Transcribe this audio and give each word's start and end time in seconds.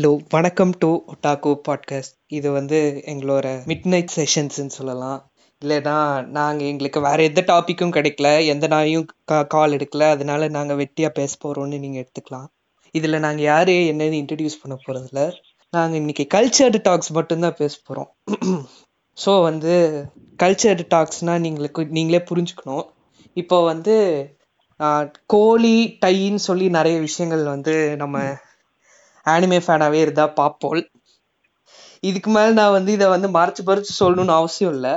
Hello 0.00 0.12
வணக்கம் 0.30 0.70
to 0.78 0.88
ஒட்டாக்கோ 1.12 1.50
podcast 1.66 2.14
இது 2.26 2.48
வந்து 2.52 2.78
எங்களோட 3.12 3.46
மிட் 3.70 3.88
நைட் 3.92 4.12
செஷன்ஸ்ன்னு 4.16 4.72
சொல்லலாம். 4.76 5.18
இல்லைன்னா 5.62 5.96
நாங்கள் 6.36 6.68
எங்களுக்கு 6.68 7.00
வேறு 7.00 7.24
எந்த 7.24 7.42
டாப்பிக்கும் 7.50 7.92
கிடைக்கல 7.96 8.46
எந்த 8.46 8.66
நாயும் 8.66 9.04
கா 9.24 9.42
கால் 9.54 9.76
எடுக்கல 9.78 10.08
அதனால 10.10 10.48
நாங்கள் 10.48 10.78
வெட்டியாக 10.82 11.12
பேச 11.18 11.36
போகிறோம்னு 11.42 11.82
நீங்கள் 11.84 12.02
எடுத்துக்கலாம். 12.02 12.48
இதில் 12.94 13.18
நாங்கள் 13.18 13.46
யார் 13.50 13.74
என்னன்னு 13.90 14.20
இன்ட்ரடியூஸ் 14.22 14.60
பண்ண 14.62 14.76
போகிறதில்ல 14.86 15.24
நாங்கள் 15.72 16.00
இன்னைக்கு 16.00 16.26
கல்ச்சர்டு 16.36 16.80
டாக்ஸ் 16.82 17.12
மட்டும்தான் 17.12 17.58
பேச 17.62 17.76
போகிறோம் 17.84 18.10
ஸோ 19.18 19.34
வந்து 19.50 19.74
கல்ச்சர்டு 20.44 20.86
டாக்ஸ்னால் 20.96 21.44
நீங்களுக்கு 21.46 21.84
நீங்களே 21.98 22.24
புரிஞ்சுக்கணும். 22.30 22.86
இப்போ 23.36 23.58
வந்து 23.64 23.96
கோழி 25.26 25.78
டைன்னு 26.06 26.46
சொல்லி 26.50 26.68
நிறைய 26.68 26.98
விஷயங்கள் 27.00 27.44
வந்து 27.44 27.96
நம்ம 27.96 28.18
ஆனிமே 29.26 29.58
ஃபேனாவே 29.64 30.00
இருந்தா 30.00 30.26
பார்ப்போம் 30.34 30.82
இதுக்கு 32.02 32.30
மேல 32.30 32.52
நான் 32.52 32.76
வந்து 32.76 32.90
இதை 32.92 33.06
வந்து 33.08 33.28
மறைச்சு 33.28 33.62
மறைச்சு 33.66 33.94
சொல்லணும்னு 34.00 34.34
அவசியம் 34.36 34.74
இல்லை 34.74 34.94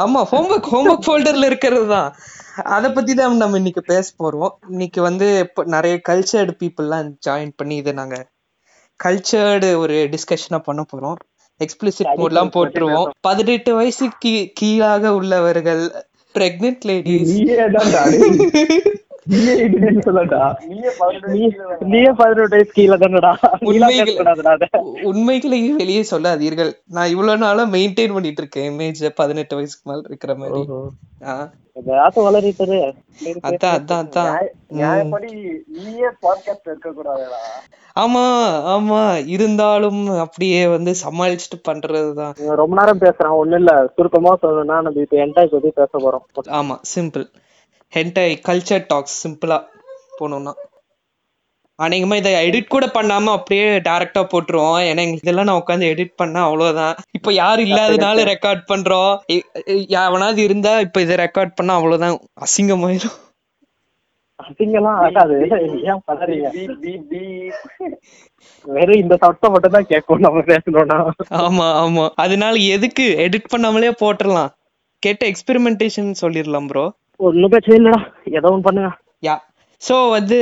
ஆமா 0.00 0.20
ஹோம்ஒர்க் 0.30 0.68
ஹோம்ஒர்க் 0.70 1.04
ஃபோல்டர்ல 1.04 1.48
இருக்கிறது 1.50 1.86
தான் 1.86 2.08
அதை 2.72 2.88
பத்தி 2.92 3.12
தான் 3.14 3.36
நம்ம 3.36 3.58
இன்னைக்கு 3.58 3.82
பேச 3.84 4.06
போறோம் 4.22 4.52
இன்னைக்கு 4.68 5.00
வந்து 5.02 5.26
நிறைய 5.66 5.94
கல்ச்சர்டு 6.08 6.54
பீப்புளெலாம் 6.60 7.10
ஜாயின் 7.26 7.52
பண்ணி 7.56 7.76
இதை 7.76 7.92
நாங்க 7.92 8.18
கல்ச்சர்டு 9.00 9.70
ஒரு 9.74 9.96
டிஸ்கஷனா 10.12 10.60
பண்ண 10.66 10.82
போறோம் 10.92 11.16
எக்ஸ்பிளிசிட் 11.60 12.18
மோட்லாம் 12.20 12.54
போட்டுருவோம் 12.54 13.08
பதினெட்டு 13.20 13.72
வயசு 13.74 14.06
கீழாக 14.60 15.14
உள்ளவர்கள் 15.14 15.84
பிரெக்னென்ட் 16.34 16.84
லேடிஸ் 16.86 17.34
நீயே 19.26 19.54
தான்டா 19.74 20.00
சொல்லடா 20.06 20.40
நீயே 21.88 22.10
பதினெட்டு 22.18 22.54
வயசு 22.54 22.72
கீழே 22.72 22.96
தானடா 22.98 23.32
உண்மைகள் 25.10 25.54
வெளியே 25.78 26.02
சொல்லாதீர்கள் 26.10 26.72
நான் 26.90 27.12
இவ்வளவு 27.12 27.42
நாளா 27.42 27.64
மெயின்டைன் 27.74 28.14
பண்ணிட்டு 28.14 28.42
இருக்கேன் 28.42 28.68
இமேஜ் 28.70 29.02
பதினெட்டு 29.18 29.58
வயசுக்கு 29.58 29.90
மேல 29.90 30.02
இருக்கிற 30.08 30.34
மாதிரி 30.38 30.62
ஆஹ் 31.26 31.46
ஏதாச்சும் 31.78 32.26
அதான் 33.48 33.76
அதான் 33.76 34.02
அதான் 34.02 34.28
உம். 34.32 34.76
நியாயப்படி 34.76 35.30
நீயே 35.76 36.10
பாட்காஸ்ட் 36.22 36.68
இருக்க 36.68 36.90
கூடாதுடா 36.92 37.40
ஆமா 37.96 38.22
ஆமா 38.72 39.00
இருந்தாலும் 39.34 40.00
அப்படியே 40.20 40.60
வந்து 40.72 40.92
சமாளிச்சுட்டு 41.02 41.58
பண்றதுதான் 41.68 42.34
ரொம்ப 42.60 42.74
நேரம் 42.80 43.02
பேசுறான் 43.02 43.38
ஒண்ணு 43.40 43.58
இல்ல 43.58 43.74
சுருக்கமா 43.94 44.34
சொல்லணும்னா 44.42 44.78
நம்ம 44.80 45.02
இப்ப 45.02 45.18
என்டாய் 45.24 45.52
பத்தி 45.52 45.72
பேச 45.76 45.92
போறோம் 45.98 46.52
ஆமா 46.60 46.76
சிம்பிள் 46.92 47.26
ஹென்டை 47.94 48.36
கல்ச்சர் 48.48 48.84
டாக்ஸ் 48.88 49.28
சிம்பிளா 49.28 49.64
போனோம்னா. 50.20 50.52
அநேகமா 51.82 52.16
இதை 52.16 52.50
எடிட் 52.50 52.66
கூட 52.66 52.86
பண்ணாம 52.86 53.24
அப்படியே 53.24 53.78
டைரக்டா 53.78 54.18
போட்டுருவோம். 54.18 54.78
ஏன்னா 54.78 54.88
எங்களுக்கு 54.88 55.20
இதெல்லாம் 55.22 55.44
நான் 55.44 55.62
உட்காந்து 55.66 55.82
எடிட் 55.82 56.12
பண்ணா 56.16 56.44
அவ்வளவுதான். 56.44 56.94
இப்ப 57.12 57.32
யாரும் 57.32 57.64
இல்லாதனால 57.64 58.34
ரெக்கார்ட் 58.34 59.18
எ- 59.26 59.86
எவனாவது 59.88 60.42
இருந்தா 60.42 60.80
இப்ப 60.80 61.00
இதை 61.00 61.16
ரெக்கார்ட் 61.16 61.52
பண்ணா 61.54 61.74
அவ்வளவுதான். 61.74 62.18
அசிங்கமாயிரும். 62.40 63.22
அசிங்கெல்லாம் 64.42 64.98
ஆகாது. 64.98 65.48
ஏன் 65.84 66.02
பதறீங்க? 66.12 66.70
வெறும் 68.64 69.00
இந்த 69.00 69.16
சத்தம் 69.16 69.52
மட்டும் 69.52 69.70
தான் 69.70 69.86
கேட்கும் 69.88 70.18
நம்ம 70.18 70.40
பேசணும்னா. 70.40 71.10
ஆமா 71.30 71.86
ஆமா. 71.86 72.08
அதனால 72.14 72.56
எதுக்கு 72.56 73.14
எடிட் 73.18 73.56
பண்ணாமலே 73.56 73.92
போட்டுடலாம் 74.00 74.48
கேட்ட 74.98 75.26
எக்ஸ்பெரிமெண்டேஷன் 75.26 76.14
சொல்லிடலாம் 76.20 76.66
ப்ரோ 76.66 76.92
ஒண்ணும் 77.20 77.52
பிரச்சனை 77.52 77.76
இல்லடா. 77.78 77.98
ஏதோ 78.32 78.48
ஒண்ணு 78.50 78.66
பண்ணுங்க. 78.66 78.90
யா. 79.22 79.34
சோ 79.82 79.96
வந்து 80.10 80.38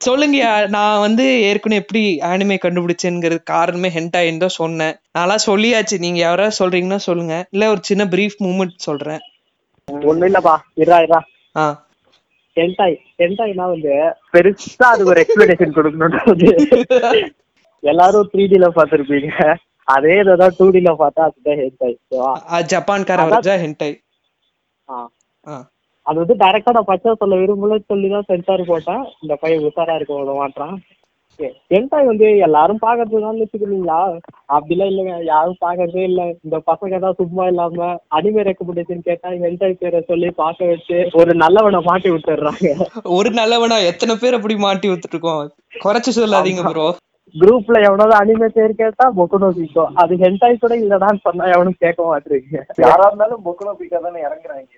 சொல்லுங்கயா 0.00 0.50
நான் 0.70 1.02
வந்து 1.04 1.24
ஏற்கனவே 1.48 1.80
எப்படி 1.82 2.00
ஆனிமே 2.30 2.56
கண்டுபிடிச்சேங்கிறது 2.58 3.40
காரணமே 3.50 3.88
ஹென்டாயின் 3.94 4.42
தான் 4.42 4.58
சொன்னேன். 4.58 4.96
நான்லாம் 5.16 5.46
சொல்லியாச்சு. 5.46 5.96
நீங்க 6.04 6.18
யாராவது 6.22 6.58
சொல்றீங்கன்னா 6.58 7.00
சொல்லுங்க. 7.06 7.36
இல்ல 7.54 7.70
ஒரு 7.70 7.80
சின்ன 7.82 8.04
பிரீஃப் 8.14 8.36
மூமெண்ட் 8.44 8.84
சொல்றேன். 8.86 9.22
ஒண்ணும் 10.08 10.28
இல்லப்பா. 10.28 10.54
இரா 10.82 10.98
இரா 11.06 11.20
ஆ. 11.54 11.64
டென்டாய் 12.56 12.96
டென்டாய்னா 13.20 13.64
வந்து 13.70 13.92
பெருசா 14.34 14.88
அதுக்கு 14.90 15.12
ஒரு 15.12 15.22
எக்ஸ்பிளனேஷன் 15.22 15.76
கொடுக்கணும்ன்றது 15.76 16.50
எல்லாரும் 17.82 18.28
த்ரீ 18.32 18.44
டில 18.52 18.66
பாத்திருப்பீங்க 18.76 19.30
அதே 19.88 20.14
இதுதான் 20.20 20.54
டூ 20.58 20.66
டில 20.76 20.92
பார்த்தா 21.00 21.24
அதுதான் 21.28 21.58
ஹென்டாய் 21.62 21.96
ஜப்பான்கார 22.70 23.26
ஹென்டாய் 23.64 23.96
ஆ. 24.88 25.56
அது 26.06 26.16
வந்து 26.22 26.34
டைரக்டா 26.40 26.74
நான் 26.76 26.90
பச்சை 26.90 27.14
சொல்ல 27.20 27.36
விரும்பல 27.40 27.78
சொல்லி 27.92 28.08
தான் 28.08 28.28
சென்சார் 28.30 28.70
போட்டேன். 28.70 29.04
இந்த 29.22 29.34
பையன் 29.42 29.64
உஷாரா 29.68 29.96
இருக்க 29.98 30.18
விட 30.18 30.34
மாட்டான் 30.40 30.74
ஹென்டாய் 31.72 32.08
வந்து 32.08 32.26
எல்லாரும் 32.46 32.80
பாக்குறதுனால 32.82 33.40
வச்சுக்கிறீங்களா? 33.42 34.00
அப்படிலாம் 34.56 34.90
இல்லைங்க. 34.90 35.14
யாரும் 35.30 35.62
பாக்குறதே 35.62 36.02
இல்ல. 36.10 36.22
இந்த 36.44 36.56
பசங்க 36.68 36.98
தான் 37.04 37.16
சும்மா 37.20 37.44
இல்லாம 37.52 37.88
அனிமே 38.16 38.42
ரெக்கமெண்டேஷன் 38.48 39.06
கேட்டா 39.08 39.30
ஹென்டாய் 39.44 39.80
பேரை 39.80 40.00
சொல்லி 40.10 40.28
பார்க்க 40.42 40.68
வச்சு 40.70 40.98
ஒரு 41.20 41.34
நல்லவனை 41.42 41.80
மாட்டி 41.88 42.10
விட்டுறாங்க. 42.12 42.68
ஒரு 43.16 43.32
நல்லவனா 43.40 43.78
எத்தனை 43.90 44.16
பேர் 44.22 44.38
அப்படி 44.38 44.56
மாட்டி 44.66 44.90
விட்டுட்டு 44.90 45.16
இருக்கோம் 45.16 45.42
குறைச்சு 45.84 46.12
சொல்லாதீங்க 46.18 46.64
ப்ரோ 46.68 46.86
குரூப்ல 47.34 47.76
எவனாவது 47.86 48.14
அனிமே 48.20 48.48
பேர் 48.56 48.80
கேட்டா 48.80 49.04
பொக்குனோ 49.16 49.48
பிக்கோ 49.56 49.84
அது 50.02 50.20
ஹென்டாய் 50.22 50.62
கூட 50.62 50.74
இல்லடான்னு 50.82 51.24
சொன்னா 51.26 51.46
எவனும் 51.54 51.80
கேட்க 51.84 52.00
மாட்டேங்க 52.10 52.60
யாரா 52.84 53.08
இருந்தாலும் 53.08 53.42
பொக்குனோ 53.46 53.74
பிக்கா 53.80 54.00
தானே 54.06 54.22
இறங்குறாங்க 54.26 54.70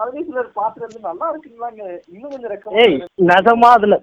அதுலயும் 0.00 0.28
சிலர் 0.28 0.56
பாத்துறது 0.60 0.98
நல்லா 1.08 1.26
இருக்குங்களாங்க. 1.30 1.82
இன்னும் 2.14 2.32
கொஞ்சம் 2.32 2.78
ஏய் 2.82 2.96
நிஜமா 3.32 3.68
அதுல 3.76 3.96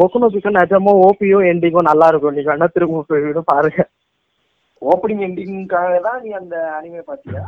பொக்குனோ 0.00 0.28
பிக்கோ 0.34 0.50
நிஜமா 0.58 0.92
ஓபியோ 1.06 1.38
எண்டிங்கோ 1.50 1.82
நல்லா 1.90 2.08
இருக்கும். 2.12 2.34
நீங்க 2.36 2.50
வேணா 2.52 2.68
திரும்ப 2.76 3.42
பாருங்க. 3.52 3.82
ஓப்பனிங் 4.82 5.24
எண்டிங்காக 5.26 5.96
தான் 6.06 6.20
நீ 6.24 6.30
அந்த 6.40 6.56
அனிமே 6.76 7.02
பாத்தியா? 7.10 7.42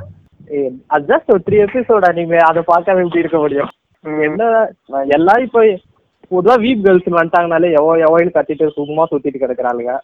ஏய், 0.57 0.73
அது 0.95 1.05
ஜஸ்ட் 1.11 1.33
ஒரு 1.35 1.43
த்ரீ 1.47 1.59
எபிசோட் 1.67 2.07
அனிமே 2.11 2.39
அதை 2.49 2.63
பார்க்காம 2.71 3.03
எப்படி 3.05 3.23
இருக்க 3.25 3.39
முடியும்? 3.45 3.71
என்ன 4.29 4.43
எல்லாம் 5.17 5.43
இப்போ 5.47 5.61
பொதுவா 6.33 6.55
வீப் 6.65 6.83
கேர்ள்ஸ் 6.87 7.09
வந்துட்டாங்கனாலே 7.19 7.69
எவோ 7.79 7.93
எவோன்னு 8.07 8.35
கத்திட்டு 8.37 8.67
சும்மா 8.79 9.05
சுத்திட்டு 9.11 9.43
கிடக்குறாளுங்க. 9.43 9.95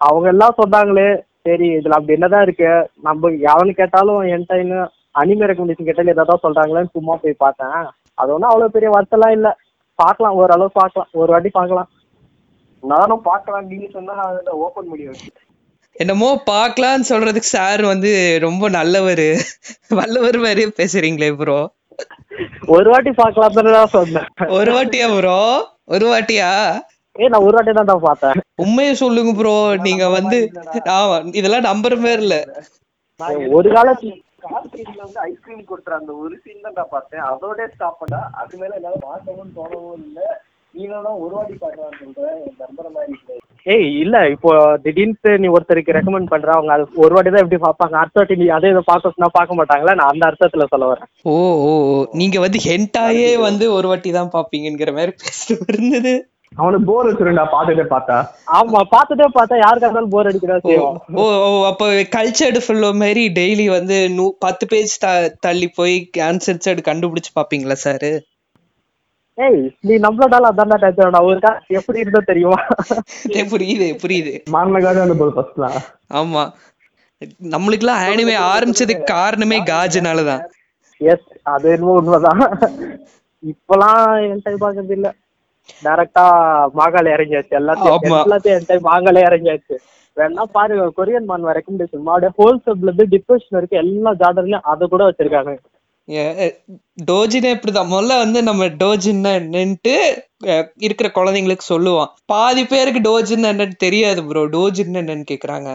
அவங்க 0.00 0.26
எல்லாம் 0.34 0.58
சொன்னாங்களே 0.60 1.08
சரி 1.46 1.66
இதுல 1.78 1.96
அப்படி 1.96 2.16
என்னதான் 2.16 2.44
இருக்கு? 2.46 2.70
நம்ம 3.06 3.30
எவனு 3.52 3.72
கேட்டாலும் 3.80 4.22
என் 4.34 4.48
டைம் 4.52 4.72
அனிமே 5.20 5.48
ரெக்கமெண்டேஷன் 5.50 5.88
கேட்டாலும் 5.88 6.14
ஏதாவது 6.14 6.44
சொல்றாங்களேன்னு 6.44 6.94
சும்மா 6.96 7.14
போய் 7.22 7.42
பார்த்தேன். 7.44 7.78
அது 8.20 8.32
ஒன்றும் 8.34 8.50
அவ்வளோ 8.50 8.68
பெரிய 8.76 8.90
வருத்தம்லாம் 8.94 9.36
இல்லை. 9.38 9.52
பார்க்கலாம் 9.98 10.38
ஓரளவு 10.42 10.78
பார்க்கலாம். 10.80 11.10
ஒரு 11.20 11.30
வாட்டி 11.34 11.50
பார்க்கலாம். 11.58 11.88
நானும் 12.82 13.26
பார்க்கலாம் 13.30 13.68
நீங்க 13.70 13.86
சொன்னா 13.96 14.14
ஓபன் 14.64 14.90
பண்ணி 14.90 15.06
வச்சு 15.10 15.30
என்னமோ 15.96 16.28
பார்க்கலான்னு 16.50 17.08
சொல்றதுக்கு 17.10 17.50
சார் 17.56 17.82
வந்து 17.92 18.10
ரொம்ப 18.46 18.68
நல்லவர். 18.78 19.28
வல்லவர் 19.98 20.38
மாதிரி 20.44 20.64
பேசுறீங்களே 20.80 21.30
ப்ரோ 21.40 21.60
ஒரு 22.74 22.88
வாட்டி 22.92 23.10
பார்க்கலாம் 23.20 23.94
சொன்னேன். 23.96 24.28
ஒரு 24.58 24.70
வாட்டியா 24.76 25.06
ப்ரோ 25.14 25.38
ஒரு 25.94 26.06
வாட்டியா? 26.10 26.50
ஏய் 27.16 27.30
நான் 27.32 27.46
ஒரு 27.48 27.54
வாட்டி 27.56 27.72
தான் 27.78 28.06
பார்த்தேன். 28.08 28.40
உண்மையை 28.64 28.92
சொல்லுங்க 29.02 29.32
ப்ரோ 29.38 29.54
நீங்க 29.86 30.04
வந்து 30.16 30.38
இதெல்லாம் 31.40 31.68
நம்புற 31.70 31.96
மாதிரி 32.04 32.22
இல்ல. 32.26 32.38
ஒரு 33.58 33.68
காலத்து 33.76 34.08
கால் 34.48 34.70
சீன்ல 34.72 35.00
வந்து 35.04 35.20
ஐஸ்கிரீம் 35.20 35.68
கொடுத்துற 35.70 35.94
அந்த 36.00 36.12
ஒரு 36.24 36.36
சீன் 36.42 36.64
தான் 36.66 36.76
நான் 36.76 36.94
பார்த்தேன். 36.96 37.24
அதோட 37.30 37.68
ஸ்டாப் 37.74 38.00
பண்ணா 38.00 38.20
அது 38.42 38.58
மேல 38.58 38.74
என்னால 38.74 38.98
பார்க்கவும் 39.06 39.54
தோணவும் 39.56 40.04
இல்ல. 40.08 40.20
ஏய் 43.66 43.86
இல்ல 44.02 44.16
இப்போ 44.28 44.50
திடீர்னு 44.76 45.30
நீ 45.38 45.48
ஒருத்தருக்கு 45.48 45.94
ரெக்கமெண்ட் 45.96 46.30
பண்ற 46.32 46.50
அவங்க 46.52 46.72
அது 46.72 46.84
ஒரு 46.94 47.14
வாட்டி 47.14 47.30
தான் 47.30 47.42
எப்படி 47.44 47.60
பார்ப்பாங்க. 47.62 47.94
அடுத்த 47.94 48.20
வாட்டி 48.20 48.36
நீ 48.36 48.46
அதே 48.48 48.70
இதை 48.70 48.82
பார்க்க 48.86 49.12
சொன்னா 49.14 49.28
பார்க்க 49.28 49.58
மாட்டாங்களா? 49.58 49.94
நான் 49.94 50.12
அந்த 50.12 50.24
அர்த்தத்துல 50.26 50.66
சொல்ல 50.68 50.86
வரேன். 50.86 51.08
ஓ 51.24 51.34
ஓ 51.64 51.72
ஓ. 51.92 51.96
நீங்க 52.12 52.40
வந்து 52.40 52.58
ஹென்டாயே 52.58 53.30
வந்து 53.38 53.72
ஒரு 53.72 53.88
வாட்டி 53.88 54.10
தான் 54.10 54.32
பாப்பீங்கங்கிற 54.32 54.92
மாதிரி 54.92 55.14
பேசிட்டு 55.22 55.72
இருந்தது. 55.74 56.14
அவனுக்கு 56.52 56.86
போர் 56.86 57.08
வச்சிருந்தா 57.08 57.44
பார்த்துட்டே 57.52 57.84
பார்த்தா. 57.88 58.16
ஆமா 58.56 58.80
பார்த்துட்டே 58.92 59.26
பார்த்தா 59.34 59.56
யாருக்கா 59.58 59.86
இருந்தாலும் 59.86 60.12
போர் 60.14 60.28
அடிக்கிறதா 60.30 60.58
ஓ 60.60 60.68
செய்யும். 60.68 60.96
ஓ 61.16 61.24
ஓ, 61.46 61.50
அப்ப 61.66 61.86
கல்ச்சர்டு 62.14 62.60
ஃபுல்லோ 62.64 62.90
மாதிரி 62.94 63.22
டெய்லி 63.38 63.66
வந்து 63.70 63.96
நூ 64.14 64.26
பத்து 64.38 64.66
பேஜ் 64.66 64.94
தள்ளி 65.40 65.68
போய் 65.76 65.96
ஆன்சர்ஸர்டு 66.28 66.82
கண்டுபிடிச்சு 66.88 67.32
பாப்பீங்களா 67.36 67.78
சார் 67.80 68.08
ஏய் 69.38 69.58
நீ 69.80 69.94
நம்மளோட 69.98 70.34
அதான் 70.48 70.70
டச் 70.82 71.00
ஒரு 71.22 71.40
கா 71.40 71.50
எப்படி 71.70 71.98
இருந்தா 71.98 72.20
தெரியுமா? 72.26 72.60
புரியுது 73.50 73.88
புரியுது. 74.02 74.32
மாமனகாக 74.50 75.02
அந்த 75.02 75.16
ஃபர்ஸ்ட்லாம் 75.34 75.76
ஆமா. 76.12 76.44
நம்மளுக்குலாம் 77.52 78.00
ஆனிமே 78.06 78.36
ஆரம்பிச்சதுக்கு 78.46 79.04
காரணமே 79.12 79.58
காஜுனாலதான். 79.68 80.42
எஸ் 81.00 81.26
அது 81.52 81.68
என்னமோ 81.70 81.98
உண்மைதான். 82.00 82.42
இப்பெல்லாம் 83.42 84.00
என் 84.26 84.42
டைம் 84.44 84.60
பார்க்கறது 84.60 84.96
இல்ல. 84.98 85.08
டைரக்டா 85.84 86.24
மாகாள 86.74 87.06
இறங்கியாச்சு. 87.16 87.52
எல்லாத்தையும். 87.60 88.02
எல்லாத்தையும் 88.12 88.58
என் 88.58 88.68
டைம் 88.68 88.90
இறங்கியாச்சு. 89.28 89.76
வேணா 90.16 90.42
பாருங்க 90.52 90.84
கொரியன் 90.96 91.24
மான் 91.24 91.48
ரெக்கமெண்டேஷன் 91.58 92.04
மாவோட 92.06 92.28
ஹோல்சேப்ல 92.38 92.90
இருந்து 92.90 93.06
டிப்ரெஷன் 93.14 93.58
இருக்கு 93.58 93.76
எல்லா 93.76 94.12
ஜார்டர்லயும் 94.14 94.68
அதை 94.72 94.88
கூட 94.88 95.04
வச்சிருக்காங்க. 95.08 95.54
டோஜினே 97.04 97.50
இப்படிதான். 97.54 97.90
முதல்ல 97.90 98.16
வந்து 98.18 98.42
நம்ம 98.42 98.64
டோஜின்னா 98.82 99.32
என்னன்ட்டு 99.40 99.94
இருக்கிற 100.76 101.08
குழந்தைங்களுக்கு 101.14 101.66
சொல்லுவான் 101.68 102.12
பாதி 102.26 102.64
பேருக்கு 102.64 103.00
டோஜின்னா 103.00 103.50
என்னன்னு 103.54 103.76
தெரியாது 103.78 104.22
ப்ரோ 104.24 104.44
டோஜின்னா 104.46 105.02
என்னன்னு 105.04 105.30
கேக்குறாங்க. 105.32 105.70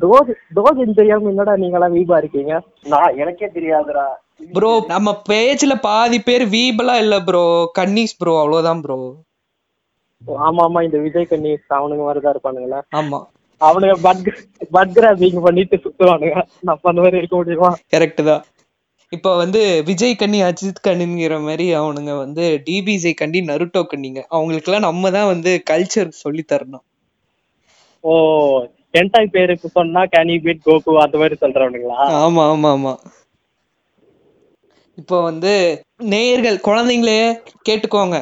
டோஸ் 0.00 0.30
டோஸ் 0.56 0.94
தெரியாம 0.94 1.28
என்னடா 1.28 1.56
நீங்களாம் 1.56 1.96
வீபா 1.96 2.16
இருக்கீங்க? 2.16 2.54
நான் 2.82 3.16
எனக்கே 3.16 3.46
தெரியாதுடா. 3.46 4.06
ப்ரோ 4.40 4.70
நம்ம 4.86 5.08
பேஜ்ல 5.28 5.74
பாதி 5.80 6.18
பேர் 6.20 6.44
வீபலா 6.54 6.94
இல்ல 6.96 7.16
ப்ரோ 7.24 7.42
கன்னிஸ் 7.78 8.18
ப்ரோ 8.18 8.34
அவ்வளவுதான் 8.40 8.82
ப்ரோ 8.82 8.98
ஆமா 10.40 10.62
ஆமா. 10.64 10.80
இந்த 10.86 10.98
விஜய் 11.04 11.26
கண்ணி 11.26 11.50
அவனுங்க 11.76 12.02
மாதிரிதான் 12.04 12.34
இருப்பானுங்களா? 12.34 12.80
ஆமா. 12.92 13.18
அவனுங்க 13.60 13.94
பட் 14.02 14.26
பட் 14.70 14.92
கிராபிங் 14.96 15.40
பண்ணிட்டு 15.42 15.76
சுத்துவானுங்க. 15.76 16.36
நம்ம 16.62 16.88
அந்த 16.90 17.00
மாதிரி 17.00 17.18
இருக்க 17.18 17.34
முடியுமா? 17.36 17.70
கரெக்ட் 17.92 18.22
தான். 18.22 18.42
இப்போ 19.12 19.30
வந்து 19.36 19.60
விஜய் 19.86 20.14
கண்ணி 20.16 20.40
அஜித் 20.42 20.84
கண்ணிங்கிற 20.84 21.36
மாதிரி 21.42 21.66
அவனுங்க 21.74 22.12
வந்து 22.18 22.44
டிபிஜே 22.66 23.12
கண்டி 23.14 23.40
நருட்டோ 23.42 23.82
கண்ணிங்க 23.84 24.20
அவங்களுக்கெல்லாம் 24.30 24.86
நம்ம 24.88 25.10
தான் 25.10 25.26
வந்து 25.26 25.52
கல்ச்சர் 25.70 26.10
சொல்லி 26.20 26.44
தரணும். 26.52 26.84
ஓ 28.04 28.12
என்டாய் 28.94 29.32
பேருக்கு 29.32 29.68
சொன்னா 29.70 30.02
கேன் 30.12 30.30
யூ 30.32 30.38
பீட் 30.40 30.62
கோகு 30.62 30.92
அந்த 31.02 31.16
மாதிரி 31.18 31.36
சொல்றவனுங்களா? 31.40 31.98
ஆமா 32.20 32.44
ஆமா 32.52 32.70
ஆமா. 32.76 32.92
இப்போ 35.00 35.16
வந்து 35.22 35.52
நேயர்கள் 36.12 36.64
குழந்தைங்களே 36.66 37.20
கேட்டுக்கோங்க. 37.68 38.16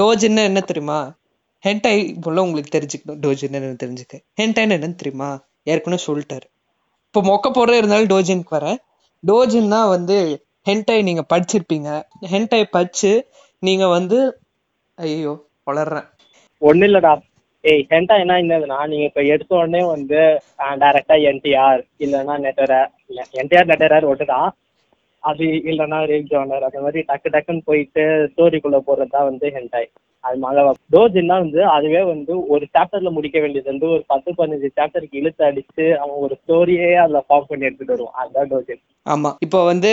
டோஜின்னு 0.00 0.42
என்ன 0.44 0.60
தெரியுமா? 0.60 0.98
ஹென்டாய் 1.64 2.02
போல 2.24 2.42
உங்களுக்கு 2.42 2.74
தெரிஞ்சுக்கணும். 2.76 3.20
டோஜின்னு 3.24 3.58
என்னன்னு 3.58 3.82
தெரிஞ்சுக்க. 3.84 4.16
ஹென்டாய்னா 4.40 4.76
என்னன்னு 4.78 5.00
தெரியுமா? 5.02 5.30
ஏற்கனவே 5.64 6.02
சொல்லிட்டாரு. 6.06 6.46
இப்போ 7.08 7.20
மொக்க 7.22 7.48
போடுற 7.50 7.74
இருந்தாலும் 7.78 8.12
டோஜினுக்கு 8.12 8.56
வரேன் 8.58 8.78
டோஜின்னா 9.24 9.80
வந்து 9.88 10.16
ஹென்டாய் 10.66 11.02
நீங்க 11.02 11.22
படிச்சிருப்பீங்க. 11.32 11.88
ஹென்டாய் 12.32 12.72
படிச்சு 12.76 13.10
நீங்க 13.62 13.84
வந்து 13.88 14.18
ஐயோ 14.98 15.32
வளர்றேன். 15.66 16.06
ஒண்ணு 16.62 16.86
இல்லடா. 16.88 17.12
ஏய் 17.64 17.84
ஹென்டா 17.90 18.14
என்ன 18.22 18.36
என்னதுன்னா 18.42 18.78
நீங்க 18.86 19.04
இப்ப 19.08 19.22
எடுத்த 19.32 19.52
உடனே 19.56 19.80
வந்து 19.94 20.20
டைரக்டா 20.82 21.16
என்டிஆர் 21.30 21.82
இல்லைன்னா 22.04 22.34
இல்ல 23.10 23.20
என்டிஆர் 23.40 23.70
நெட்டரார் 23.70 24.10
ஒட்டுதான் 24.12 24.48
அது 25.22 25.46
இல்லைன்னா 25.70 25.98
ரேக் 26.10 26.30
ஜானர் 26.30 26.68
அந்த 26.68 26.78
மாதிரி 26.80 27.00
டக்கு 27.08 27.32
டக்குன்னு 27.34 27.66
போயிட்டு 27.66 28.04
ஸ்டோரிக்குள்ள 28.30 28.78
போறது 28.86 29.14
தான் 29.16 29.28
வந்து 29.30 29.48
ஹென்டாய் 29.56 29.90
அது 30.24 30.36
மழை 30.38 30.62
டோஜின்னா 30.94 31.36
வந்து 31.42 31.60
அதுவே 31.74 32.00
வந்து 32.04 32.32
ஒரு 32.54 32.64
சாப்டர்ல 32.74 33.10
முடிக்க 33.10 33.38
வேண்டியது. 33.40 33.68
வந்து 33.70 33.86
ஒரு 33.94 34.02
பத்து 34.06 34.30
பதினஞ்சு 34.38 34.68
சாப்டருக்கு 34.78 35.20
இழுத்து 35.20 35.42
அடிச்சு 35.46 35.84
அவன் 36.00 36.18
ஒரு 36.26 36.34
ஸ்டோரியே 36.40 36.90
அதுல 37.04 37.20
ஃபார்ம் 37.26 37.48
பண்ணி 37.48 37.66
எடுத்துட்டு 37.68 37.94
வருவான். 37.94 38.18
அதுதான் 38.22 38.50
டோஜின் 38.50 38.82
ஆமா. 39.06 39.30
இப்போ 39.46 39.60
வந்து 39.64 39.92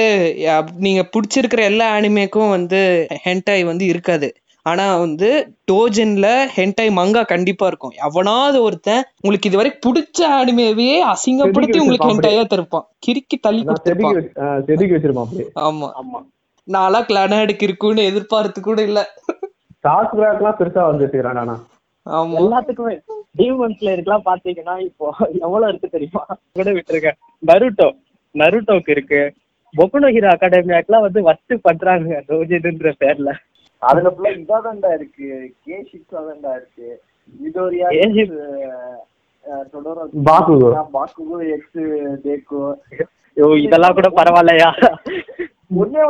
நீங்க 0.86 1.04
பிடிச்சிருக்கிற 1.14 1.64
எல்லா 1.64 1.88
அனிமேக்கும் 2.00 2.54
வந்து 2.58 2.82
ஹென்டாய் 3.26 3.64
வந்து 3.72 3.86
இருக்காது. 3.86 4.30
ஆனா 4.68 4.86
வந்து 4.98 5.30
டோஜன்ல 5.70 6.28
ஹென்டாய் 6.56 6.92
மங்கா 6.98 7.22
கண்டிப்பா 7.26 7.66
இருக்கும். 7.68 7.94
எவனாவது 8.08 8.58
ஒருத்தன் 8.62 9.04
உங்களுக்கு 9.18 9.50
இது 9.50 9.60
வரைக்கும் 9.60 9.84
பிடிச்ச 9.86 10.20
அனிமேவே 10.40 10.90
அசிங்கப்படுத்தி 11.12 11.80
உங்களுக்கு 11.80 12.10
ஹென்டாயா 12.12 12.44
திருப்பான் 12.54 12.86
கிறுக்கி 13.06 13.38
தள்ளி 13.40 13.64
வச்சிருப்பான் 13.68 15.30
ஆமா. 15.68 15.90
ஆமா. 16.02 16.20
நாளா 16.68 17.00
கிளானாடுக்கு 17.10 17.64
இருக்குன்னு 17.64 18.02
எதிர்பார்த்து 18.04 18.62
கூட 18.62 18.80
இல்ல. 18.82 19.02
டாஸ்க் 19.84 20.18
பேக்லாம் 20.20 20.58
பெருசா 20.60 20.84
வந்துட்டுறான் 20.90 21.40
ஆனா 21.40 21.56
ஆமா. 22.06 22.36
எல்லாத்துக்குமே 22.42 22.94
டீமன் 23.40 23.78
பிளேயருக்குலாம் 23.80 24.28
பாத்தீங்கன்னா 24.28 24.76
இப்போ 24.86 25.06
எவ்வளவு 25.42 25.70
இருக்கு 25.72 25.90
தெரியுமா? 25.90 26.24
கூட 26.56 26.70
விட்டுருக்கேன் 26.72 27.18
நருட்டோ 27.44 27.88
நருட்டோக்கு 28.36 28.92
இருக்கு. 28.92 29.22
பொக்குனோ 29.74 30.08
ஹீரோ 30.08 30.30
அகாடமியாக்கெல்லாம் 30.34 31.06
வந்து 31.06 31.22
வச்சு 31.24 31.54
பண்றாங்க. 31.66 32.12
ரோஜின்ற 32.30 32.92
பேர்ல. 33.02 33.30
அதுல 33.82 34.10
ஃபுல்லா 34.14 34.32
இதாதான்டா 34.38 34.90
இருக்கு. 34.98 35.28
கே 35.66 35.76
ஷிப்ஸ் 35.90 36.18
அதான்டா 36.22 36.52
இருக்கு 36.60 36.88
மிடோரியா 37.40 37.88
பாக்குகோ. 40.30 40.70
பாக்குகோ 40.96 41.38
எக்ஸ் 41.56 41.82
டேக்கோ 42.26 42.62
இதெல்லாம் 43.66 43.96
கூட 43.98 44.08
பரவாயில்லையா? 44.20 44.70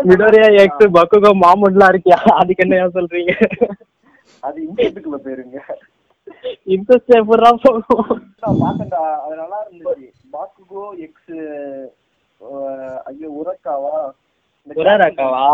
மிடோரியா 0.10 0.48
எக்ஸ் 0.64 0.86
பக்குகோ 0.98 1.32
மாமுன்லாம் 1.44 1.92
இருக்கியா? 1.94 2.20
அதுக்கு 2.42 2.64
என்ன 2.66 2.88
சொல்றீங்க? 2.98 3.34
அது 4.44 4.58
இன்டர்நெட்டுக்குள்ள 4.68 5.20
போயிருங்க? 5.26 5.60
இன்ட்ரெஸ்ட் 6.76 7.18
எப்படா 7.20 7.50
போகும் 7.64 8.22
நான் 8.44 8.62
பார்த்தேன்டா 8.64 9.02
அது 9.24 9.36
நல்லா 9.42 9.60
இருந்துச்சு. 9.64 10.08
பாக்குகோ 10.34 10.84
எக்ஸ் 11.06 11.36
ஐயோ 13.10 13.30
உரக்காவா? 13.42 13.96
ஆ 15.42 15.46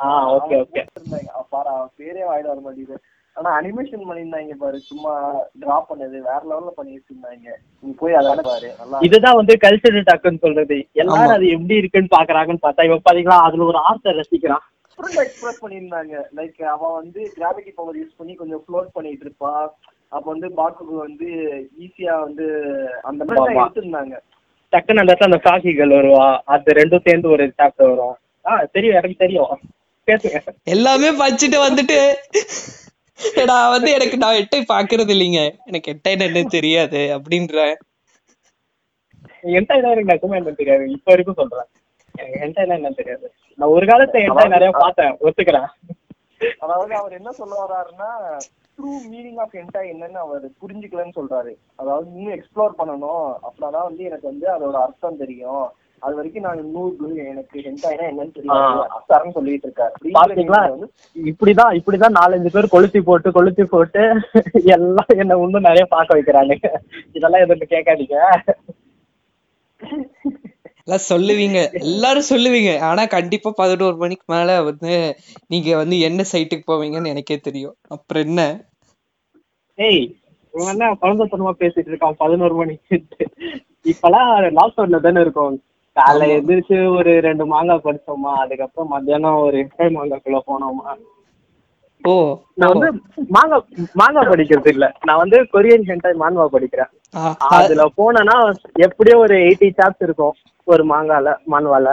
ஓகே 0.00 0.56
ஓகே 0.62 0.84
இருந்தாங்க. 0.98 1.30
பாரு 1.48 1.70
பேரே 1.98 2.22
வாயில 2.28 2.46
வர 2.46 2.60
மாட்டேங்குது. 2.60 3.00
ஆனா 3.36 3.60
அனிமேஷன் 3.60 4.06
பண்ணியிருந்தாங்க 4.08 4.54
பாரு. 4.54 4.78
சும்மா 4.80 5.42
டிரா 5.60 5.82
பண்ணது. 5.88 6.18
வேற 6.20 6.40
லெவல்ல 6.50 6.68
பண்ணி 6.68 6.98
வச்சிருந்தாங்க 6.98 7.48
நீ 7.82 7.92
போய் 7.92 8.12
அதான 8.12 8.40
பாரு. 8.40 8.70
இதுதான் 9.00 9.36
வந்து 9.36 9.56
கல்ச்சர் 9.56 10.08
டாக்குன்னு 10.12 10.38
சொல்றது. 10.38 10.88
எல்லாரும். 10.92 11.28
அது 11.28 11.48
எப்படி 11.48 11.74
இருக்குன்னு 11.74 12.14
பாக்குறாங்கன்னு 12.18 12.64
பார்த்தா 12.66 12.84
இவன் 12.84 13.02
பாத்தீங்களா 13.10 13.40
அதுல 13.40 13.64
ஒரு 13.64 13.78
ஆர்ட்டை 13.78 14.20
ரசிக்கிறான். 14.20 14.64
டிஃப்ரெண்ட் 14.90 15.22
எக்ஸ்பிரஸ் 15.22 15.64
பண்ணியிருந்தாங்க. 15.64 16.24
லைக் 16.36 16.62
அவன் 16.62 16.92
வந்து 16.92 17.32
கிராவிட்டி 17.36 17.72
பவர் 17.74 17.96
யூஸ் 17.96 18.16
பண்ணி 18.16 18.34
கொஞ்சம் 18.34 18.64
ஃப்ளோட் 18.68 18.88
பண்ணிட்டு 18.92 19.24
இருப்பான். 19.24 19.70
அப்ப 20.08 20.30
வந்து 20.30 20.48
பாக்குக்கு 20.48 20.94
வந்து 20.94 21.28
ஈஸியா 21.80 22.20
வந்து 22.20 22.46
அந்த 23.02 23.24
மாதிரி. 23.24 23.58
எடுத்திருந்தாங்க. 23.58 24.16
டக்குன்னு 24.72 25.00
அந்த 25.00 25.12
இடத்துல 25.12 25.24
அந்த 25.24 25.40
காக்கிகள் 25.50 25.96
வருவா. 25.96 26.40
அது 26.44 26.72
ரெண்டும் 26.72 27.04
சேர்ந்து 27.08 27.28
ஒரு 27.28 27.52
சாப்டர் 27.58 27.88
வரும். 27.88 28.16
ஆ 28.46 28.64
தெரியும் 28.72 28.94
எனக்கு 28.94 29.16
தெரியும். 29.16 29.60
எல்லாமே 30.66 31.08
படிச்சுட்டு 31.20 31.58
வந்துட்டு 31.66 31.98
நான் 33.46 33.70
வந்து 33.70 33.90
எனக்கு 33.92 34.16
நான் 34.16 34.34
எட்டை 34.34 34.58
பாக்குறது 34.68 35.12
இல்லைங்க. 35.14 35.40
எனக்கு 35.64 35.88
எட்டைன்னு 35.94 36.26
என்ன 36.28 36.42
தெரியாது 36.48 37.00
அப்படின்ற. 37.16 37.56
என்கிட்ட 39.44 39.76
எனக்கு 39.92 40.12
நெசமா 40.12 40.36
என்ன 40.36 40.50
தெரியாது. 40.50 40.84
இப்ப 40.90 41.10
வரைக்கும் 41.10 41.38
சொல்றேன். 41.38 41.68
எனக்கு 42.14 42.38
என்கிட்ட 42.40 42.76
என்ன 42.76 42.90
தெரியாது. 42.90 43.26
நான் 43.58 43.68
ஒரு 43.68 43.86
காலத்துல 43.86 44.20
என்கிட்ட 44.20 44.48
நிறைய 44.48 44.70
பார்த்தேன். 44.78 45.16
ஒத்துக்கிறேன். 45.20 45.68
அதாவது 46.58 46.94
அவர் 46.94 47.12
என்ன 47.12 47.30
சொல்ல 47.32 47.54
வர்றாருன்னா 47.62 48.10
ட்ரூ 48.78 48.90
மீனிங் 49.12 49.38
ஆஃப் 49.38 49.54
என்டா 49.54 49.82
என்னன்னு 49.92 50.18
அவர் 50.24 50.44
புரிஞ்சுக்கலன்னு 50.62 51.16
சொல்றாரு. 51.16 51.52
அதாவது 51.76 52.06
இன்னும் 52.14 52.34
எக்ஸ்ப்ளோர் 52.34 52.78
பண்ணணும். 52.78 53.28
அப்படின்னா 53.48 53.82
வந்து 53.82 54.04
எனக்கு 54.04 54.26
வந்து 54.26 54.46
அதோட 54.56 54.76
அர்த்தம் 54.82 55.16
தெரியும். 55.16 55.66
அது 56.02 56.14
வரைக்கும் 56.16 56.42
நான் 56.42 56.70
நூறு 56.70 57.16
எனக்கு 57.26 57.62
ஹென்டாய்னா 57.66 58.04
என்னன்னு 58.10 58.56
அசாரன்னு 58.96 59.32
சொல்லிட்டு 59.32 59.68
இருக்காரு. 59.68 59.94
பாத்தீங்களா? 60.18 60.60
இப்படிதான் 61.30 61.76
இப்படிதான் 61.78 62.16
நாலஞ்சு 62.18 62.50
பேர் 62.50 62.68
கொளுத்தி 62.68 63.00
போட்டு 63.00 63.32
கொளுத்தி 63.32 63.64
போட்டு 63.64 64.02
எல்லாம் 64.76 65.12
என்ன 65.16 65.38
இன்னும் 65.44 65.68
நிறைய 65.68 65.84
பார்க்க 65.84 66.18
வைக்கிறாங்க. 66.18 66.54
இதெல்லாம் 67.12 67.44
எதுவும் 67.44 67.72
கேட்காதீங்க. 67.74 68.18
எல்லாம் 70.82 71.06
சொல்லுவீங்க. 71.08 71.60
எல்லாரும் 71.72 72.30
சொல்லுவீங்க. 72.30 72.80
ஆனா 72.80 73.06
கண்டிப்பா 73.06 73.50
பதினோரு 73.56 73.96
மணிக்கு 73.96 74.32
மேல 74.32 74.62
வந்து 74.62 74.92
நீங்க 75.46 75.76
வந்து 75.76 75.98
என்ன 76.00 76.24
சைட்டுக்கு 76.32 76.70
போவீங்கன்னு 76.72 77.12
எனக்கே 77.14 77.38
தெரியும். 77.38 77.76
அப்புறம் 77.88 78.24
என்ன? 78.26 78.42
ஏய் 79.78 80.04
என்ன 80.54 80.94
குழந்தைத்தனமா 81.00 81.52
பேசிட்டு 81.62 81.90
இருக்கான் 81.92 82.20
பதினோரு 82.24 82.54
மணிக்கு? 82.54 82.96
இப்பெல்லாம் 83.84 84.30
லாக்டவுன்ல 84.60 85.00
தானே 85.00 85.20
இருக்கும். 85.20 85.56
காலைல 85.96 86.32
எந்திரிச்சு 86.38 86.78
ஒரு 86.98 87.12
ரெண்டு 87.26 87.44
மாங்காய் 87.52 87.84
படிச்சோமா 87.84 88.32
அதுக்கப்புறம் 88.44 88.90
மத்தியானம் 88.94 89.44
ஒரு 89.46 89.56
எட்டை 89.64 89.86
மாங்காய்க்குள்ள 89.96 90.40
போனோமா. 90.48 90.88
ஓ 92.04 92.12
நான் 92.60 92.72
வந்து 92.72 92.88
மாங்காய் 93.36 93.62
மாங்காய் 94.00 94.28
படிக்கிறது 94.32 94.70
இல்ல. 94.74 94.86
நான் 95.06 95.20
வந்து 95.22 95.38
கொரியன் 95.54 95.86
ஹென்டாய் 95.90 96.20
மான்வா 96.22 96.46
படிக்கிறேன். 96.56 96.90
அதுல 97.58 97.84
போனேன்னா 97.98 98.36
எப்படியும் 98.86 99.22
ஒரு 99.24 99.36
எயிட்டி 99.46 99.68
சாப்ஸ் 99.78 100.04
இருக்கும் 100.06 100.36
ஒரு 100.66 100.84
மாங்கால 100.92 101.32
மான்வால 101.52 101.88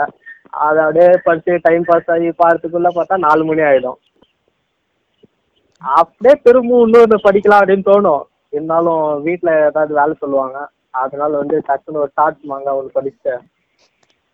அதை 0.66 0.80
அப்படியே 0.86 1.08
படிச்சு 1.26 1.52
டைம் 1.66 1.86
பாஸ் 1.88 2.10
ஆகி 2.14 2.28
பார்த்துக்குள்ள 2.42 2.90
பார்த்தா 2.96 3.16
நாலு 3.26 3.42
மணி 3.48 3.62
ஆயிடும். 3.70 3.98
அப்படியே 5.82 6.34
திரும்ப 6.46 6.78
இன்னொன்று 6.84 7.16
படிக்கலாம் 7.26 7.60
அப்படின்னு 7.62 7.88
தோணும். 7.90 8.22
இருந்தாலும் 8.56 9.02
வீட்ல 9.26 9.50
ஏதாவது 9.68 9.92
வேலை 10.00 10.14
சொல்லுவாங்க. 10.22 10.58
அதனால 11.02 11.32
வந்து 11.42 11.56
டக்குன்னு 11.68 12.02
ஒரு 12.04 12.12
ஷார்ட் 12.18 12.48
மாங்காய் 12.52 12.78
ஒன்று 12.80 12.96
படிச்சுட்டு 12.98 13.34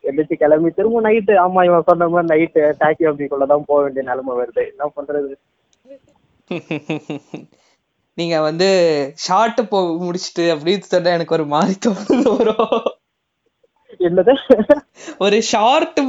எந்திரிச்சு 0.05 0.35
கிளம்பி 0.35 0.71
திரும்ப 0.71 1.01
நைட்டு 1.01 1.33
ஆமா 1.47 1.65
இவன் 1.65 1.87
சொன்ன 1.87 2.09
மாதிரி 2.09 2.31
நைட்டு 2.33 2.63
டாக்கி 2.81 3.05
அப்படிக்குள்ள 3.11 3.47
தான் 3.47 3.67
போக 3.67 3.81
வேண்டிய 3.83 4.05
நிலைமை 4.11 4.35
வருது. 4.37 4.63
என்ன 4.73 4.93
பண்றது? 4.97 5.33
நீங்க 8.19 8.41
வந்து 8.41 8.69
ஷார்ட் 9.27 9.61
போ 9.69 9.79
முடிச்சிட்டு 10.07 10.45
அப்படின்னு 10.55 10.89
சொன்னா 10.93 11.11
எனக்கு 11.11 11.35
ஒரு 11.35 11.47
மாதிரி 11.47 11.75
தோணுது 11.87 12.17
bro. 12.39 12.55
என்னது? 14.01 14.33
ஒரு 15.19 15.37
ஷார்ட் 15.43 16.01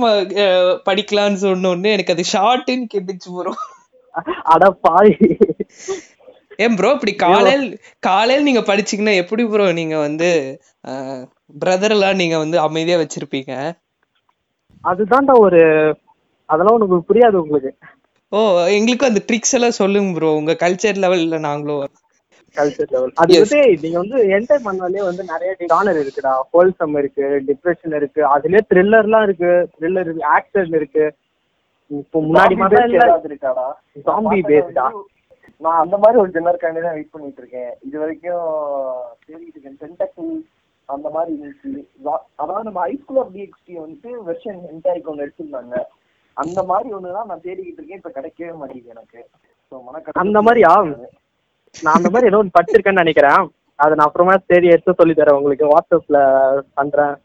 படிக்கலாம்னு 0.86 1.40
சொன்ன 1.44 1.92
எனக்கு 1.96 2.14
அது 2.14 2.26
ஷார்ட்னு 2.34 2.88
கேட்டுச்சு 2.94 3.30
ப்ரோ 3.38 3.54
அட 4.44 4.64
பாவி. 4.86 5.14
ஏன் 6.60 6.76
ப்ரோ 6.76 6.90
இப்படி 6.94 7.14
காலையில் 7.16 7.66
காலையில் 8.00 8.44
நீங்க 8.44 8.60
படிச்சீங்கன்னா 8.60 9.14
எப்படி 9.16 9.46
ப்ரோ 9.46 9.68
நீங்க 9.72 9.98
வந்து 9.98 10.30
பிரதர் 11.60 11.96
எல்லாம் 11.98 12.16
நீங்க 12.16 12.38
வந்து 12.38 12.60
அமைதியா 12.60 12.98
வச்சிருப்பீங்க? 12.98 13.54
அதுதான்டா 14.84 15.34
ஒரு 15.46 15.62
அதெல்லாம் 16.50 16.78
உனக்கு 16.78 17.08
புரியாது 17.10 17.36
உங்களுக்கு. 17.44 17.72
ஓ 18.32 18.40
எங்களுக்கும் 18.76 19.12
அந்த 19.12 19.22
ட்ரிக்ஸ் 19.30 19.56
எல்லாம் 19.58 19.80
சொல்லுங்க 19.82 20.12
ப்ரோ 20.18 20.30
உங்க 20.40 20.54
கல்ச்சர் 20.64 21.02
லெவல்ல 21.04 21.40
நாங்களும். 21.48 21.84
கல்ச்சர் 22.58 22.92
லெவல் 22.94 23.12
அது. 23.22 23.40
வந்து 23.42 23.60
நீங்க 23.84 23.98
வந்து 24.04 24.18
என்டர் 24.38 24.66
பண்ணாலே 24.68 25.04
வந்து 25.10 25.24
நிறைய 25.24 25.52
ஜானர் 25.74 26.00
இருக்குடா. 26.04 26.34
ஹோல்சம் 26.54 26.98
இருக்கு 27.02 27.26
டிப்ரெஷன் 27.50 27.96
இருக்கு 28.00 28.22
அதுலயே 28.36 28.62
த்ரில்லர்லாம் 28.72 29.26
இருக்கு. 29.28 29.52
த்ரில்லர் 29.76 30.08
இருக்கு 30.08 30.26
ஆக்ஷன் 30.38 30.76
இருக்கு. 30.80 31.06
இப்போ 31.92 32.18
முன்னாடி 32.26 32.56
Zombie 32.56 32.62
மாதிரி 32.64 33.32
இருக்காடா? 33.32 33.68
Zombie 34.10 34.42
based-ஆ? 34.50 34.86
நான் 35.66 35.82
அந்த 35.84 35.96
மாதிரி 36.04 36.18
ஒரு 36.22 36.30
ஜென்னர் 36.36 36.62
காண்டி 36.62 36.82
தான் 36.86 36.96
வெயிட் 36.98 37.14
பண்ணிட்டு 37.14 37.42
இருக்கேன். 37.42 37.72
இது 37.88 37.98
வரைக்கும் 38.00 38.46
தேடிட்டு 39.26 39.56
இருக்கேன். 39.56 39.78
அந்த 40.92 41.10
மாதிரி 41.10 41.32
இருந்துச்சு. 41.36 41.86
அதாவது 42.36 42.64
நம்ம 42.64 42.88
ஹைஸ்கூல் 42.88 43.20
ஆஃப் 43.20 43.32
டிஎக்ஸ்டி 43.34 43.76
வந்துட்டு 43.76 44.14
வெர்ஷன் 44.28 44.60
என்டைக்கு 44.74 45.04
ஒன்று 45.04 45.26
எடுத்திருந்தாங்க. 45.26 45.76
அந்த 46.34 46.64
மாதிரி 46.64 46.94
ஒன்று 46.94 47.12
தான் 47.12 47.26
நான் 47.26 47.40
தேடிக்கிட்டு 47.40 47.82
இருக்கேன். 47.82 47.98
இப்போ 47.98 48.10
கிடைக்கவே 48.10 48.56
மாட்டேங்குது 48.56 48.90
எனக்கு. 48.90 49.30
So, 49.70 49.80
மனக்கஷ்டம். 49.80 50.20
அந்த 50.20 50.42
மாதிரியா? 50.42 50.84
நான் 51.82 51.94
அந்த 51.94 52.10
மாதிரி 52.10 52.26
ஏதோ 52.26 52.38
ஒன்று 52.38 52.62
படிச்சிருக்கேன்னு 52.62 53.04
நினைக்கிறேன். 53.04 53.52
அதை 53.76 53.96
நான் 53.96 54.08
அப்புறமா 54.08 54.38
சரி 54.38 54.68
எடுத்து 54.68 54.94
சொல்லி 54.94 55.14
தரேன் 55.14 55.34
உங்களுக்கு. 55.34 55.68
வாட்ஸ்அப்ல 55.68 56.18
பண்றேன். 56.74 57.16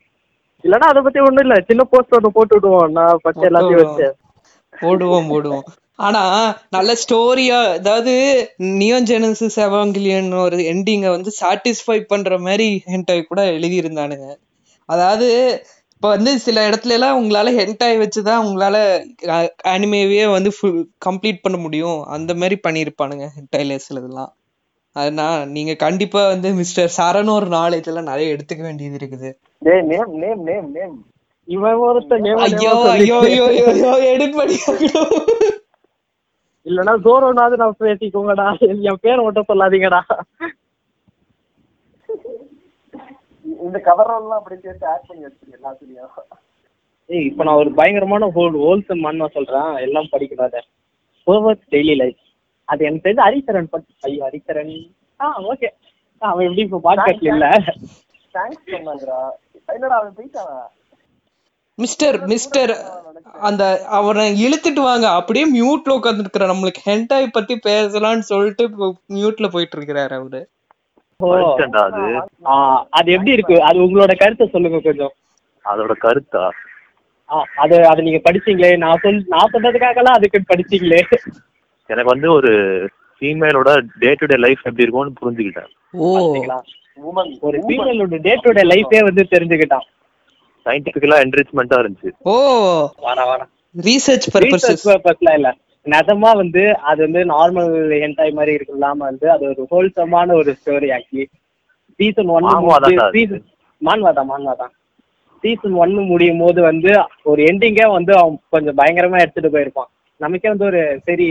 இல்லைன்னா 0.62 0.88
அதை 0.90 1.02
பத்தி 1.02 1.20
ஒண்ணும் 1.20 1.46
இல்ல. 1.46 1.60
சின்ன 1.66 1.84
போஸ்ட் 1.84 2.14
ஒன்று 2.14 2.32
போட்டு 2.32 2.54
விடுவோம். 2.54 2.90
நான் 2.90 3.18
படிச்ச 3.24 3.38
எல்லாத்தையும் 3.38 3.84
வச்சு. 3.84 4.16
போடுவோம் 4.80 5.28
போடுவோம். 5.28 5.62
ஆனா 5.98 6.22
நல்ல 6.76 6.90
ஸ்டோரியா 7.02 7.58
அதாவது 7.78 8.14
நியோன் 8.80 9.08
ஜெனசிஸ் 9.10 9.58
எவாங்கிலியன் 9.66 10.28
ஒரு 10.42 10.56
எண்டிங்கை 10.72 11.10
வந்து 11.14 11.30
சாட்டிஸ்ஃபை 11.40 11.98
பண்ற 12.12 12.38
மாதிரி 12.38 12.68
ஹென்டாய் 12.92 13.28
கூட 13.30 13.42
எழுதியிருந்தானுங்க. 13.56 14.28
அதாவது 14.88 15.28
இப்போ 15.94 16.08
வந்து 16.08 16.32
சில 16.46 16.64
இடத்துல 16.68 16.96
எல்லாம் 16.96 17.18
உங்களால 17.20 17.52
ஹென்டாய் 17.60 18.02
வச்சுதான் 18.02 18.42
உங்களால 18.46 18.76
அனிமேவே 19.74 20.24
வந்து 20.34 20.50
ஃபுல் 20.56 20.80
கம்ப்ளீட் 21.06 21.44
பண்ண 21.44 21.58
முடியும். 21.58 21.98
அந்த 22.16 22.34
மாதிரி 22.34 22.56
பண்ணியிருப்பானுங்க 22.66 23.26
ஹென்டாய்ல 23.36 23.78
சிலதெல்லாம். 23.86 24.32
அதனால் 24.96 25.48
நீங்க 25.54 25.72
கண்டிப்பா 25.86 26.20
வந்து 26.28 26.48
மிஸ்டர் 26.60 26.94
சரணோர் 26.98 27.46
நாலேஜ் 27.58 27.88
எல்லாம் 27.92 28.10
நிறைய 28.12 28.34
எடுத்துக்க 28.34 28.62
வேண்டியது 28.62 28.96
இருக்குது. 29.00 29.30
டேய் 29.62 29.84
நேம் 29.92 30.12
நேம் 30.22 30.42
நேம் 30.50 30.68
நேம் 30.76 30.96
இவன் 31.48 31.80
ஒருத்தன் 31.88 32.24
ஐயோ 32.46 32.72
ஐயோ 32.94 33.16
ஐயோ 33.24 33.44
ஐயோ 33.70 33.90
எடிட் 34.12 34.38
பண்ணி 34.38 34.56
இல்லைன்னா 36.66 36.94
ஜோரோனாவது 37.04 37.56
நான் 37.56 37.80
பேசிக்கோங்கடா 37.82 38.46
என் 38.84 39.02
பேரை 39.02 39.20
மட்டும் 39.24 39.50
சொல்லாதீங்கடா 39.50 40.00
இந்த 43.62 43.78
கவரெல்லாம் 43.86 44.38
அப்படி 44.40 44.56
சேர்த்து 44.58 44.86
ஆட் 44.92 45.06
பண்ணி 45.08 45.22
வச்சிருக்கேன் 45.24 45.58
எல்லாத்துலயும் 45.58 46.12
ஏய் 47.10 47.26
இப்போ 47.26 47.42
நான் 47.44 47.60
ஒரு 47.62 47.70
பயங்கரமான 47.76 48.28
ஹோல் 48.36 48.56
ஹோல்சம் 48.62 49.04
மண்ணா 49.06 49.26
சொல்றேன் 49.34 49.72
எல்லாம் 49.82 50.12
படிக்கணும் 50.12 50.48
அதை 50.48 50.62
ஓவர் 51.26 51.58
டெய்லி 51.74 51.94
லைஃப் 51.94 52.20
அது 52.68 52.86
எனக்கு 52.86 53.06
தெரிஞ்ச 53.06 53.22
ஹரிசரன் 53.26 53.72
பத்தி 53.74 53.92
ஐயோ 54.06 54.22
ஹரிசரன் 54.26 54.72
ஆ 55.20 55.28
ஓகே 55.52 55.68
அவன் 56.22 56.46
எப்படி 56.46 56.64
இப்போ 56.66 56.80
பாட்காஸ்ட்ல 56.86 57.32
இல்ல 57.34 57.48
தேங்க்ஸ் 58.34 58.64
சொன்னாங்கடா 58.70 59.20
என்னடா 59.68 59.98
அவன் 59.98 60.16
போயிட்டானா 60.18 60.56
மிஸ்டர் 61.76 62.26
மிஸ்டர் 62.26 62.76
அந்த 63.40 63.86
அவனை 63.86 64.48
இழுத்துட்டு 64.48 64.80
வாங்க. 64.80 65.08
அப்படியே 65.08 65.44
மியூட்ல 65.46 65.88
உட்காந்துருக்கிற 65.88 66.38
நம்மளுக்கு 66.38 66.88
ஹென்டாய் 66.88 67.26
பத்தி 67.32 67.58
பேசலாம்னு 67.66 68.18
சொல்லிட்டு 68.18 68.68
மியூட்ல 69.08 69.48
போயிட்டு 69.48 69.80
இருக்கிறாரு 69.80 70.12
அவரு. 70.12 70.48
அது? 72.90 73.12
எப்படி 73.12 73.32
இருக்கு? 73.32 73.62
அது 73.62 73.78
உங்களோட 73.78 74.16
கருத்தை 74.16 74.48
சொல்லுங்க 74.52 74.78
கொஞ்சம். 74.78 75.12
அதோட 75.64 75.92
கருத்தா? 76.02 76.48
ஆ, 77.30 77.46
அது 77.56 77.86
அது 77.88 78.02
நீங்க 78.02 78.32
படிச்சீங்களே. 78.32 78.76
நான் 78.76 78.98
சொல் 79.02 79.24
நான் 79.28 79.50
சொன்னதுக்காகலாம் 79.52 80.12
அதுக்கு 80.12 80.40
படிச்சீங்களே. 80.54 81.00
எனக்கு 81.86 82.10
வந்து 82.10 82.32
ஒரு 82.32 82.50
ஃபீமேலோட 83.20 83.80
டே 83.98 84.14
டு 84.14 84.26
டே 84.26 84.36
லைஃப் 84.36 84.60
எப்படி 84.62 84.82
இருக்கும்னு 84.82 85.12
புரிஞ்சுக்கிட்டேன். 85.20 85.68
ஓ. 85.92 86.36
ஒரு 87.40 87.58
ஃபீமேலோட 87.68 88.20
டே 88.20 88.34
டு 88.34 88.50
டே 88.50 88.62
லைஃபே 88.62 89.02
வந்து 89.02 89.26
தெரிஞ்சுக்கிட்டான். 89.30 89.95
சயின்டிஃபிக்கலா 90.66 91.18
என்ரிச்மெண்டா 91.24 91.76
இருந்துச்சு. 91.82 92.10
ஓ. 92.24 92.34
வாடா 93.06 93.24
வாடா. 93.24 93.46
ரீசர்ச் 93.74 94.28
பர்பஸஸ் 94.34 94.84
பர்பஸ்ல 94.88 95.32
இல்ல. 95.38 95.48
நிஜமா 95.86 96.30
வந்து 96.36 96.62
அது 96.90 97.00
வந்து 97.06 97.20
நார்மல் 97.32 97.74
என்டாய் 98.06 98.36
மாதிரி 98.38 98.54
இருக்கு 98.54 98.74
இல்லாம 98.74 99.04
வந்து 99.04 99.26
அது 99.30 99.44
ஒரு 99.50 99.64
ஹோல்சமான 99.72 100.34
ஒரு 100.40 100.50
ஸ்டோரி 100.60 100.88
ஆக்சுவலி 100.96 101.26
சீசன். 102.00 102.32
ஒன் 102.36 102.46
மான்வாதா 103.82 104.22
மான்வாதா 104.30 104.66
சீசன் 105.44 105.76
ஒன்னு 105.82 106.02
முடியும் 106.10 106.42
போது 106.42 106.60
வந்து 106.62 106.90
ஒரு 107.24 107.40
எண்டிங்கே 107.50 107.86
வந்து 107.90 108.12
அவன் 108.20 108.38
கொஞ்சம் 108.54 108.78
பயங்கரமா 108.80 109.20
எடுத்துட்டு 109.24 109.54
போயிருப்பான். 109.54 109.90
நமக்கே 110.20 110.50
வந்து 110.52 110.68
ஒரு 110.70 110.80
சரி 111.06 111.28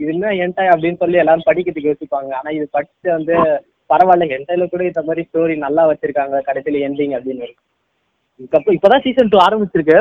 இது 0.00 0.10
என்ன 0.12 0.28
என்டாய் 0.44 0.72
அப்படின்னு 0.74 1.00
சொல்லி 1.02 1.20
எல்லாரும் 1.22 1.48
படிக்கிறதுக்கு 1.48 1.90
யோசிப்பாங்க. 1.90 2.30
ஆனா 2.38 2.50
இது 2.50 2.66
படிச்சு 2.76 3.08
வந்து 3.16 3.34
பரவாயில்ல 3.90 4.36
என்டைல 4.36 4.66
கூட 4.68 4.82
இந்த 4.88 5.02
மாதிரி 5.02 5.22
ஸ்டோரி 5.28 5.54
நல்லா 5.58 5.82
வச்சிருக்காங்க 5.90 6.42
கடைசியில 6.48 6.82
எண்டிங் 6.88 7.14
அப்படின்னு. 7.18 7.48
இதுக்கப்புறம் 8.40 8.76
இப்பதான் 8.76 9.04
சீசன் 9.06 9.32
டூ 9.32 9.38
ஆரம்பிச்சிருக்கு. 9.38 9.98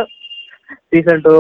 சீசன் 0.92 1.24
டூ 1.26 1.34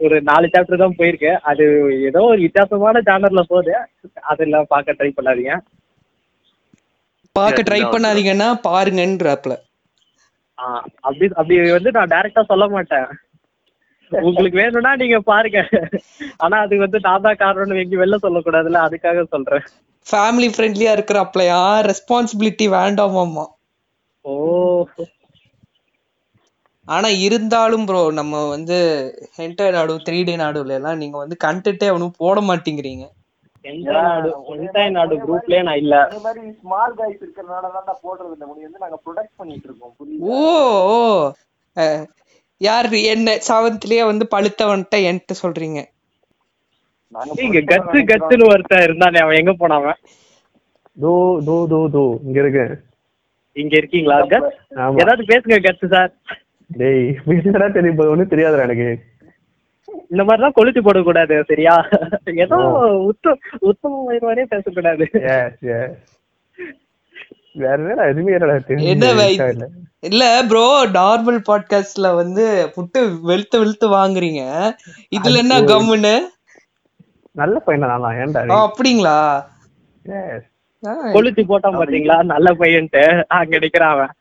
ஒரு 0.00 0.16
நாலு 0.22 0.46
சாப்டர் 0.46 0.82
தான் 0.82 0.96
போயிருக்கு. 0.98 1.32
அது 1.42 1.64
ஏதோ 2.08 2.20
ஒரு 2.30 2.40
வித்தியாசமான 2.40 3.00
ஜானர்ல 3.08 3.42
போகுது. 3.50 3.74
அதெல்லாம் 4.22 4.66
பார்க்க 4.68 4.96
ட்ரை 5.00 5.10
பண்ணாதீங்க. 5.18 5.54
பார்க்க 7.36 7.62
ட்ரை 7.62 7.80
பண்ணாதீங்கன்னா 7.84 8.48
பாருங்கன்றாப்ல. 8.68 9.54
ஆ, 10.58 10.64
அப்படி 11.00 11.26
அப்படி 11.36 11.70
வந்து 11.70 11.90
நான் 11.90 12.12
டைரக்டா 12.14 12.42
சொல்ல 12.50 12.66
மாட்டேன். 12.68 13.08
உங்களுக்கு 14.12 14.60
வேணும்னா 14.60 14.94
நீங்க 14.94 15.18
பாருங்க. 15.30 15.60
ஆனா 16.36 16.56
அது 16.60 16.78
வந்து 16.78 16.98
நான் 17.00 17.22
தான் 17.22 17.40
காரணம்னு 17.44 17.82
எங்கேயும் 17.82 18.02
வெளில 18.02 18.18
சொல்லக்கூடாதுல்ல. 18.26 18.80
அதுக்காக 18.86 19.24
சொல்றேன். 19.34 19.64
ஃபேமிலி 20.06 20.48
ஃப்ரெண்ட்லியா 20.54 20.92
இருக்கிறப்பலையா 20.96 21.60
ரெஸ்பான்சிபிலிட்டி 21.90 22.68
வேண்டாமாமா 22.68 23.44
ஓ 24.24 24.34
ஆனா 26.88 27.08
இருந்தாலும் 27.26 27.84
ப்ரோ 27.88 28.00
நம்ம 28.18 28.40
வந்து 28.48 28.78
ஹென்டர் 29.38 29.76
நாடு 29.76 29.94
த்ரீ 30.06 30.18
டே 30.24 30.34
நாடுல 30.36 30.78
எல்லாம் 30.78 31.00
நீங்க 31.02 31.16
வந்து 31.18 31.36
கண்டென்ட்டே 31.44 31.90
அவனும் 31.92 32.18
போட 32.18 32.40
மாட்டேங்கிறீங்க. 32.48 33.04
நாடு 34.94 35.14
குரூப்லயே 35.22 35.62
நான் 35.68 35.80
இல்ல. 35.82 35.94
மாதிரி 36.24 36.42
ஸ்மால் 36.58 36.96
கைஸ் 36.98 37.22
இருக்கிறனால 37.22 37.70
தான் 37.78 38.00
போடுறது 38.02 38.34
இல்லை 38.34 38.46
முடியும் 38.48 38.68
வந்து 38.68 38.84
நாங்க 38.84 38.98
ப்ரொடக்ட் 39.04 39.34
பண்ணிட்டு 39.36 39.68
இருக்கோம். 39.68 39.94
புரியுது? 39.98 40.28
ஓ 40.30 40.40
ஓ. 40.90 40.98
யார் 42.60 42.88
என்ன 43.12 43.30
செவன்த்லயே 43.48 44.02
வந்து 44.10 44.24
பழுத்தவன்ட்ட 44.34 44.98
என்கிட்ட 45.08 45.34
சொல்றீங்க. 45.42 45.80
இங்க 47.44 47.60
கத்து 47.70 47.98
கத்துன்னு 48.10 48.50
ஒருத்தன் 48.52 48.84
இருந்தானே 48.86 49.18
அவன் 49.24 49.40
எங்க 49.40 49.52
போனாவன் 49.54 49.98
தோ 50.96 51.12
தோ 51.46 51.56
தோ 51.72 51.80
தோ 51.94 52.04
இங்க 52.26 52.38
இருக்கு. 52.42 52.64
இங்க 53.56 53.74
இருக்கீங்களா 53.80 54.16
கத்? 54.32 54.48
ஏதாவது 55.00 55.22
பேசுங்க 55.30 55.58
கத்து 55.66 55.86
சார். 55.88 56.12
டேய் 56.70 57.04
என்னடா 57.26 57.68
தெரியும். 57.68 57.96
போது 57.96 58.10
ஒண்ணும் 58.10 58.28
தெரியாதுடா 58.28 58.62
எனக்கு. 58.62 58.88
இந்த 60.10 60.22
மாதிரிலாம் 60.24 60.52
கொளுத்தி 60.52 60.80
போடக்கூடாது 60.80 61.44
சரியா? 61.46 61.74
ஏதோ 62.44 62.56
உத்த 63.10 63.34
உத்தம 63.60 64.02
வயிறுவாரே 64.08 64.44
பேசக்கூடாது. 64.44 65.04
எஸ் 65.36 65.62
எஸ் 65.76 66.02
வேற 67.54 67.74
என்னடா 67.74 68.04
எதுவுமே 68.04 68.32
என்ன 68.90 69.66
இல்ல? 70.02 70.24
ப்ரோ 70.48 70.64
நார்மல் 70.92 71.38
பாட்காஸ்ட்ல 71.48 72.14
வந்து 72.14 72.44
புட்டு 72.76 73.20
வெளுத்து 73.22 73.58
வெளுத்து 73.58 73.88
வாங்குறீங்க. 73.88 74.42
இதுல 75.16 75.36
என்ன 75.36 75.60
கம்முன்னு 75.62 76.14
நல்ல 77.36 77.62
பையனா 77.66 77.98
நான் 77.98 78.18
ஏன்டா 78.18 78.42
ஆ, 78.50 78.58
அப்படிங்களா? 78.66 79.16
எஸ் 80.04 80.50
ஆ, 80.82 80.92
கொளுத்தி 81.12 81.42
போட்டான் 81.42 81.78
பாத்தீங்களா? 81.78 82.22
நல்ல 82.24 82.50
பையன்ட்டு. 82.52 83.02
அங்க 83.28 83.58
நிக்கிறான் 83.58 83.94
அவன். 83.96 84.12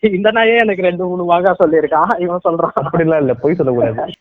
இந்த 0.00 0.28
நாயே 0.30 0.56
எனக்கு 0.58 0.82
ரெண்டு 0.82 1.04
மூணு 1.04 1.24
வாகா 1.24 1.52
சொல்லியிருக்கான். 1.58 2.12
இவன் 2.18 2.44
சொல்றான். 2.44 2.76
அப்படிலாம் 2.84 3.22
இல்ல 3.24 3.34
பொய் 3.34 3.54
சொல்லக்கூடாது. 3.54 4.14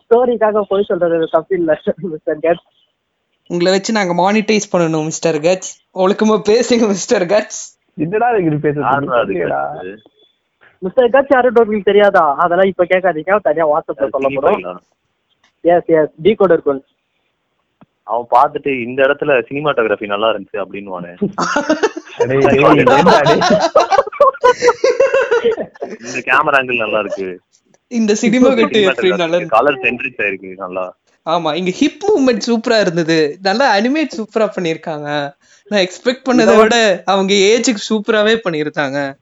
ஸ்டோரிக்காக 0.00 0.62
போய் 0.68 0.88
சொல்றது 0.88 1.28
தப்பு 1.30 1.54
இல்ல 1.58 1.80
மிஸ்டர் 2.12 2.42
கட் 2.44 2.62
உங்களை 3.50 3.70
வச்சு 3.72 3.92
நாங்க 3.96 4.14
மானிட்டைஸ் 4.14 4.72
பண்ணணும் 4.72 5.06
மிஸ்டர் 5.10 5.38
கட்ஸ் 5.46 5.72
ஒழுக்கமா 6.02 6.36
பேசுங்க 6.50 6.86
மிஸ்டர் 6.92 7.24
கட்ஸ் 7.32 7.62
என்னடா 8.04 8.28
இதுக்கு 8.40 8.70
யாருடா 8.82 9.16
அது 9.22 9.32
பேசுறா 9.34 9.62
கருத்து? 9.72 10.10
மிஸ்டர் 10.82 11.10
கட் 11.10 11.32
யாரும் 11.34 11.58
உங்களுக்கு 11.62 11.90
தெரியாதா? 11.90 12.24
அதெல்லாம் 12.44 12.70
இப்ப 12.70 12.84
கேட்காதீங்க 12.84 13.40
தனியா 13.48 13.66
வாட்ஸ்அப்ல 13.72 14.08
சொல்ல 14.14 14.28
போறோம். 14.36 14.56
Cinema 14.56 14.78
S 15.64 15.90
S 15.98 16.14
T 16.24 16.32
code 16.34 16.54
இருக்கும். 16.56 16.80
அவன் 18.06 18.26
பார்த்துட்டு 18.30 18.82
இந்த 18.82 19.02
இடத்துல 19.02 19.42
சினிமாட்டோகிராஃபி 19.48 20.06
நல்லா 20.06 20.30
இருந்துச்சு 20.30 20.62
அப்படின்னு? 20.62 21.22
இந்த 26.02 26.22
கேமரா 26.26 26.58
ஆங்கிள் 26.58 26.76
நல்லா 26.76 26.98
இருக்கு. 26.98 27.40
இந்த 27.90 28.14
சினிமா 28.14 28.54
கட்டு 28.54 29.16
நல்லா 29.16 29.36
இருக்கு? 29.36 29.48
கலர் 29.48 29.78
சென்ட்ரிச் 29.82 30.18
ஆயிருக்கு 30.18 30.54
நல்லா. 30.56 30.96
ஆமா 31.26 31.54
இங்க 31.54 31.70
ஹிப் 31.70 32.04
மூவ்மெண்ட் 32.04 32.46
சூப்பரா 32.46 32.80
இருந்தது. 32.80 33.38
நல்லா 33.42 33.78
அனிமேட் 33.78 34.18
சூப்பரா 34.18 34.48
பண்ணிருக்காங்க 34.56 35.34
நான் 35.70 35.86
எக்ஸ்பெக்ட் 35.86 36.28
பண்ணதை 36.28 36.56
விட 36.56 37.02
அவங்க 37.04 37.34
ஏஜுக்கு 37.50 37.80
சூப்பராவே 37.90 38.40
பண்ணிருக்காங்க 38.46 39.16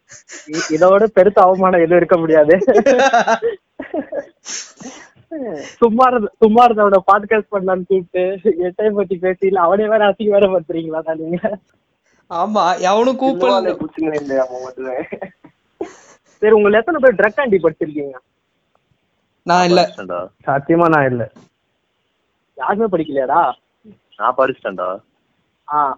இதோட 0.70 1.06
பெருத்த 1.16 1.42
அவமானம் 1.42 1.80
எதுவும் 1.80 1.96
இருக்க 1.96 2.16
முடியாது. 2.16 2.58
இருந்த 5.32 6.30
சும்மா 6.38 6.64
இருந்தவன 6.64 7.00
பாட்காஸ்ட் 7.10 7.52
பண்ணலாம்னு 7.52 7.88
கூப்பிட்டு 7.88 8.22
எட்டை 8.68 8.90
பத்தி 8.94 9.16
பேசி 9.16 9.46
இல்ல 9.46 9.60
அவனே 9.60 9.86
வேற 9.88 10.08
அசிங்க 10.10 10.30
வேற 10.30 10.46
பண்றீங்களா 10.54 11.00
தான் 11.00 11.20
நீங்க 11.20 11.40
ஆமா 12.30 12.64
எவனும் 12.88 13.20
கூப்பிடல. 13.20 13.70
சரி 16.42 16.52
உங்களை 16.52 16.78
எத்தனை 16.78 16.98
பேர் 17.00 17.16
ட்ரக் 17.16 17.40
ஆண்டி 17.40 17.58
படிச்சிருக்கீங்க? 17.58 18.16
நான் 19.46 19.64
இல்ல. 19.64 19.80
சத்தியமா 20.46 20.86
நான் 20.88 21.08
இல்ல. 21.10 21.22
யாருமே 22.58 22.86
படிக்கலையாடா? 22.86 23.40
நான் 24.18 24.36
படிச்சிட்டேன்டா. 24.36 24.88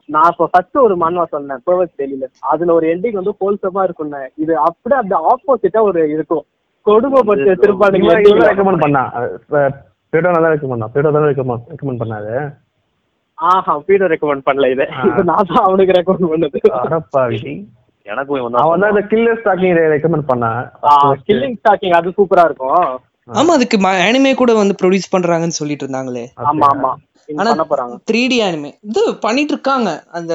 நான் 0.07 0.31
இப்ப 0.33 0.47
ஃபர்ஸ்ட் 0.47 0.77
ஒரு 0.77 0.95
மன்வா 0.97 1.25
சொன்னேன் 1.31 1.63
பர்வஸ் 1.67 1.99
டெல்லியில 1.99 2.27
அதுல 2.53 2.75
ஒரு 2.75 2.87
எண்டிங் 2.87 3.19
வந்து 3.21 3.35
ஹோல்சமா 3.41 3.83
இருக்கும்னு. 3.83 4.23
இது 4.37 4.53
அப்படியே 4.59 5.01
அந்த 5.01 5.17
ஆப்போசிட்டா 5.31 5.83
ஒரு 5.83 6.01
இருக்கும். 6.11 6.45
கொடுமைப்பட்டு 6.87 7.49
ending. 7.53 8.41
ரெக்கமெண்ட் 8.51 8.83
பண்ணா? 8.85 9.03
பேட்டோ 10.13 10.31
நல்லா 10.37 10.51
ரெக்கமெண்ட் 10.55 10.75
பண்ணா? 10.75 10.89
பேட்டோ 10.95 11.13
தான் 11.17 11.29
ரெக்கமெண்ட் 11.31 11.69
ரெக்கமெண்ட் 11.73 12.03
பண்ணாது 12.03 12.33
ஆஹா 13.39 13.75
பீடோ 13.87 14.09
ரெக்கமெண்ட் 14.13 14.45
பண்ணல 14.49 14.67
இது. 14.75 14.85
நான் 15.29 15.49
தான் 15.53 15.65
அவனுக்கு 15.69 15.95
ரெக்கமெண்ட் 15.99 16.33
பண்ணது. 16.33 16.59
அடப்பாவி. 16.83 17.39
எனக்கும் 18.07 18.59
அவன் 18.65 18.83
தான் 18.83 18.93
இந்த 18.95 19.03
கில்லர் 19.13 19.41
ஸ்டாக்கிங் 19.41 19.79
ரெக்கமெண்ட் 19.95 20.29
பண்ணான் 20.31 20.61
கில்லிங் 21.29 21.57
ஸ்டாக்கிங் 21.61 21.97
அது 22.01 22.15
சூப்பரா 22.19 22.45
இருக்கும். 22.51 22.85
ஆமா 23.41 23.53
அதுக்கு 23.59 23.77
அனிமே 24.07 24.33
கூட 24.43 24.53
வந்து 24.61 24.75
ப்ரொடியூஸ் 24.81 25.13
பண்றாங்கன்னு 25.15 25.59
சொல்லிட்டு 25.61 25.85
இருந்தாங்களே. 25.87 26.25
ஆமா 26.51 26.69
ஆமா. 26.75 26.93
ஆனா 27.41 27.51
த்ரீ 28.11 28.23
டி 28.33 28.39
அனிமே 28.47 28.71
இது 28.91 29.03
பண்ணிட்டு 29.27 29.55
இருக்காங்க. 29.57 29.91
அந்த 30.19 30.33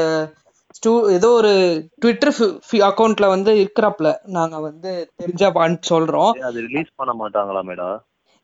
ஸ்டூ 0.77 0.91
ஏதோ 1.15 1.29
ஒரு 1.37 1.51
ட்விட்டர் 2.01 2.33
அக்கௌண்ட்ல 2.89 3.27
வந்து 3.33 3.51
இருக்கிறப்பல 3.61 4.09
நாங்க 4.35 4.57
வந்து 4.65 4.91
தெரிஞ்சா 5.21 5.49
சொல்றோம். 5.91 6.33
அது 6.49 6.57
ரிலீஸ் 6.67 6.91
பண்ண 6.99 7.13
மாட்டாங்களா 7.21 7.61
மேடா? 7.69 7.87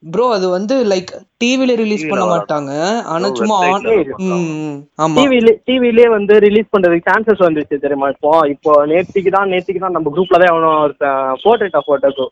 ப்ரோ 0.03 0.25
அது 0.35 0.45
வந்து 0.55 0.75
லைக் 0.91 1.11
டிவில 1.41 1.73
ரிலீஸ் 1.81 2.05
பண்ண. 2.09 2.23
மாட்டாங்க. 2.31 2.71
ஆனா 3.13 3.27
சும்மா. 3.39 3.57
ஆமா. 5.03 5.17
டிவிலே 5.19 5.53
டிவிலே 5.67 6.07
வந்து 6.15 6.33
ரிலீஸ் 6.45 6.71
பண்றதுக்கு 6.73 7.09
சான்சஸ் 7.11 7.45
வந்துச்சு 7.45 7.83
தெரியுமா? 7.85 8.09
இப்போ 8.15 8.31
இப்போ 8.55 8.73
நேத்திக்கு 8.91 9.31
தான் 9.37 9.51
நேத்திக்கு 9.53 9.83
தான் 9.85 9.95
நம்ம 9.97 10.11
குரூப்ல 10.15 10.39
தான் 10.41 10.51
எவனோ 10.53 10.71
ஒருத்தன் 10.85 11.39
போட்டுட்டா 11.43 11.81
போட்டோக்கு 11.89 12.25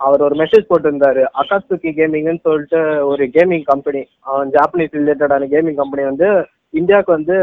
அவர் 0.00 0.24
ஒரு 0.26 0.34
மெசேஜ் 0.42 0.70
போட்டிருந்தாரு. 0.70 1.24
அகாசுக்கி 1.42 1.90
கேமிங்னு 1.98 2.44
சொல்லிட்டு 2.46 2.80
ஒரு 3.10 3.24
கேமிங் 3.36 3.66
கம்பெனி 3.72 4.02
அவன் 4.30 4.52
ஜாப்பனீஸ் 4.56 4.96
ரிலேட்டடான 5.00 5.48
கேமிங் 5.54 5.80
கம்பெனி 5.82 6.04
வந்து 6.10 6.28
இந்தியாவுக்கு 6.74 7.16
வந்து 7.18 7.36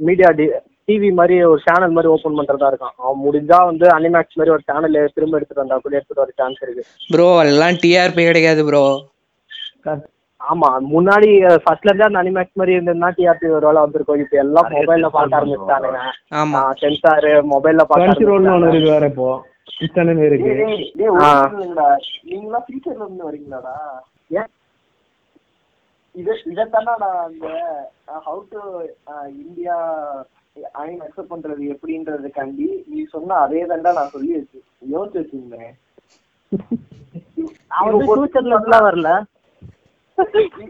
மீடியா 0.00 0.30
டி 0.38 0.46
டிவி 0.88 1.10
மாதிரி 1.18 1.36
ஒரு 1.44 1.60
சேனல் 1.66 1.94
மாதிரி 1.96 2.10
ஓபன் 2.10 2.38
பண்றதா 2.38 2.68
இருக்கான் 2.70 2.96
அவன் 2.98 3.22
முடிஞ்சா 3.24 3.58
வந்து 3.68 3.86
அனிமேக்ஸ் 3.94 4.38
மாதிரி 4.38 4.54
ஒரு 4.56 4.64
சேனல் 4.66 4.98
திரும்ப 5.16 5.38
எடுத்துட்டு 5.38 5.62
வந்தா 5.62 5.78
கூட 5.78 5.96
எடுத்துட்டு 5.98 6.22
வர 6.22 6.32
சான்ஸ் 6.34 6.64
இருக்கு. 6.64 6.82
ப்ரோ 7.10 7.28
எல்லாம் 7.44 7.78
டிஆர்பி 7.84 8.24
கிடைக்காது 8.28 8.64
ப்ரோ 8.68 8.84
ஆமா 10.40 10.68
முன்னாடி 10.90 11.28
ஃபர்ஸ்ட்ல 11.64 11.90
இருந்தே 11.90 12.06
அந்த 12.06 12.22
அனிமேக்ஸ் 12.22 12.58
மாதிரி 12.60 12.74
இருந்ததுன்னா 12.76 13.08
டிஆர்பி 13.16 13.46
ஒரு 13.58 13.66
வேலை 13.68 13.82
வந்திருக்கும். 13.84 14.22
இப்போ 14.24 14.36
எல்லாம் 14.42 14.66
மொபைல்ல 14.74 15.08
பார்க்க. 15.14 15.38
ஆரம்பிச்சிட்டானுங்க. 15.38 16.00
ஆமா. 16.40 16.60
சென்சார் 16.82 17.26
மொபைல்ல 17.52 17.84
ஒன்று 17.86 17.90
பார்க்க 17.92 18.72
இருக்கு 18.72 18.90
வேற 18.90 19.06
இப்போ. 19.12 19.28
கிச்சனு 19.76 20.24
இருக்கு. 20.26 20.50
நீங்களாம் 22.28 22.64
ஃபியூச்சர்ல 22.66 23.04
இருந்து 23.04 23.24
வரீங்களாடா? 23.28 23.74
ஏன்? 24.38 24.50
இத 26.14 26.34
இதத்தானே 26.52 26.92
நான் 26.96 27.16
அந்த 27.22 27.46
ஹவு 28.26 28.42
டு 28.52 28.60
இந்தியா 29.40 29.76
ஐன் 30.82 31.00
அக்செப்ட் 31.00 31.32
பண்றது 31.32 31.62
எப்படின்றதுக்காண்டி 31.72 32.66
நீ 32.86 33.04
சொன்ன 33.04 33.34
அதே 33.36 33.64
தாண்டா 33.64 33.92
நான் 33.92 34.10
சொல்லி 34.10 34.32
வச்சு 34.32 34.58
யோசிச்சு 34.90 35.20
வச்சிருந்தேன் 35.20 35.72
அவன் 37.68 38.00
ஃபியூச்சர்ல 38.00 38.56
வரல. 38.84 39.08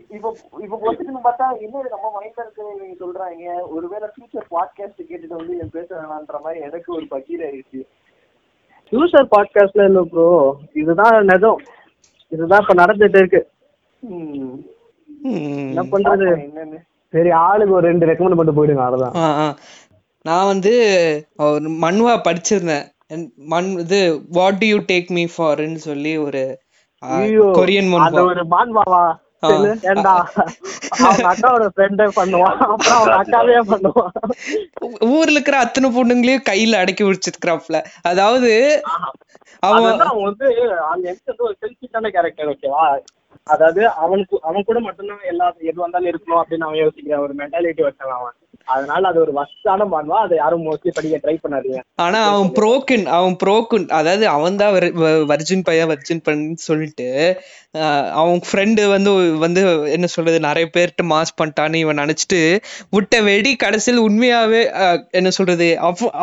இப்போ 0.08 0.28
இப்போ 0.62 0.76
பொறுத்துட்டு 0.76 1.22
பார்த்தா 1.24 1.46
என்ன 1.60 1.82
நம்ம 1.90 2.06
மைண்ட்ல 2.14 2.44
இருக்கு 2.44 2.62
நீங்க 2.80 2.94
சொல்றாங்க. 3.04 3.44
ஒருவேளை 3.66 4.08
ஃபியூச்சர் 4.12 4.46
பாட்காஸ்ட் 4.50 5.08
கேட்டுட்டு 5.08 5.36
வந்து 5.36 5.58
என் 5.58 5.70
பேச 5.70 5.88
வேணான்ற 5.94 6.40
மாதிரி 6.42 6.60
எனக்கு 6.60 6.92
ஒரு 6.92 7.06
பக்கீர் 7.10 7.44
ஆயிடுச்சு. 7.48 7.80
ஃபியூச்சர் 8.86 9.28
பாட்காஸ்ட்ல 9.34 9.84
இல்ல 9.84 10.02
ப்ரோ 10.04 10.28
இதுதான் 10.72 11.26
நிஜம். 11.26 11.60
இதுதான் 12.32 12.62
இப்ப 12.62 12.74
நடந்துட்டு 12.74 13.18
இருக்கு. 13.18 13.42
ம். 14.02 14.56
ம். 15.24 15.68
என்ன 15.70 15.82
பண்றது? 15.92 16.28
என்னன்னு. 16.46 16.80
சரி 17.14 17.30
ஆளுக்கு 17.42 17.76
ஒரு 17.76 17.86
ரெண்டு 17.86 18.06
ரெக்கமெண்ட் 18.06 18.36
பண்ணிட்டு 18.36 18.58
போயிடுங்க 18.58 18.84
ஆ. 19.20 19.46
நான் 20.24 20.46
வந்து 20.46 20.72
ஒரு 21.46 21.70
மன்வா 21.82 22.14
படிச்சிருந்தேன். 22.26 22.84
மண் 23.48 23.66
இது 23.80 23.98
what 24.32 24.60
do 24.60 24.66
you 24.66 24.78
take 24.88 25.10
me 25.10 25.24
ஃபார்ன்னு 25.32 25.80
சொல்லி 25.86 26.14
ஒரு 26.22 26.42
கொரியன் 27.56 27.90
மன்வா. 27.92 28.22
ஒரு 28.30 28.44
பண்ணுவான் 28.50 29.12
ஊர்ல 35.10 35.34
இருக்கிற 35.34 35.56
அத்தனை 35.64 35.88
பொண்ணுங்களையும் 35.96 36.46
கையில 36.48 36.80
அடக்கி 36.80 37.04
வச்சிருக்கிறாப்ல. 37.04 37.80
அதாவது 38.04 38.52
அவன் 39.62 39.84
வந்து 39.88 40.06
அதாவது 43.46 43.82
அவனுக்கு 44.02 44.34
அவன் 44.42 44.66
கூட 44.68 44.78
மட்டும்தான் 44.80 45.28
எல்லா 45.30 45.46
எது 45.62 45.78
வந்தாலும் 45.82 46.10
இருக்கணும் 46.10 46.40
அப்படின்னு 46.40 46.66
அவன் 46.66 46.82
யோசிக்கிற 46.82 47.18
ஒரு 47.24 47.34
மென்டாலிட்டி 47.40 47.82
வச்சான் 47.86 48.16
அவன். 48.16 48.34
அதனால 48.68 49.08
அது 49.08 49.18
ஒரு 49.20 49.32
வஸ்டான 49.32 49.86
மான்வா 49.92 50.18
அதை 50.24 50.34
யாரும் 50.38 50.64
மோஸ்ட்லி 50.66 50.90
படிக்க 50.94 51.16
ட்ரை 51.16 51.34
பண்ணாதீங்க. 51.36 51.80
ஆனா 51.96 52.18
அவன் 52.28 52.50
புரோக்கன் 52.58 53.04
அவன் 53.16 53.36
புரோக்கன் 53.42 53.86
அதாவது 53.90 54.24
அவன் 54.28 54.56
தான் 54.56 54.74
வர்ஜின் 55.32 55.66
பையன் 55.68 55.90
வர்ஜின் 55.92 56.24
பண்ணு 56.24 56.56
சொல்லிட்டு 56.66 57.08
அவன் 58.12 58.40
ஃப்ரெண்டு 58.48 58.82
வந்து 58.86 59.12
வந்து 59.38 59.62
என்ன 59.92 60.06
சொல்றது 60.06 60.40
நிறைய 60.40 60.68
பேர்கிட்ட 60.76 61.04
மாஸ் 61.12 61.38
பண்ணிட்டான்னு 61.40 61.82
இவன் 61.84 62.02
நினைச்சிட்டு 62.02 62.40
விட்ட 62.90 63.22
வெடி 63.22 63.52
கடைசியில் 63.56 64.06
உண்மையாவே 64.08 64.62
என்ன 65.12 65.30
சொல்றது 65.30 65.68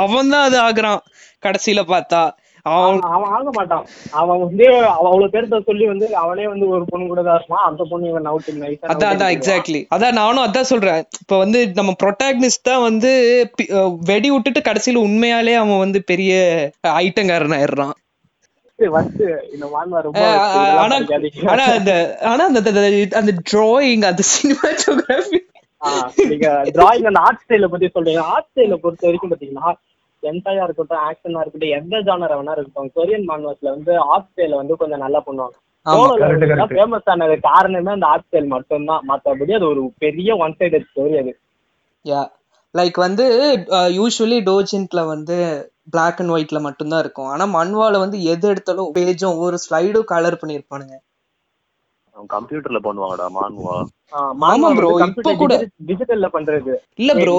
அவன் 0.03 0.34
தான் 0.36 0.47
அது 0.49 0.60
ஆகுறான். 0.62 1.01
கடைசியில 1.43 1.81
பார்த்தா. 1.88 2.23
அவன் 2.69 3.00
அவன் 3.15 3.32
ஆக 3.36 3.52
மாட்டான். 3.58 3.86
அவன் 4.19 4.41
வந்து 4.43 4.65
அவ 4.95 5.06
அவ்வளவு 5.10 5.32
பேர்த்த 5.36 5.60
சொல்லி 5.69 5.86
வந்து 5.91 6.08
அவனே 6.24 6.45
வந்து 6.52 6.65
ஒரு 6.76 6.84
பொண்ணு 6.91 7.06
கூட 7.12 7.21
தான் 7.28 7.38
இருப்பான். 7.39 7.65
அந்த 7.69 7.82
பொண்ணு 7.91 8.10
இவன் 8.12 8.30
அவுட் 8.32 8.50
அதான் 8.93 9.12
அதான் 9.13 9.34
எக்ஸாக்ட்லி 9.36 9.82
அதான் 9.95 10.19
நானும் 10.21 10.45
அதான் 10.47 10.69
சொல்றேன். 10.71 11.02
இப்ப 11.21 11.38
வந்து 11.43 11.62
நம்ம 11.80 11.95
ப்ரொட்டாகனிஸ்ட் 12.04 12.67
தான் 12.69 12.86
வந்து 12.89 13.12
வெடி 14.12 14.32
விட்டுட்டு 14.34 14.62
கடைசியில 14.69 15.04
உண்மையாலே 15.08 15.56
அவன் 15.63 15.84
வந்து 15.86 16.02
பெரிய 16.12 16.32
ஐட்டங்காரன் 17.04 17.58
ஆயிடுறான். 17.60 17.95
அந்த 23.19 23.32
டிராயிங் 23.52 24.06
அந்த 24.10 24.24
சினிமாட்டோகிராஃபி 24.34 25.39
நீங்க 26.32 26.47
டிராயிங் 26.78 27.08
அந்த 27.10 27.21
ஆர்ட் 27.28 27.43
ஸ்டைல 27.43 27.67
பத்தி 27.74 27.88
சொல்றீங்க. 27.95 28.24
ஆர்ட் 28.34 28.50
ஸ்டைல 28.50 28.76
பொறுத்த 28.84 29.08
வரைக்கும் 29.08 29.32
பாத்தீங்கன்னா 29.34 29.71
என்டையா 30.23 30.63
இருக்கட்டும் 30.67 31.03
ஆக்ஷனா 31.07 31.41
இருக்கட்டும் 31.43 31.75
எந்த 31.77 31.95
ஜானர் 32.07 32.36
வேணா 32.38 32.55
இருக்கட்டும் 32.55 32.93
கொரியன் 32.97 33.27
மான்வாஸ்ல 33.29 33.73
வந்து 33.75 33.93
ஆர்ட் 34.12 34.29
ஸ்டைல 34.29 34.60
வந்து 34.62 34.79
கொஞ்சம் 34.81 35.03
நல்லா 35.05 35.21
பண்ணுவாங்க. 35.27 35.55
ஃபேமஸ் 36.73 37.10
ஆனது 37.13 37.36
காரணமே 37.49 37.91
அந்த 37.95 38.07
ஆர்ட் 38.13 38.27
ஸ்டைல் 38.27 38.53
மட்டும்தான். 38.55 39.05
மத்தபடி 39.12 39.55
அது 39.60 39.67
ஒரு 39.73 39.84
பெரிய 40.05 40.36
ஒன் 40.45 40.57
சைடட் 40.60 40.88
ஸ்டோரி 40.89 41.15
அது. 41.21 41.34
யா 42.05 42.21
லைக் 42.75 42.97
வந்து 43.05 43.25
யூஸ்வலி 43.99 44.39
டோஜென்ட்ல 44.49 45.03
வந்து 45.13 45.38
Black 45.93 46.17
அண்ட் 46.21 46.34
ஒயிட்ல 46.34 46.60
மட்டும்தான் 46.65 47.01
இருக்கும். 47.03 47.29
ஆனா 47.34 47.45
மன்வால 47.55 47.99
வந்து 48.03 48.17
எது 48.34 48.45
எடுத்தாலும் 48.51 48.91
பேஜும் 48.97 49.34
ஒவ்வொரு 49.34 49.57
ஸ்லைடும் 49.63 50.12
கலர் 50.12 50.39
பண்ணிருப்பானுங்க 50.41 50.95
அவன் 52.15 52.29
கம்ப்யூட்டர்ல 52.36 52.79
பண்ணுவாங்கடா 52.88 53.27
மான்வா 53.39 53.75
ஆமா 54.51 54.69
bro, 54.77 54.88
இப்ப 55.10 55.34
கூட. 55.41 55.53
டிஜிட்டல்ல 55.89 56.27
பண்றது. 56.34 56.73
இல்ல 57.01 57.12
ப்ரோ 57.19 57.36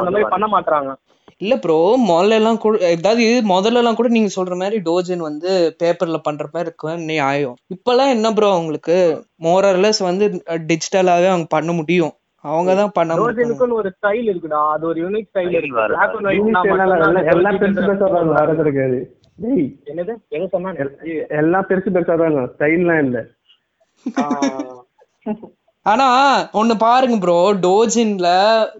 அந்த 0.00 0.10
மாதிரி 0.12 0.30
பண்ண 0.34 0.46
மாட்டாங்க 0.54 0.92
இல்ல 1.40 1.54
ப்ரோ 1.56 1.78
முதல்ல 2.10 2.36
எல்லாம் 2.40 2.58
கூட 2.58 2.76
ஏதாவது 2.90 3.24
முதல்ல 3.50 3.80
எல்லாம் 3.80 3.94
கூட 3.94 4.08
நீங்க 4.08 4.30
சொல்ற 4.36 4.54
மாதிரி 4.56 4.76
டோஜன் 4.80 5.22
வந்து 5.26 5.50
பேப்பர்ல 5.80 6.18
பண்ற 6.18 6.44
மாதிரி 6.52 6.68
இருக்கும் 6.68 7.02
நியாயம் 7.10 7.56
இப்பெல்லாம் 7.74 8.12
என்ன 8.14 8.32
ப்ரோ 8.32 8.48
அவங்களுக்கு? 8.50 8.96
மோரர்லெஸ் 9.44 10.00
வந்து 10.02 10.24
டிஜிட்டலாவே 10.70 11.28
அவங்க 11.32 11.48
பண்ண 11.48 11.72
முடியும். 11.72 12.14
அவங்க 12.44 12.70
தான் 12.74 12.92
பண்ண 12.92 13.10
முடியும். 13.12 13.36
டோஜனுக்குன்னு 13.36 13.78
ஒரு 13.80 13.90
ஸ்டைல் 13.96 14.28
இருக்குடா. 14.32 14.60
அது 14.74 14.84
ஒரு 14.86 14.98
யூனிக் 15.00 15.28
ஸ்டைல் 15.30 15.54
இருக்கு. 15.54 15.76
என்னது? 19.90 20.12
எங்க 20.28 20.46
சொன்னாங்க 20.52 20.86
எல்லாம் 21.40 21.66
பெருசு 21.68 21.92
பெருசா 21.96 22.16
தான் 22.22 22.38
ஸ்டைல்லாம் 22.54 23.02
இல்ல. 23.06 23.18
ஆனா 25.86 26.06
ஒண்ணு 26.60 26.74
பாருங்க 26.78 27.18
ப்ரோ 27.18 27.36
டோஜின்ல 27.66 28.28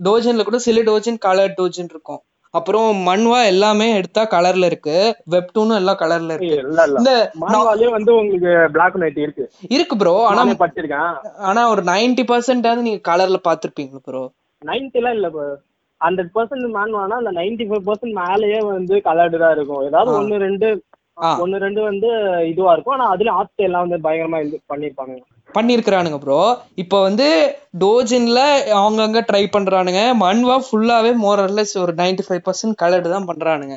டோஜின்ல 0.05 0.45
கூட 0.45 0.59
சில 0.59 0.81
டோஜின் 0.83 1.19
கலர் 1.19 1.55
டோஜின் 1.59 1.93
இருக்கும். 1.95 2.23
அப்புறம் 2.57 2.89
மண்வா 3.09 3.39
எல்லாமே 3.47 3.87
எடுத்தா 3.97 4.23
கலர்ல 4.35 4.69
இருக்கு. 4.71 4.97
வெப்டூனும் 5.31 5.79
எல்லாம் 5.81 6.01
கலர்ல 6.03 6.37
இருக்கு. 6.37 6.59
இந்த 7.01 7.13
மான்வாலே 7.43 7.91
வந்து 7.91 8.13
உங்களுக்கு 8.21 8.53
Black 8.77 8.95
and 8.97 9.05
white 9.05 9.21
இருக்கு. 9.25 9.45
இருக்கு 9.69 9.97
ப்ரோ 9.97 10.15
ஆனா 10.25 10.45
படிச்சிருக்கேன். 10.65 11.13
ஆனா 11.49 11.63
ஒரு 11.69 11.85
நைன்டி 11.93 12.25
பர்சன்டாவது 12.33 12.87
நீங்க 12.89 13.03
கலர்ல 13.11 13.41
பாத்திருப்பீங்க 13.49 14.01
ப்ரோ 14.09 14.25
நைன்டி 14.63 15.01
எல்லாம் 15.03 15.17
இல்ல 15.19 15.31
ஹண்ட்ரட் 16.01 16.33
பர்சன்ட் 16.35 16.67
மேன்வானா 16.77 17.17
அந்த 17.23 17.33
நைன்டி 17.33 17.65
ஃபைவ் 17.69 17.87
பர்சன்ட் 17.87 18.17
மேலேயே 18.23 18.59
வந்து 18.71 18.95
கலர்டு 19.09 19.39
தான் 19.45 19.55
இருக்கும். 19.57 19.85
ஏதாவது. 19.85 20.17
ஒன்னு 20.19 20.39
ரெண்டு. 20.47 20.69
ஒன்னு 21.43 21.57
ரெண்டு 21.59 21.81
வந்து 21.83 22.09
இதுவா 22.49 22.73
இருக்கும். 22.73 22.95
ஆனா 22.95 23.07
அதுல 23.15 23.33
ஆர்ட் 23.33 23.67
எல்லாம் 23.69 23.85
வந்து 23.87 24.05
பயங்கரமா 24.07 24.39
பண்ணிருப்பாங்க. 24.73 25.15
பண்ணியிருக்கிறானுங்க 25.57 26.19
ப்ரோ 26.19 26.41
இப்போ 26.83 27.03
வந்து 27.03 27.27
டோஜின்ல 27.83 28.41
அவங்கங்க 28.79 29.21
ட்ரை 29.31 29.45
பண்றானுங்க. 29.53 30.03
மன்வா 30.23 30.57
ஃபுல்லாவே 30.67 31.13
மோரர்லெஸ் 31.25 31.75
ஒரு 31.79 31.93
95% 31.95 32.27
ஃபைவ் 32.27 32.45
பர்சன்ட் 32.47 32.81
கலர்டு 32.83 33.09
தான் 33.15 33.29
பண்றானுங்க. 33.31 33.77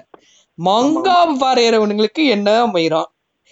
மங்கா 0.59 1.17
வரையறவனுங்களுக்கு 1.43 2.23
என்ன 2.29 2.49
மயிரான் 2.73 3.09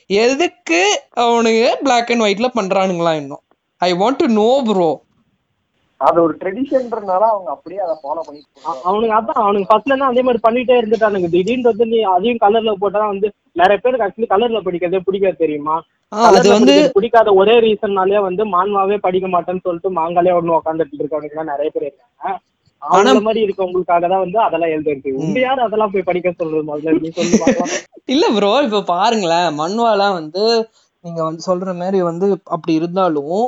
எதுக்கு 0.10 0.82
அவனுங்க 1.24 1.64
பிளாக் 1.84 2.12
அண்ட் 2.12 2.26
ஒயிட்ல 2.26 2.48
பண்றானுங்களா 2.58 3.14
இன்னும்? 3.22 3.44
I 3.82 3.92
want 3.96 4.22
to 4.22 4.28
know 4.40 4.50
bro 4.70 4.90
அது 6.02 6.18
ஒரு 6.24 6.34
ட்ரெடிஷன்றனால 6.42 7.24
அவங்க 7.32 7.50
அப்படியே 7.54 7.80
அதை 7.86 7.96
ஃபாலோ 8.02 8.22
பண்ணி 8.26 8.42
அ- 8.70 8.82
அவனுங்க 8.88 9.14
அதான் 9.20 9.42
அவனுங்க 9.44 9.68
ஃபர்ஸ்ட்ல 9.70 9.94
இருந்து 9.94 10.10
அதே 10.10 10.24
மாதிரி 10.28 10.42
பண்ணிட்டே 10.44 10.76
இருந்துட்டானுங்க. 10.82 11.30
திடீர்னு 11.36 11.70
வந்து 11.72 11.86
நீ 11.86 12.00
அதையும் 12.16 12.42
கலர்ல 12.44 12.74
போட்டா 12.82 13.02
வந்து 13.08 13.30
நிறைய 13.58 13.78
பேருக்கு 13.78 14.06
ஆக்சுவலி 14.06 14.30
கலர்ல 14.34 14.60
படிக்கிறதே 14.66 15.00
பிடிக்காது 15.06 15.38
தெரியுமா? 15.38 15.76
அது 16.12 16.48
வந்து 16.56 16.74
பிடிக்காத 16.96 17.30
ஒரே 17.34 17.56
ரீசன்னாலே 17.66 18.20
வந்து 18.28 18.44
மான்மாவே 18.54 18.98
படிக்க 19.06 19.28
மாட்டேன்னு 19.28 19.66
சொல்லிட்டு 19.66 19.90
மாங்காலே 19.98 20.36
ஒண்ணு 20.38 20.58
உட்காந்துட்டு 20.58 21.02
இருக்கவனுங்க 21.02 21.46
நிறைய 21.52 21.70
பேர் 21.70 21.88
இருக்காங்க. 21.88 22.36
அந்த 22.82 23.22
மாதிரி 23.22 23.40
இருக்கவங்களுக்காக 23.46 24.08
தான் 24.08 24.24
வந்து 24.26 24.40
அதெல்லாம் 24.40 24.74
எழுதிருக்கு. 24.74 25.12
உங்க 25.22 25.38
யாரு 25.40 25.62
அதெல்லாம் 25.62 25.94
போய் 25.94 26.08
படிக்க 26.10 26.34
சொல்றது 26.34 26.64
முதல்ல? 26.64 26.92
இல்ல 28.14 28.26
ப்ரோ 28.36 28.52
இப்ப 28.68 28.84
பாருங்களேன். 28.92 29.48
மண்வாலாம் 29.60 30.18
வந்து 30.20 30.44
நீங்க 31.06 31.22
வந்து 31.24 31.42
சொல்ற 31.48 31.74
மாதிரி 31.80 32.00
வந்து 32.10 32.26
அப்படி 32.56 32.74
இருந்தாலும் 32.80 33.40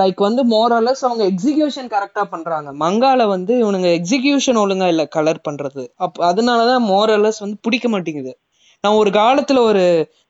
லைக் 0.00 0.20
வந்து 0.26 0.42
மோரலஸ் 0.52 1.02
அவங்க 1.06 1.22
எக்ஸிகியூஷன் 1.30 1.90
கரெக்டா 1.94 2.22
பண்றாங்க. 2.24 2.68
மங்கால 2.82 3.26
வந்து 3.26 3.52
இவனுங்க 3.62 3.88
எக்ஸிகியூஷன் 3.98 4.60
ஒழுங்கா 4.62 4.86
இல்ல 4.86 5.04
கலர் 5.16 5.46
பண்றது. 5.48 5.82
அப் 6.04 6.20
அதனாலதான் 6.28 6.84
மோரலஸ் 6.92 7.42
வந்து 7.44 7.58
பிடிக்க 7.62 7.88
மாட்டேங்குது. 7.88 8.32
நான் 8.84 9.00
ஒரு 9.02 9.10
காலத்துல 9.10 9.58
ஒரு 9.70 9.84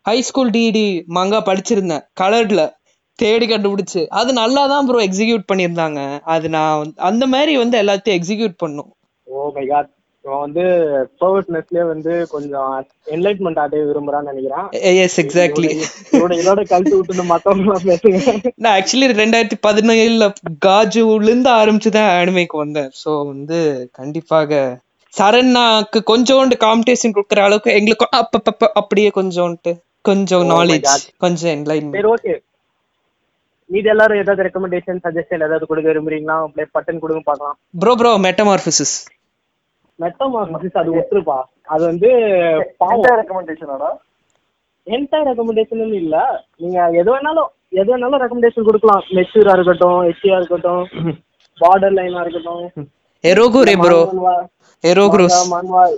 ஹை 0.09 0.17
ஸ்கூல் 0.29 0.53
டிடி 0.57 0.87
மங்கா 1.17 1.41
படிச்சிருந்தேன். 1.49 2.05
கலர்ட்ல 2.21 2.63
தேடி 3.19 3.47
கண்டுபிடிச்சு. 3.47 4.01
அது 4.21 4.31
நல்லா 4.43 4.63
தான் 4.73 4.87
ப்ரோ 4.87 5.01
எக்ஸிக்யூட் 5.07 5.51
பண்ணியிருந்தாங்க. 5.51 6.01
அது 6.35 6.47
நான் 6.57 6.95
அந்த 7.09 7.25
மாதிரி 7.35 7.53
வந்து 7.63 7.77
எல்லாத்தையும் 7.83 8.19
எக்ஸிக்யூட் 8.21 8.55
பண்ணும். 8.65 8.91
ஓ 9.29 9.51
மை 9.57 9.65
காட் 9.73 9.91
இவன் 10.25 10.43
வந்து 10.45 10.63
பர்வர்ட்னஸ்லயே 11.23 11.83
வந்து 11.91 12.13
கொஞ்சம் 12.35 12.71
என்லைட்மெண்ட் 13.15 13.59
ஆட்டே 13.63 13.81
விரும்புறான்னு 13.89 14.31
நினைக்கிறான். 14.31 14.69
எஸ் 15.05 15.19
எக்ஸாக்ட்லி 15.23 15.71
இதோட 16.39 16.63
கழுத்து 16.71 16.95
விட்டு 16.99 17.25
மத்தவங்க 17.33 17.77
பேசுங்க. 17.89 18.53
நான் 18.63 18.77
ஆக்சுவலி 18.79 19.11
ரெண்டாயிரத்தி 19.23 19.59
பதினேழுல 19.69 20.29
காஜுல 20.69 21.29
இருந்து 21.29 21.51
ஆரம்பிச்சுதான் 21.61 22.11
ஆனிமேக்கு 22.21 22.65
வந்தேன். 22.65 22.91
சோ 23.03 23.13
வந்து 23.33 23.61
கண்டிப்பாக 24.01 24.63
சரண்னாக்கு 25.15 25.99
கொஞ்சோண்டு 26.11 26.55
காம்படிஷன் 26.65 27.15
கொடுக்குற 27.17 27.41
அளவுக்கு 27.47 27.71
எங்களுக்கு 27.79 28.07
அப்பப்ப 28.21 28.69
அப்படியே 28.81 29.11
கொஞ்சோண்டு 29.19 29.73
கொஞ்சம் 30.09 30.43
Oh 30.45 30.49
நாலேஜ் 30.55 30.89
God. 30.89 31.03
கொஞ்சம் 31.25 31.53
என்லைன்மெண்ட் 31.57 31.97
சரி 31.99 32.09
ஓகே 32.15 32.33
மீதி 33.71 33.89
எல்லாரும் 33.93 34.21
ஏதாவது 34.23 34.45
ரெக்கமெண்டேஷன் 34.47 34.99
சஜஷன் 35.05 35.45
ஏதாவது 35.47 35.69
கொடுக்க 35.69 35.87
விரும்புறீங்களா? 35.91 36.35
அப்படியே 36.47 36.67
பட்டன் 36.77 37.01
கொடுங்க 37.03 37.23
பார்க்கலாம். 37.29 37.57
ப்ரோ 37.83 37.93
ப்ரோ 38.01 38.11
மெட்டமார்பிசிஸ் 38.27 38.95
மெட்டமார்பிசிஸ் 39.99 40.77
அது 40.81 40.91
ஒத்துருப்பா. 41.01 41.39
அது 41.75 41.83
வந்து 41.91 42.11
பாவம். 42.83 43.07
ரெக்கமெண்டேஷனாடா 43.21 43.91
என்ட 44.87 45.23
ரெக்கமெண்டேஷன் 45.29 45.95
இல்ல. 46.03 46.17
நீங்க 46.63 46.79
எது 47.01 47.09
வேணாலும் 47.15 47.49
எது 47.81 47.89
வேணாலும் 47.93 48.23
ரெக்கமெண்டேஷன் 48.25 48.69
கொடுக்கலாம். 48.69 49.03
மெச்சூரா 49.19 49.55
இருக்கட்டும் 49.59 50.01
எச்சியா 50.11 50.39
இருக்கட்டும் 50.41 50.83
பார்டர் 51.63 51.97
லைனா 51.99 52.23
இருக்கட்டும். 52.25 52.65
எரோக்ரோஸ் 53.25 53.67
மான்வா 55.51 55.91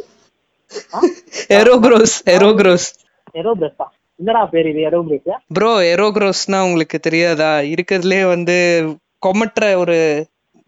எரோக்ரோஸ் 1.50 2.24
எரோக்ரோஸ் 2.24 2.92
எரோ 3.32 3.54
பிரஸ்டா 3.60 3.84
என்னடா 4.18 4.46
பேர் 4.46 4.66
இது? 4.66 4.80
எரோ 4.80 5.02
பிரஸ் 5.02 5.54
ப்ரோ 5.54 5.80
எரோக்ரோஸ்னா 5.80 6.62
உங்களுக்கு 6.62 7.00
தெரியாதா? 7.00 7.58
இருக்கிறதுலே 7.58 8.26
வந்து 8.26 8.88
கொமட்டுற 9.26 9.76
ஒரு 9.76 10.26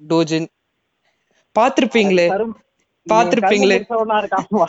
டோஜின். 0.08 0.46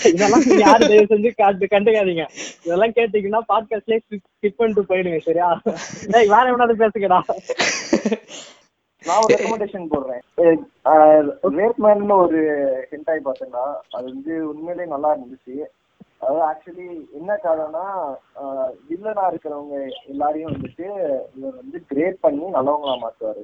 இதெல்லாம் 0.04 0.42
நீங்க 0.46 0.58
யாரு 0.58 0.88
தயவு 0.88 1.06
செஞ்சு 1.10 1.34
கண்டுக்காதீங்க. 1.72 2.26
இதெல்லாம் 2.66 2.92
கேட்டீங்கன்னா 2.92 3.40
பாட்காஸ்ட்லயே 3.50 3.88
ஸ்கிப் 3.88 4.58
பண்ணிட்டு 4.58 4.82
போயிடுங்க 4.82 5.20
சரியா? 5.20 5.62
வேற 6.34 6.48
எவனாவது 6.48 6.76
பேசுங்கடா. 6.76 7.22
நான் 9.08 9.22
ஒரு 9.24 9.34
ரெக்கமெண்டேஷன் 9.34 9.92
போடுறேன். 9.92 10.24
ரேப்மேன் 11.60 12.02
ஒரு 12.24 12.40
ஹென்டாய் 12.92 13.28
பார்த்தேன்னா 13.28 13.66
அது 13.96 14.06
வந்து 14.14 14.34
உண்மையிலேயே 14.52 14.88
நல்லா 14.94 15.10
இருந்துச்சு. 15.16 15.56
அதாவது 16.22 16.42
ஆக்சுவலி 16.50 16.88
என்ன 17.18 17.38
காரணம்னா 17.44 17.86
வில்லனா 18.90 19.24
இருக்கிறவங்க 19.32 19.76
எல்லாரையும் 20.14 20.52
வந்துட்டு 20.54 20.88
இவர் 21.38 21.60
வந்து 21.62 21.78
கிரேட் 21.92 22.20
பண்ணி 22.26 22.46
நல்லவங்களா 22.58 22.96
மாத்துவாரு. 23.04 23.44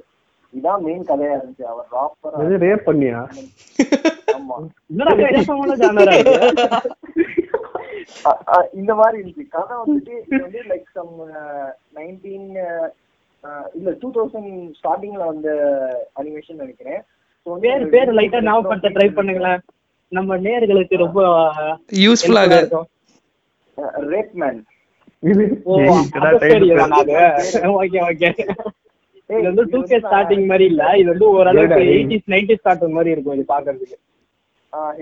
இதான் 0.52 0.84
மெயின் 0.86 1.08
கதையா 1.10 1.32
இருந்துச்சு. 1.36 1.64
அவர் 1.72 1.88
ராப்பரா 1.96 2.60
ரேப் 2.66 2.86
பண்ணியா? 2.88 3.22
ஆமா. 4.36 4.56
இந்த 8.80 8.92
மாதிரி 9.00 9.18
இருந்துச்சு. 9.20 9.46
கதை 9.56 9.74
வந்துட்டு 9.82 10.14
இது 10.26 10.42
வந்து 10.44 10.62
லைக் 10.70 10.88
சம் 10.98 11.16
நைன்டீன் 11.98 12.48
இல்ல 13.78 13.90
டூ 14.02 14.08
தௌசண்ட் 14.16 14.50
ஸ்டார்டிங்ல 14.78 15.24
வந்த 15.32 15.48
அனிமேஷன் 16.20 16.62
நினைக்கிறேன். 16.64 17.00
பேர் 17.46 17.84
பேர் 17.94 18.16
லைட்டா 18.18 18.38
ஞாபகப்படுத்த 18.48 18.88
ட்ரை 18.96 19.08
பண்ணுங்களேன். 19.18 19.60
நம்ம 20.12 20.36
நேர்களுக்கு 20.46 20.96
ரொம்ப 21.04 21.20
யூஸ்ஃபுல்லாக 22.04 22.50
helpful-ஆ 22.50 22.62
இருக்கும். 22.62 22.88
ரேப் 24.12 24.34
மேன் 24.42 24.60
இது 25.22 25.44
ஓ, 25.64 25.76
ஏய், 25.82 25.88
இங்கடா 26.00 26.28
அது 26.30 26.38
time 26.40 26.52
சரி 26.52 26.66
பேசு. 26.70 26.78
தானா 26.80 26.98
அது? 27.04 27.14
ஓகே. 27.82 28.00
ஓகே 28.08 28.28
இது 29.30 29.46
வந்து 29.50 29.64
டூ 29.72 29.78
கே 29.90 29.98
ஸ்டார்டிங் 30.06 30.44
மாதிரி 30.50 30.64
இல்ல. 30.72 30.82
இது 31.00 31.08
வந்து 31.12 31.26
ஓரளவுக்கு 31.36 31.80
எயிட்டிஸ் 31.94 32.26
நைன்டிஸ் 32.34 32.60
ஸ்டார்டிங் 32.62 32.96
மாதிரி 32.98 33.14
இருக்கும் 33.14 33.36
இது 33.38 33.46
பாக்குறதுக்கு 33.54 33.96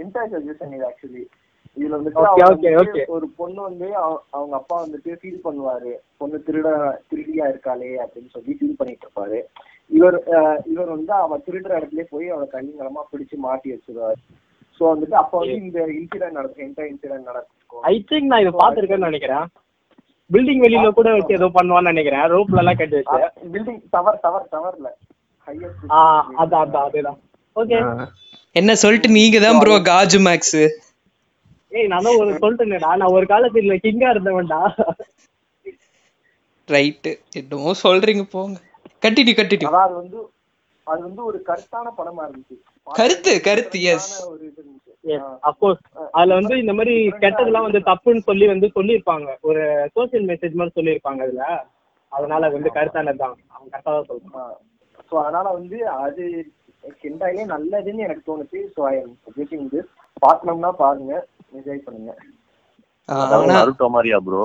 என்டையர் 0.03 0.31
சஜஷன் 0.35 0.75
இது 0.77 0.85
ஆக்சுவலி 0.91 1.23
இதுல 1.79 2.11
வந்துட்டு. 2.79 3.05
ஒரு 3.07 3.29
பொண்ணு 3.37 3.63
வந்து 3.63 3.95
அவ- 3.95 4.23
அவங்க 4.31 4.57
அப்பா 4.57 4.87
வந்துட்டு 4.87 5.09
ஃபீல் 5.09 5.41
பண்ணுவாரு. 5.45 5.93
பொண்ணு 6.17 6.43
திருட 6.47 6.69
திருடியா 7.11 7.45
இருக்காளே 7.45 7.97
அப்படின்னு 8.05 8.31
சொல்லி 8.31 8.59
ஃபீல் 8.61 8.77
பண்ணிட்டு 8.77 9.09
இருப்பாரு. 9.09 9.41
இவர் 9.89 10.23
இவர் 10.67 10.89
வந்து 10.89 11.13
அவ 11.13 11.39
திருடுற 11.39 11.81
இடத்துல 11.81 12.01
போய் 12.11 12.29
அவளை 12.29 12.49
கண்ணிங்கரமா 12.53 13.03
பிடிச்சு 13.13 13.35
மாட்டி 13.37 13.73
வச்சிருவாரு. 13.73 14.13
சோ 14.81 14.83
வந்துட்டு 14.83 15.15
அப்ப 15.15 15.39
வந்து 15.39 15.55
இந்த 15.55 15.87
இன்சிடென்ட் 15.87 16.31
நடக்கும் 16.31 16.67
என்டையர் 16.67 16.93
இன்சிடென்ட் 16.93 17.23
நடக்கும். 17.23 17.83
ஐ 17.83 18.05
திங்க் 18.11 18.23
நான் 18.23 18.41
இதை 18.41 18.53
பாத்துருக்கேன்னு 18.59 18.99
நினைக்கிறேன். 18.99 19.47
பில்டிங் 20.33 20.69
வெளியில 20.69 20.91
கூட 20.91 21.13
வச்சு 21.13 21.35
ஏதோ 21.35 21.47
பண்ணுவான்னு 21.47 21.83
நினைக்கிறேன். 21.83 22.21
ரோப்ல 22.21 22.57
எல்லாம் 22.57 22.77
கட்டி 22.77 23.03
வச்சு. 23.03 23.31
பில்டிங் 23.53 23.83
டவர் 23.91 24.19
டவர் 24.23 24.49
டவர்ல 24.53 24.87
ஹையஸ்ட் 25.47 25.91
ஆ 25.91 26.27
அதான் 26.39 26.69
அதான் 26.69 26.89
அதேதான். 26.91 27.19
ஓகே. 27.57 28.07
என்ன 28.53 28.75
சொல்லிட்டு 28.75 29.09
நீங்க 29.09 29.39
தான் 29.41 29.59
ப்ரோ 29.59 29.73
காஜு 29.73 30.19
மேக்ஸ் 30.25 30.69
ஏய் 31.75 31.91
நான் 31.93 32.09
ஒரு 32.21 32.31
சொல்லிட்டேன்டா. 32.45 32.93
நான் 32.95 33.15
ஒரு 33.17 33.27
காலத்துல 33.27 33.77
கிங்கா 33.85 34.09
இருந்தவன்டா. 34.15 34.61
ரைட்டு 36.69 37.11
என்னமோ 37.39 37.73
சொல்றீங்க 37.85 38.25
போங்க. 38.35 38.57
கட்டிட்டு 39.03 39.33
கட்டிட்டு 39.35 39.69
அதான் 39.69 39.87
அது 39.89 39.97
வந்து 40.03 40.19
அது 40.87 41.01
வந்து 41.03 41.23
ஒரு 41.25 41.39
கருத்தான 41.49 41.91
படமா 41.99 42.23
இருந்துச்சு. 42.27 42.57
கருத்து, 42.87 43.33
கருத்து, 43.47 43.79
இருந்துச்சு. 44.57 44.91
அப்கோர்ஸ் 45.49 45.83
அதுல 46.19 46.37
வந்து 46.41 46.55
இந்த 46.63 46.73
மாதிரி 46.73 46.95
கெட்டதெல்லாம் 47.23 47.67
வந்து 47.69 47.81
தப்புன்னு 47.89 48.27
சொல்லி 48.29 48.47
வந்து 48.49 48.69
சொல்லியிருப்பாங்க. 48.77 49.29
ஒரு 49.43 49.63
சோசியல் 49.97 50.27
மெசேஜ் 50.31 50.59
மாதிரி 50.61 50.77
சொல்லியிருப்பாங்க 50.79 51.23
அதுல. 51.27 51.45
அதனால 52.13 52.47
அது 52.47 52.59
வந்து 52.59 52.77
கருத்தானது 52.77 53.23
தான். 53.23 53.37
அவன் 53.55 53.71
கரெக்டா 53.73 53.93
தான் 53.93 54.09
சொல்றான். 54.11 54.53
ஸோ 55.09 55.15
அதனால 55.23 55.47
வந்து 55.59 55.79
அது 56.05 56.25
கெண்டாயிலே 57.03 57.45
நல்லதுன்னு 57.55 58.07
எனக்கு 58.07 58.29
தோணுச்சு. 58.31 58.61
ஸோ 58.75 58.83
ஐ 58.91 58.95
எம் 58.99 59.15
திஸ் 59.73 59.91
பார்க்கணும்னா 60.23 60.73
பாருங்க. 60.83 61.15
என்ஜாய் 61.55 61.85
பண்ணுங்க. 61.87 62.13
அதாவது 63.09 63.37
ஆனா 63.47 63.57
நருட்டோ 63.57 63.87
மாதிரியா 63.95 64.19
ப்ரோ 64.27 64.45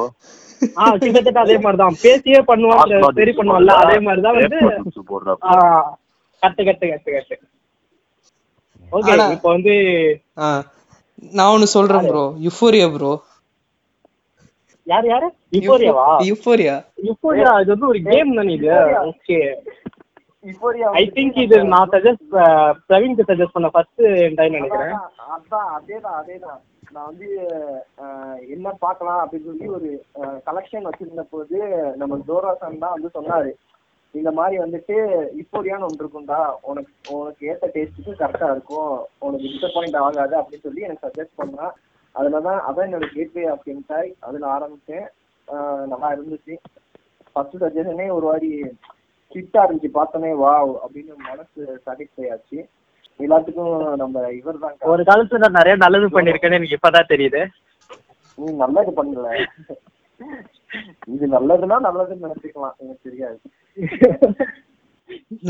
ஆ 0.77 0.85
கிட்டத்தட்ட 1.01 1.39
அதே 1.43 1.55
மாதிரி 1.63 1.77
தான் 1.81 1.99
பேசியே 2.01 2.39
பண்ணுவான் 2.49 2.81
சரி 3.19 3.33
பண்ணுவான்ல 3.37 3.75
அதே 3.83 3.97
மாதிரி 4.07 4.21
தான் 4.25 4.37
வந்து 4.37 4.59
கட்டு 6.43 6.61
கட்டு 6.67 6.87
கட்டு 6.87 7.37
ஓகே 8.91 9.15
இப்போ 9.35 9.49
வந்து 9.55 9.73
நான் 11.33 11.53
ஒன்னு 11.55 11.73
சொல்றேன் 11.75 12.07
ப்ரோ 12.09 12.25
யுஃபோரியா 12.45 12.87
ப்ரோ 12.93 13.13
யார் 14.87 15.07
யாரு? 15.07 15.27
யுஃபோரியாவா 15.55 16.05
யுஃபோரியா 16.27 16.75
யுஃபோரியா 17.07 17.49
இது 17.61 17.71
வந்து 17.73 17.89
ஒரு 17.89 17.99
கேம் 18.07 18.37
தானே 18.37 18.53
இது? 18.55 18.69
ஓகே 19.09 19.37
ஐ 20.93 21.03
திங்க் 21.15 21.37
இது 21.43 21.57
நான் 21.73 21.91
சஜஸ்ட் 21.93 22.25
சஜஸ்ட் 23.23 23.55
பண்ண 23.55 23.69
ஃபர்ஸ்ட் 23.73 24.01
டைம் 24.37 24.55
நினைக்கிறேன். 24.57 24.93
அதான் 25.35 25.69
அதேதான் 25.77 26.17
அதேதான். 26.21 26.59
நான் 26.93 27.09
வந்து 27.09 27.27
என்ன 28.55 28.67
பார்க்கலாம் 28.83 29.19
அப்படின்னு 29.23 29.49
சொல்லி 29.49 29.67
ஒரு 29.77 29.89
கலெக்ஷன் 30.47 30.87
வச்சிருந்த 30.87 31.23
போது 31.33 31.57
நம்ம 32.01 32.17
ஜோராசன் 32.29 32.81
தான் 32.83 32.95
வந்து 32.95 33.09
சொன்னாரு. 33.17 33.51
இந்த 34.19 34.31
மாதிரி 34.37 34.55
வந்துட்டு 34.63 34.95
இப்போடியான 35.41 35.85
ஒன்று 35.87 36.03
இருக்கும்டா. 36.03 36.39
உனக்கு 36.69 36.91
உனக்கு 37.17 37.49
ஏத்த 37.51 37.67
டேஸ்ட்டுக்கு 37.75 38.13
கரெக்டா 38.21 38.47
இருக்கும். 38.55 38.95
உனக்கு 39.25 39.51
டிசப்பாயிண்ட் 39.53 39.99
ஆகாது 40.05 40.35
அப்படின்னு 40.39 40.65
சொல்லி 40.67 40.87
எனக்கு 40.87 41.05
சஜஸ்ட் 41.07 41.43
அதில் 41.43 41.69
அதுலதான் 42.15 42.61
அதான் 42.67 42.87
என்னோட 42.87 43.07
கேட்வே 43.17 43.43
ஆஃப் 43.53 43.69
என்டாய் 43.73 44.09
அதுல 44.27 44.47
ஆரம்பிச்சேன். 44.55 45.07
நல்லா 45.91 46.09
இருந்துச்சு. 46.15 46.55
ஃபர்ஸ்ட் 47.33 47.61
சஜஷனே 47.63 48.07
ஒரு 48.17 48.25
வாரி 48.31 48.51
ஹிட்டா 49.35 49.61
இருந்துச்சு. 49.65 49.89
பார்த்தோன்னே 49.99 50.31
வாவ் 50.43 50.73
அப்படின்னு 50.83 51.15
மனசு 51.29 51.61
சாட்டிஸ்ஃபை 51.85 52.27
ஆச்சு 52.33 52.59
எல்லாத்துக்கும் 53.19 53.71
நம்ம 54.01 54.21
இவர் 54.37 54.61
தான் 54.61 54.91
ஒரு 54.93 55.03
காலத்துல 55.09 55.41
நான் 55.43 55.57
நிறைய 55.59 55.75
நல்லது 55.81 56.07
பண்ணிருக்கேன்னு 56.15 56.57
எனக்கு 56.59 56.77
இப்பதான் 56.77 57.11
தெரியுது. 57.11 57.41
நீ 58.37 58.51
நல்லது 58.61 58.91
பண்ணல. 58.99 59.29
இது 61.13 61.25
நல்லதுன்னா 61.35 61.77
நல்லதுன்னு 61.87 62.25
நினைச்சுக்கலாம். 62.27 62.75
எனக்கு 62.81 63.07
தெரியாது. 63.07 63.37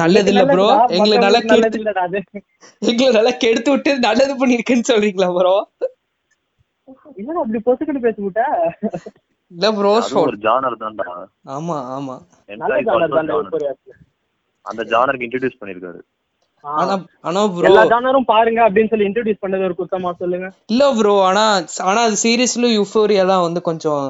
நல்லது 0.02 0.30
இல்ல 0.32 0.42
ப்ரோ 0.50 0.66
எங்களை 0.96 1.16
நல்லா 1.18 1.40
நல்லது 1.44 1.78
கெடுத்து 1.78 2.42
எங்களை 2.90 3.10
நல்லா 3.18 3.34
கெடுத்து 3.44 3.70
விட்டு 3.74 3.92
நல்லது 4.08 4.34
பண்ணிருக்கேன்னு 4.42 4.90
சொல்றீங்களா 4.92 5.30
ப்ரோ 5.38 5.56
என்னடா 7.20 7.42
அப்படி 7.42 7.60
பொசுக்கிட்டு 7.66 8.06
பேசி 8.06 8.22
விட்ட? 8.22 8.44
இல்ல 9.52 9.68
ப்ரோ 9.76 9.92
ஒரு 10.22 10.38
ஜானர் 10.46 10.82
தான்டா. 10.84 11.06
ஆமா 11.56 11.78
ஆமா. 11.96 12.16
அந்த 14.66 14.82
ஜானருக்கு 14.92 15.28
இன்ட்ரடியூஸ் 15.28 15.60
பண்ணிருக்காரு 15.60 16.00
ஆனா 17.24 17.42
ப்ரோ 17.56 17.74
ஜானரும் 17.92 18.30
பாருங்க 18.32 18.60
அப்படின்னு 18.68 18.92
சொல்லி 18.92 19.08
இன்ட்ரோடியூஸ் 19.10 19.44
பண்ணது 19.44 19.68
ஒரு 19.68 19.76
குத்தமா 19.80 20.12
சொல்லுங்க. 20.22 20.48
இல்ல 20.72 20.84
ப்ரோ 20.98 21.14
ஆனா 21.28 21.44
ஆனா 21.90 22.00
அது 22.08 22.18
சீரியஸ்ல 22.24 22.70
யூஃபோரியா 22.76 23.24
தான் 23.32 23.46
வந்து 23.48 23.62
கொஞ்சம் 23.70 24.04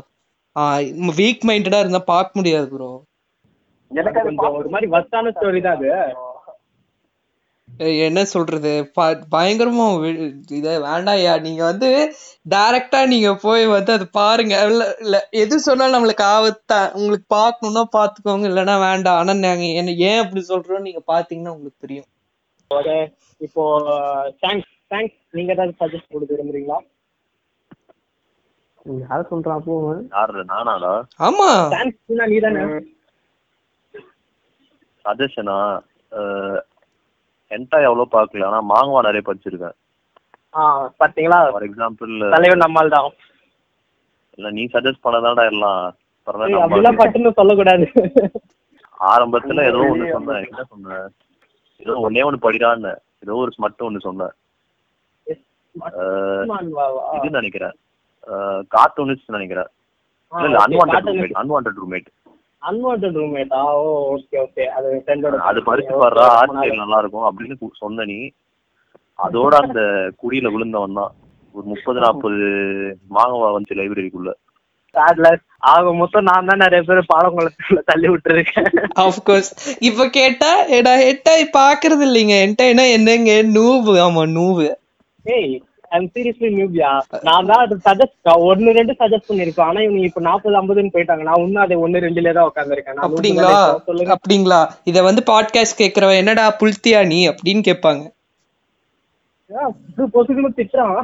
வீக் 1.20 1.44
மைண்டடா 1.50 1.80
இருந்தா 1.82 2.02
பார்க்க 2.14 2.40
முடியாது 2.40 2.68
ப்ரோ 2.74 2.92
எனக்கு 3.92 4.20
அது 4.22 4.30
கொஞ்சம் 4.32 4.58
ஒரு 4.60 4.70
மாதிரி 4.74 4.90
வஸ்டான 4.96 5.32
ஸ்டோரி 5.36 5.62
தான் 5.68 5.78
அது. 5.78 5.90
என்ன 8.06 8.22
சொல்றது? 8.32 8.72
பயங்கரமா 9.34 9.86
இத 10.58 10.68
வேண்டாம்யா. 10.86 11.34
நீங்க 11.46 11.62
வந்து 11.70 11.90
டைரக்டா 12.46 13.00
நீங்க 13.12 13.30
போய் 13.44 13.64
வந்து 13.74 13.92
அது 13.98 14.06
பாருங்க. 14.18 14.54
இல்ல 15.04 15.18
எது 15.44 15.58
சொன்னாலும் 15.68 15.96
நம்மளுக்கு 15.96 16.26
ஆபத்தா 16.36 16.80
உங்களுக்கு 16.98 17.28
பார்க்கணும்னா 17.36 17.84
பாத்துக்கோங்க 17.98 18.50
இல்லைன்னா 18.52 18.78
வேண்டாம். 18.88 19.20
ஆனா 19.22 19.36
நாங்க 19.46 19.68
என்ன 19.82 19.98
ஏன் 20.10 20.22
அப்படி 20.24 20.44
சொல்றோம் 20.52 20.88
நீங்க 20.88 21.04
பாத்தீங்கன்னா 21.14 21.56
உங்களுக்கு 21.56 21.84
தெரியும். 21.86 22.10
இப்போ 23.42 23.64
தேங்க்ஸ் 24.42 24.72
தேங்க்ஸ் 24.92 25.16
நீங்க 25.34 25.52
ஏதாவது 25.54 25.74
சஜஸ்ட் 25.80 26.12
கொடுக்க 26.14 26.32
விரும்புறீங்களா? 26.34 26.78
யார 29.02 29.20
சொல்றான் 29.30 29.60
அப்போ? 29.60 29.76
யாரு 30.14 30.44
நானாடா 30.52 30.92
ஆமா. 31.20 31.48
தேங்க்ஸ் 31.74 31.98
நீ 32.28 32.38
தானே 32.46 32.64
சஜஷனா 35.06 35.58
என்டா 37.52 37.78
எவ்வளவு 37.86 38.14
பார்க்கல 38.14 38.48
ஆனா 38.48 38.60
மாங்கவா 38.72 39.02
நிறைய 39.02 39.24
படிச்சிருக்கேன் 39.26 39.78
ஆ 40.54 40.62
பாத்தீங்களா? 41.02 41.40
ஃபார் 41.50 41.68
எக்ஸாம்பிள் 41.68 42.14
தலைவர் 42.36 42.64
நம்மால் 42.64 42.94
தான் 42.96 43.10
இல்ல 44.38 44.52
நீ 44.52 44.66
சஜஸ்ட் 44.74 45.06
பண்ணதாடா 45.06 45.46
எல்லாம். 45.52 45.82
பரவாயில்ல 46.28 46.92
பட்டுன்னு 47.00 47.32
சொல்லக்கூடாது. 47.38 47.86
ஆரம்பத்துல 49.08 49.66
ஏதோ 49.70 49.80
ஒண்ணு 49.88 50.14
சொன்னேன். 50.14 50.46
என்ன 50.48 50.64
சொன்னேன் 50.66 51.08
ஏதோ 51.82 51.94
ஒன்னே 52.06 52.24
ஒண்ணு 52.28 52.46
படிடான்னு. 52.46 52.92
ஏதோ 53.24 53.36
ஒரு 53.44 53.52
ஸ்மட் 53.56 53.86
ஒண்ணு 53.88 54.06
சொன்னேன். 54.08 54.34
இது 57.18 57.38
நினைக்கிறேன். 57.40 57.76
கார்ட்டூனிஸ்ட் 58.74 59.36
நினைக்கிறேன். 59.38 59.70
இல்ல 60.32 60.58
unwanted 60.64 60.96
roommate 61.10 61.38
unwanted 61.42 61.70
roommate 61.82 62.10
unwanted 62.62 63.06
ரூம்மேட்டா 63.18 63.60
oh 63.78 63.86
okay 64.14 64.38
okay 64.44 64.64
அது 64.78 64.88
ஃப்ரெண்டோட 65.04 65.38
அது 65.50 65.60
படிச்சு 65.70 65.94
பாடுறா 66.02 66.26
ஆர்ட் 66.38 66.54
நல்லா 66.82 67.00
இருக்கும் 67.04 67.28
அப்படின்னு 67.30 67.56
சொன்ன 67.84 68.06
நீ. 68.12 68.20
அதோட 69.20 69.54
அந்த 69.64 69.82
குடியில 70.22 70.52
விழுந்தவன் 70.54 71.00
தான் 71.00 71.14
ஒரு 71.56 71.66
முப்பது 71.72 72.00
நாற்பது 72.04 72.38
மாங்கவா 73.16 73.48
வந்துச்சு 73.54 73.80
லைப்ரரிக்குள்ள 73.80 74.32
சேட்லஸ் 74.94 75.44
ஆக 75.72 75.94
மொத்தம் 76.02 76.28
நான் 76.30 76.50
தான் 76.50 76.62
நிறைய 76.64 76.82
பேர் 76.88 77.10
பாலங்குளத்துல 77.14 77.82
தள்ளி 77.90 78.08
விட்டுருக்கேன். 78.12 78.70
ஆஃப்கோர்ஸ் 79.06 79.50
இப்ப 79.88 80.08
கேட்டா 80.20 80.52
ஏடா 80.78 80.94
ஹெட்டாய் 81.06 81.44
பாக்குறது 81.58 82.06
இல்லைங்க. 82.10 82.36
ஹெட்டாய்னா 82.46 82.86
என்னங்க? 82.98 83.34
நூவு 83.58 83.96
ஆமா 84.06 84.24
நூவு 84.38 84.68
ஏய் 85.26 85.52
ஐம் 85.98 86.10
சீரியஸ்லி 86.16 86.50
நியூபியா 86.56 86.90
நான் 87.28 87.48
தான் 87.50 87.62
அது 87.66 87.76
சஜஸ்ட் 87.86 88.30
ஒன்னு 88.50 88.76
ரெண்டு 88.78 88.94
சஜஸ்ட் 89.00 89.30
பண்ணிருக்கேன் 89.30 89.68
ஆனா 89.70 89.80
இவங்க 89.86 90.02
இப்ப 90.10 90.22
நாற்பது 90.28 90.58
ஐம்பதுன்னு 90.60 90.94
போயிட்டாங்க. 90.96 91.24
நான் 91.30 91.44
இன்னும் 91.46 91.64
அதை 91.64 91.78
ஒன்னு 91.86 92.04
ரெண்டுல 92.06 92.34
தான் 92.38 92.50
உட்காந்துருக்கேன் 92.50 93.04
அப்படிங்களா? 93.08 93.56
அப்படிங்களா? 94.16 94.60
இத 94.92 95.02
வந்து 95.10 95.24
பாட்காஸ்ட் 95.32 95.80
கேக்குறவன் 95.82 96.22
என்னடா 96.22 96.46
புல்தியா 96.62 97.02
நீ? 97.14 97.20
அப்படின்னு 97.32 97.64
கேட்பாங்க. 97.70 98.04
பொசுக்குன்னு 100.16 100.58
திட்டுறான். 100.58 100.96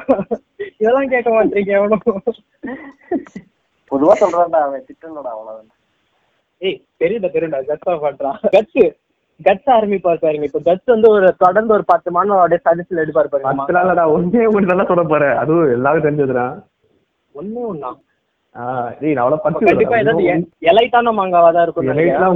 இதெல்லாம் 0.81 1.11
கேட்க 1.13 1.29
மாட்டேங்க 1.35 1.73
எவனும். 1.79 2.03
பொதுவா 4.05 4.15
சொல்றேன்டா 4.23 4.59
அவன் 4.59 4.85
திட்டலடா 4.89 5.31
அவ்வளவுதான். 5.31 5.71
ஏய் 6.61 6.79
தெரியுதா 7.01 7.29
தெரியுதா 7.33 7.59
கட்ஸா 7.71 7.95
பண்றான் 8.03 8.39
கட்ஸ் 8.51 8.83
கட்ஸ் 9.39 9.69
ஆரம்பிப்பார் 9.77 10.21
பாருங்க 10.21 10.45
இப்ப 10.45 10.59
கட்ஸ் 10.65 10.85
வந்து 10.85 11.09
ஒரு 11.09 11.35
தொடர்ந்து 11.37 11.73
ஒரு 11.73 11.83
பத்து 11.85 12.11
மாதம் 12.11 12.37
அப்படியே 12.37 12.61
சஜஸ்ட்ல 12.67 13.01
எடுப்பார் 13.01 13.29
பத்து 13.29 13.45
பாருங்க 13.47 13.73
நாள்லடா 13.73 14.05
ஒன்னே 14.15 14.45
ஒன்று 14.47 14.71
நல்லா 14.71 14.85
சொல்ல 14.85 15.03
போறேன். 15.03 15.35
அதுவும் 15.37 15.71
எல்லாரும் 15.71 16.05
தெரிஞ்சதுடா. 16.05 16.45
ஒண்ணு? 17.35 17.61
ஒண்ணா 17.67 17.91
அவ்வளவு 19.21 19.41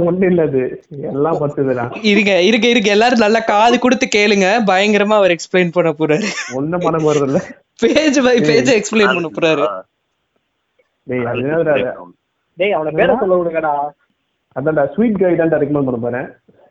ஒண்ணு 0.06 0.28
நல்லா 3.18 3.40
காது 3.40 3.78
கொடுத்து 3.78 4.08
கேளுங்க. 4.16 4.48
பயங்கரமா 4.66 5.14
அவர் 5.14 5.34
எக்ஸ்பிளைன் 5.36 5.72
பண்ண 5.72 5.90
போறாரு. 5.90 6.28
ஒண்ணும் 6.54 6.80
பண்ண 6.80 6.98
போறது 6.98 7.22
இல்ல 7.22 7.40
பேஜ் 7.80 8.20
பை 8.20 8.40
பேஜ் 8.40 8.72
எக்ஸ்பிளைன் 8.74 9.14
பண்ண 9.14 9.30
போறாரு. 9.30 9.64
டேய் 11.06 11.24
அது 11.26 11.40
என்னதுடா 11.42 11.74
அது? 11.76 11.92
டேய் 12.58 12.74
அவன 12.74 12.92
பேரை 12.96 13.14
சொல்ல 13.16 13.36
விடுங்கடா. 13.36 13.72
அதான்டா 14.56 14.84
ஸ்வீட் 14.94 15.20
கை 15.20 15.32
தான் 15.36 15.52
ரெக்கமெண்ட் 15.54 15.88
பண்ண 15.88 16.00
போறேன். 16.00 16.28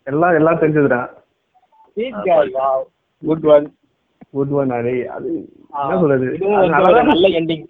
எல்லாம் 0.07 0.35
எல்லாம் 0.35 0.59
தெரிஞ்சதுடா. 0.61 1.01
Sweet 1.87 2.19
guy 2.25 2.51
wow 2.55 2.83
good 3.23 3.47
one 3.49 3.67
good 4.33 4.53
one 4.53 4.73
டேய் 4.79 5.03
அது 5.09 5.29
என்ன 5.79 5.97
சொல்றது? 6.01 6.27
இதுவும் 6.33 6.55
அது 6.55 6.63
வந்து 6.63 6.75
நல்லா 6.77 6.91
ஒரு 6.95 7.09
நல்ல 7.11 7.27
எண்டிங் 7.39 7.65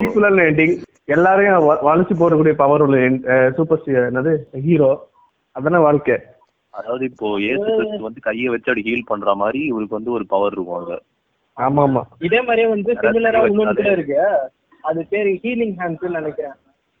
பீப்புளல் 0.00 0.46
எண்டிங் 0.46 0.74
எல்லாரையும் 1.08 1.66
வ- 1.66 1.82
வளைச்சு 1.84 2.14
போடக்கூடிய 2.16 2.54
பவர் 2.56 2.82
உள்ள 2.82 2.96
சூப்பர் 3.56 3.84
என்னது? 4.04 4.32
ஹீரோ 4.64 4.90
அதானே 5.56 5.78
வாழ்க்கை. 5.80 6.16
அதாவது 6.74 7.04
இப்போ 7.04 7.26
ஏசு 7.44 7.66
கிறிஸ்து 7.68 8.06
வந்து 8.06 8.20
கையை 8.20 8.48
வச்சு 8.48 8.70
அப்படி 8.70 8.82
ஹீல் 8.88 9.06
பண்ற 9.06 9.34
மாதிரி 9.34 9.60
இவருக்கு 9.66 9.94
வந்து 9.94 10.12
ஒரு 10.12 10.24
பவர் 10.26 10.52
இருக்கும் 10.52 10.78
அங்க. 10.78 10.96
ஆமா 11.56 11.82
ஆமா 11.84 12.02
இதே 12.20 12.40
மாதிரியே 12.40 12.66
வந்து 12.68 12.90
சிமிலரா 13.02 13.40
கூட 13.50 13.92
இருக்கு. 13.92 14.16
அது 14.88 15.00
பேரு 15.12 15.30
ஹீலிங் 15.42 15.76
ஹேண்ட்ஸ் 15.80 16.16
நினைக்கிறேன். 16.18 16.56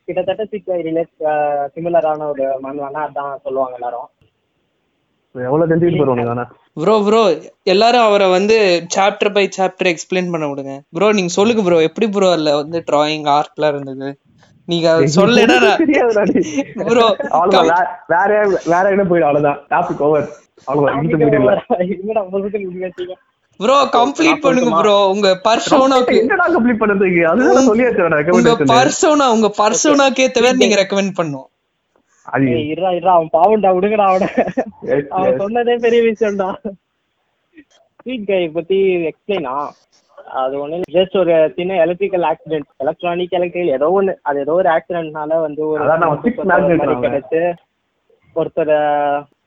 கிட்டத்தட்ட 0.08 0.42
சிக் 0.52 0.68
ரிலேட் 0.88 1.14
சிமிலரான 1.74 2.26
ஒரு 2.32 2.44
மண்வானா 2.64 3.00
அதான் 3.06 3.42
சொல்லுவாங்க 3.46 3.76
எல்லாரும். 3.78 4.08
எவ்வளவு 5.34 5.68
தெரிஞ்சுக்கிட்டு 5.70 6.02
போறோம் 6.02 6.44
ப்ரோ 6.82 6.94
ப்ரோ 7.06 7.20
எல்லாரும் 7.72 8.06
அவரை 8.08 8.26
வந்து 8.36 8.56
சாப்டர் 8.94 9.32
பை 9.36 9.44
சாப்டர் 9.56 9.90
எக்ஸ்பிளைன் 9.92 10.30
பண்ண 10.32 10.46
விடுங்க. 10.50 10.74
ப்ரோ 10.96 11.08
நீங்க 11.18 11.32
சொல்லுங்க 11.38 11.62
ப்ரோ 11.66 11.78
எப்படி 11.88 12.06
ப்ரோ 12.14 12.28
அதுல 12.36 12.54
வந்து 12.62 12.78
டிராயிங் 12.90 13.26
ஆர்ட்லாம் 13.36 13.72
இருந்தது? 13.74 14.08
நீங்க 14.68 14.86
டேய். 14.98 15.10
ப்ரோ 16.90 17.06
வேற 18.12 18.30
வேற 18.72 18.84
என்ன 18.94 19.04
போயிடும்? 19.10 19.28
அவ்வளவுதான். 19.30 19.58
டாபிக் 19.74 20.02
ஓவர் 20.06 20.26
அவ்வளவுதான். 20.66 20.96
ப்ரோ 23.60 23.76
கம்ப்ளீட் 23.94 24.42
பண்ணுங்க 24.44 24.70
ப்ரோ 24.78 24.96
உங்க 25.12 25.28
பர்சோனாக்கு 25.46 26.16
என்னடா 26.22 26.46
கம்ப்ளீட் 26.54 26.80
பண்றதுக்கு? 26.80 27.20
அதுதான் 27.30 27.68
சொல்லியாச்சு 27.70 28.02
உங்க 28.04 28.16
ரெக்கமெண்டேஷன் 28.16 28.72
பர்சோனா 28.72 29.26
உங்க 29.36 29.50
பர்சோனாக்கு 29.60 30.26
மாதிரி 30.36 30.60
நீங்க 30.62 30.78
ரெக்கமெண்ட் 30.82 31.14
பண்ணும் 31.20 31.46
அது 32.26 32.46
இருடா 32.70 32.90
இருடா 32.96 33.12
அவன் 33.16 33.34
பாவம்டா 33.34 33.70
விடுங்கடா 33.74 34.06
அவன. 34.10 34.28
அவன். 35.16 35.36
சொன்னதே 35.42 35.74
பெரிய 35.84 36.00
விஷயம்டா. 36.06 36.48
ஸ்வீட் 38.00 38.26
கை 38.30 38.40
பத்தி 38.56 38.78
எக்ஸ்பிளைனா 39.10 39.54
அது 40.38 40.54
ஒண்ணு 40.62 40.76
ஜஸ்ட் 40.96 41.16
ஒரு 41.20 41.34
சின்ன 41.56 41.76
எலக்ட்ரிக்கல் 41.84 42.24
ஆக்சிடென்ட் 42.30 42.68
எலக்ட்ரானிக் 42.84 43.36
எலக்ட்ரிக்கல் 43.38 43.76
ஏதோ 43.76 43.88
ஒண்ணு. 43.98 44.14
அது 44.22 44.40
ஏதோ 44.44 44.54
ஒரு 44.60 44.70
ஆக்சிடென்ட்னால 44.74 45.38
வந்து 45.46 45.62
ஒரு. 45.68 45.84
கிடைச்சு 47.04 47.42
ஒருத்தரை 48.36 48.80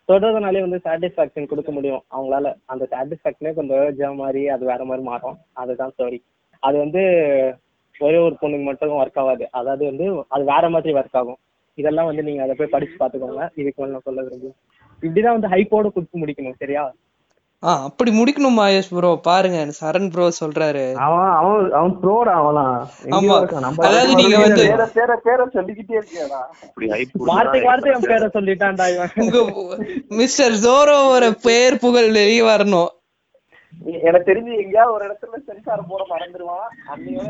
தொடர்றதுனாலே 0.10 0.62
வந்து 0.66 0.80
சாட்டிஸ்ஃபேக்ஷன் 0.86 1.50
கொடுக்க 1.52 1.72
முடியும். 1.72 2.04
அவங்களால 2.16 2.54
அந்த 2.66 2.84
சாட்டிஸ்ஃபேக்ஷனே 2.92 3.52
கொஞ்சம் 3.58 3.78
urge 3.78 4.02
மாதிரி 4.22 4.42
அது 4.56 4.64
வேற 4.66 4.84
மாதிரி 4.86 5.04
மாறும். 5.10 5.38
அதுதான் 5.62 5.94
ஸ்டோரி 5.96 6.20
அது 6.64 6.78
வந்து 6.78 7.02
ஒரே 8.00 8.18
ஒரு 8.26 8.36
பொண்ணுக்கு 8.42 8.66
மட்டும் 8.70 8.98
ஒர்க் 9.02 9.20
ஆகாது. 9.22 9.46
அதாவது 9.60 9.84
வந்து 9.86 10.06
அது 10.36 10.44
வேற 10.54 10.66
மாதிரி 10.70 10.94
ஒர்க் 11.00 11.18
ஆகும். 11.22 11.40
இதெல்லாம் 11.78 12.10
வந்து 12.10 12.24
நீங்க 12.28 12.42
அதை 12.46 12.56
போய் 12.56 12.74
படிச்சு 12.74 12.96
பாத்துக்கோங்க 13.02 13.44
இதுக்கு 13.56 13.80
மேல 13.82 13.94
நான் 13.96 14.08
சொல்ல 14.08 14.22
விரும்புகிறேன் 14.22 14.58
இப்படிதான் 15.04 15.38
வந்து 15.38 15.52
ஹைப்போட 15.54 15.88
கொடுத்து 15.96 16.22
முடிக்கணும் 16.22 16.60
சரியா? 16.64 16.84
ஆ 17.64 17.84
அப்படி 17.84 18.12
முடிக்கணும் 18.12 18.58
மாயேஷ் 18.58 18.90
ப்ரோ 18.90 19.20
பாருங்க 19.22 19.58
சரண் 19.80 20.10
ப்ரோ 20.10 20.28
சொல்றாரு. 20.40 20.84
அவன் 20.98 21.32
அவன் 21.32 21.72
அவன் 21.72 21.96
ப்ரோடா 22.02 22.34
அவன்லாம். 22.36 22.76
ஆமா. 22.76 23.10
எங்கேயோ 23.10 23.34
அதாவது 23.80 24.16
நீங்க 24.16 24.38
வந்து- 24.38 24.68
பேர 24.96 25.18
பேர 25.26 25.48
சொல்லிக்கிட்டே 25.50 25.98
இருக்கியாடா? 25.98 26.40
வார்த்தை 27.30 27.62
வார்த்தை 27.62 27.96
பேரை 28.04 28.30
சொல்லிட்டான்டா 28.34 28.88
இவன். 28.94 29.12
உங்க 29.18 29.78
மிஸ்டர் 30.16 30.56
ஜோரோவோட 30.64 31.32
பேர் 31.42 31.80
புகழ் 31.80 32.12
வெளியே 32.12 32.42
வரணும். 32.48 32.90
எனக்கு 34.04 34.32
தெரிஞ்சு 34.32 34.54
எங்கேயாவது 34.60 34.94
ஒரு 34.94 35.04
இடத்துல 35.08 35.36
சென்சார் 35.46 35.86
போட 35.88 36.04
மறந்துடுவான் 36.10 36.70
அன்னையோட 36.94 37.28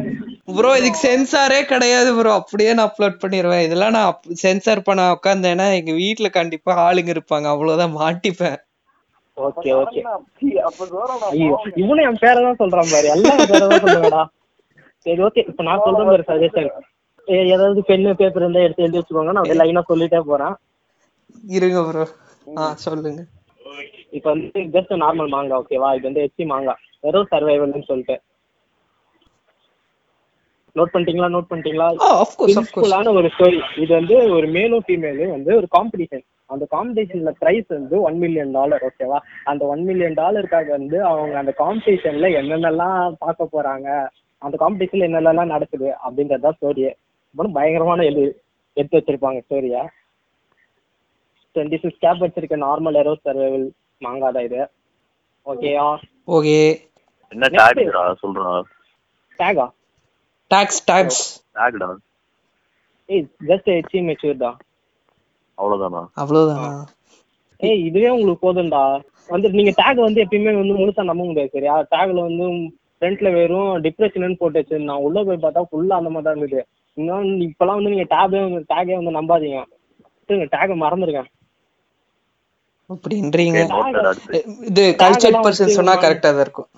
ப்ரோ 0.55 0.77
இதுக்கு 0.77 0.99
சென்சாரே 0.99 1.65
கிடையாது 1.65 2.15
ப்ரோ 2.15 2.33
அப்படியே 2.33 2.73
நான் 2.73 2.89
அப்லோட் 2.89 3.21
பண்ணிடுவேன் 3.23 3.63
இதெல்லாம் 3.63 3.91
நான் 3.91 4.19
சென்சார் 4.37 4.81
பண்ண 4.81 5.15
உட்காந்தேன்னா 5.15 5.75
எங்க 5.75 5.91
வீட்ல 5.93 6.29
கண்டிப்பா 6.29 6.73
ஆளுங்க 6.85 7.13
இருப்பாங்க. 7.15 7.47
அவ்வளவுதான் 7.47 7.97
மாட்டிப்பேன். 7.97 8.57
Okay 9.47 9.71
okay. 9.81 10.01
இவனும் 11.81 12.05
என் 12.07 12.21
பேரை 12.23 12.39
தான் 12.45 12.59
சொல்றான் 12.61 12.91
பாரு. 12.93 13.07
எல்லாம் 13.15 13.41
பேரை 13.49 13.65
தான் 13.71 13.83
சொல்லுங்கடா 13.85 14.23
சரி 15.05 15.21
ஓகே. 15.27 15.41
இப்போ 15.49 15.63
நான் 15.67 15.83
சொல்றேன் 15.85 16.09
பாரு 16.11 16.23
சஜஷன் 16.29 16.69
ஏதாவது 17.53 17.79
பென்னு 17.89 18.17
பேப்பர் 18.21 18.43
இருந்தா 18.43 18.63
எடுத்து 18.65 18.85
எழுதி 18.85 18.99
வச்சுக்கோங்க. 18.99 19.33
நான் 19.33 19.41
அப்படியே 19.43 19.59
லைனா 19.61 19.83
சொல்லிட்டே 19.91 20.21
போறேன். 20.31 20.55
இருங்க 21.57 21.79
ப்ரோ 21.89 22.05
ஆ 22.59 22.63
சொல்லுங்க. 22.85 23.21
இப்போ 24.17 24.27
வந்து 24.33 24.61
ஜஸ்ட் 24.75 24.93
நார்மல் 25.03 25.33
மாங்கா 25.35 25.59
ஓகேவா 25.61 25.89
இது 25.97 26.07
வந்து 26.09 26.23
எச்சி 26.27 26.43
மாங்கா 26.51 26.73
வெறும் 27.05 27.29
சர்வைவல்னு 27.33 27.89
சொல்லிட்டு. 27.91 28.15
நோட் 30.75 30.91
பண்ணிட்டீங்களா? 30.93 31.29
நோட் 31.35 31.49
பண்ணிட்டீங்களா? 31.49 31.87
ஆ 32.05 32.09
ஆஃப் 32.23 32.35
கோர்ஸ் 32.39 32.57
ஆஃப் 32.57 32.71
கோர்ஸ் 32.71 32.83
சிம்பிளான 32.83 33.13
ஒரு 33.19 33.29
ஸ்டோரி 33.35 33.59
இது 33.83 33.91
வந்து 33.99 34.15
ஒரு 34.37 34.47
மேலும் 34.55 34.83
ஃபீமேலும் 34.85 35.33
வந்து 35.35 35.51
ஒரு 35.59 35.67
காம்படிஷன் 35.75 36.23
அந்த 36.49 36.65
காம்படிஷன்ல 36.73 37.31
பிரைஸ் 37.41 37.67
வந்து 37.77 37.95
ஒன் 38.07 38.17
மில்லியன் 38.23 38.53
டாலர் 38.57 38.85
ஓகேவா 38.87 39.17
அந்த 39.51 39.63
ஒன் 39.73 39.83
மில்லியன் 39.89 40.17
டாலருக்காக 40.19 40.71
வந்து 40.77 40.97
அவங்க 41.09 41.35
அந்த 41.41 41.53
காம்படிஷன்ல 41.61 42.29
என்னென்னலாம் 42.39 43.15
பார்க்க 43.23 43.53
போறாங்க? 43.55 43.87
அந்த 44.41 44.55
காம்படிஷன்ல 44.63 45.07
என்னென்னலாம் 45.09 45.53
நடக்குது? 45.55 45.89
அப்படின்றதா 46.05 46.51
ஸ்டோரியே 46.57 46.91
ரொம்ப 47.35 47.51
பயங்கரமான 47.57 48.05
எழுதி 48.09 48.25
எடுத்து 48.77 48.97
வச்சிருப்பாங்க 48.97 49.41
ஸ்டோரியா 49.45 49.81
டுவெண்ட்டி 51.55 51.79
சிக்ஸ் 51.83 52.03
கேப் 52.03 52.23
வச்சிருக்க 52.23 52.57
நார்மல் 52.63 52.99
எரோ 53.01 53.13
சர்வைவல் 53.23 53.67
மாங்கா 54.01 54.29
தான் 54.35 54.47
இது. 54.47 54.61
ஓகேயா 55.45 55.85
ஓகே 56.35 56.57
என்ன 57.31 57.47
டேக்டா 57.55 58.03
சொல்றா. 58.21 58.51
டேகா 59.39 59.65
டாக்ஸ் 60.51 60.81
டாக்ஸ் 60.91 61.21
டேக்டா 61.57 61.89
ஏய் 63.09 63.25
ஜஸ்ட் 63.49 63.69
எச்சி 63.75 63.99
மெச்சூர் 64.07 64.43
தான் 64.45 64.57
அவ்வளவுதானா? 65.57 66.01
அவ்வளவுதானா? 66.21 66.67
ஏய் 67.59 67.81
இதுவே 67.87 68.09
உங்களுக்கு 68.09 68.45
போதும்டா. 68.45 68.83
வந்து 69.29 69.47
நீங்க 69.57 69.71
டேக் 69.79 70.05
வந்து 70.05 70.21
எப்பயுமே 70.23 70.51
வந்து 70.59 70.75
முழுசா 70.77 71.09
நம்ப 71.09 71.23
முடியாது 71.29 71.51
சரியா? 71.55 71.73
டேக்ல 71.93 72.19
வந்து 72.27 72.45
ஃப்ரண்ட்ல 72.97 73.29
வெறும் 73.35 73.71
டிப்ரெஷன் 73.85 74.39
போட்டு 74.41 74.59
வச்சிருந்தான் 74.59 75.03
உள்ள 75.05 75.23
போய் 75.27 75.43
பார்த்தா 75.43 75.63
ஃபுல்லா 75.69 75.97
அந்த 75.99 76.09
மாதிரி 76.09 76.27
தான் 76.27 76.35
இருந்தது. 76.35 76.61
இன்னும் 76.97 77.27
இப்பெல்லாம் 77.47 77.79
வந்து 77.79 77.93
நீங்க 77.93 78.07
டேபே 78.13 78.39
டேகே 78.71 78.95
வந்து 78.99 79.17
நம்பாதீங்க. 79.17 79.59
டேக 80.55 80.73
மறந்துருங்க. 80.83 81.21
அப்படின்றீங்க. 82.89 83.59
இது 84.69 84.83
கல்ச்சர் 85.01 85.41
பர்சன் 85.45 85.75
சொன்னா 85.77 85.93
கரெக்டா 86.03 86.29
தான் 86.31 86.45
இருக்கும். 86.45 86.69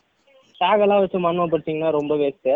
டேக் 0.62 0.84
எல்லாம் 0.86 1.02
வச்சு 1.04 1.20
மன்மப்படுத்தீங்கன்னா 1.26 1.92
ரொம்ப 2.00 2.16
வேஸ்ட் 2.16 2.50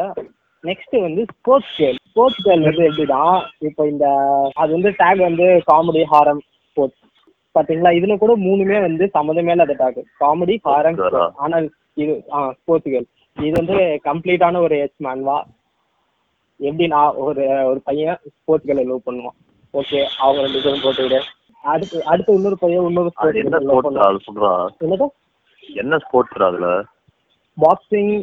நெக்ஸ்ட் 0.68 0.96
வந்து 1.06 1.22
ஸ்போர்ட்ஸ் 1.34 1.74
கேர்ள் 1.78 1.98
ஸ்போர்ட்ஸ் 2.10 2.44
கேர்ள் 2.46 2.66
வந்து 2.68 2.84
எப்படின்னா 2.90 3.22
இப்போ 3.68 3.84
இந்த 3.92 4.06
அது 4.62 4.70
வந்து 4.78 4.92
டேக் 5.02 5.22
வந்து 5.28 5.48
காமெடி 5.70 6.04
ஹாரம் 6.14 6.42
ஸ்போர்ட்ஸ் 6.68 7.02
பாத்தீங்களா? 7.56 7.92
இதுல 7.98 8.16
கூட 8.24 8.34
மூணுமே 8.46 8.78
வந்து 8.88 9.04
சம்மந்தமே 9.18 9.54
இல்லாத 9.56 9.76
டேக் 9.82 10.00
காமெடி 10.24 10.56
ஹாரம்? 10.68 10.98
ஆனால் 11.44 11.68
இது 12.04 12.16
ஆ 12.36 12.40
ஸ்போர்ட்ஸ் 12.60 12.92
கேர்ள் 12.94 13.08
இது 13.38 13.54
வந்து 13.60 13.78
கம்ப்ளீட்டான 14.10 14.60
ஒரு 14.66 14.76
எச் 14.86 15.06
மேன்வா 15.08 15.38
எப்படின்னா 16.60 17.02
ஒரு 17.26 17.46
ஒரு 17.70 17.80
பையன் 17.88 18.20
ஸ்போர்ட்ஸ் 18.36 18.68
கேர்ளை 18.68 18.86
லவ் 18.92 19.08
பண்ணுவான். 19.08 19.38
ஓகே 19.74 20.00
அவங்க 20.24 20.40
ரெண்டு 20.46 20.62
பேரும் 20.66 20.84
போட்டு 20.84 21.04
விடு. 21.06 21.20
அடுத்து 21.64 21.98
அடுத்து 22.12 22.36
இன்னொரு 22.38 22.58
பையன் 22.64 22.88
இன்னொரு 22.90 23.12
ஸ்போர்ட்ஸ் 23.14 23.40
என்ன 25.82 25.98
ஸ்போர்ட்ஸ் 26.04 26.46
அதுல? 26.50 26.68
பாக்ஸிங் 27.58 28.14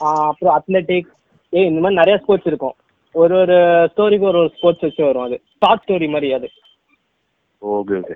அப்புறம் 0.00 0.54
அத்லெட்டிக் 0.58 1.10
ஏய் 1.52 1.66
இந்த 1.70 1.80
மாதிரி 1.80 2.00
நிறைய 2.00 2.16
ஸ்போர்ட்ஸ் 2.22 2.50
இருக்கும். 2.50 2.74
ஒரு 3.14 3.34
ஒரு 3.38 3.56
ஸ்டோரிக்கு 3.92 4.28
ஒரு 4.30 4.38
ஒரு 4.42 4.50
ஸ்போர்ட்ஸ் 4.56 4.84
வச்சு 4.86 5.02
வரும் 5.04 5.22
அது. 5.22 5.36
ஷார்ட் 5.62 5.82
ஸ்டோரி 5.84 6.06
மாதிரி 6.08 6.32
அது. 6.32 6.48
ஓகே 7.62 7.96
ஓகே 8.00 8.14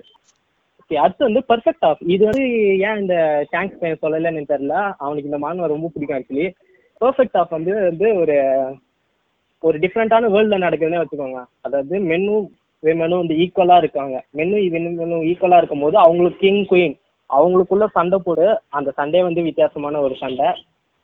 ஓகே 0.80 0.96
அடுத்து 1.04 1.26
வந்து 1.28 1.42
பர்ஃபெக்ட் 1.48 1.84
ஆஃப் 1.88 2.02
இது 2.14 2.24
வந்து 2.24 2.44
ஏன் 2.86 3.00
இந்த 3.00 3.14
ஷாங்க்ஸ் 3.52 3.80
பையன் 3.80 4.02
சொல்லலைன்னு 4.02 4.42
தெரியல. 4.52 4.76
அவனுக்கு 4.98 5.30
இந்த 5.30 5.38
மாணவன் 5.38 5.74
ரொம்ப 5.74 5.90
பிடிக்கும் 5.94 6.18
ஆக்சுவலி 6.18 6.46
பர்ஃபெக்ட் 7.00 7.38
ஆஃப் 7.40 7.54
வந்து 7.56 7.72
வந்து 7.88 8.08
ஒரு 8.14 8.36
ஒரு 9.62 9.78
டிஃப்ரெண்டான 9.78 10.30
வேர்ல்டில் 10.34 10.64
நடக்குதுன்னே 10.66 11.02
வச்சுக்கோங்க. 11.02 11.40
அதாவது 11.60 11.98
மென்னும் 12.10 12.46
விமனும் 12.82 13.22
வந்து 13.22 13.36
ஈக்குவலாக 13.42 13.82
இருக்காங்க. 13.84 14.16
மென்னும் 14.36 14.64
விமனும் 14.74 15.26
ஈக்குவலாக 15.30 15.60
இருக்கும் 15.62 15.84
போது 15.86 15.96
அவங்களுக்கு 15.98 16.42
கிங் 16.44 16.64
குயின் 16.70 16.96
அவங்களுக்குள்ள 17.30 17.86
சண்டை 17.92 18.18
போடு. 18.24 18.46
அந்த 18.68 18.92
சண்டே 18.96 19.22
வந்து 19.28 19.42
வித்தியாசமான 19.42 20.00
ஒரு 20.00 20.16
சண்டை. 20.22 20.48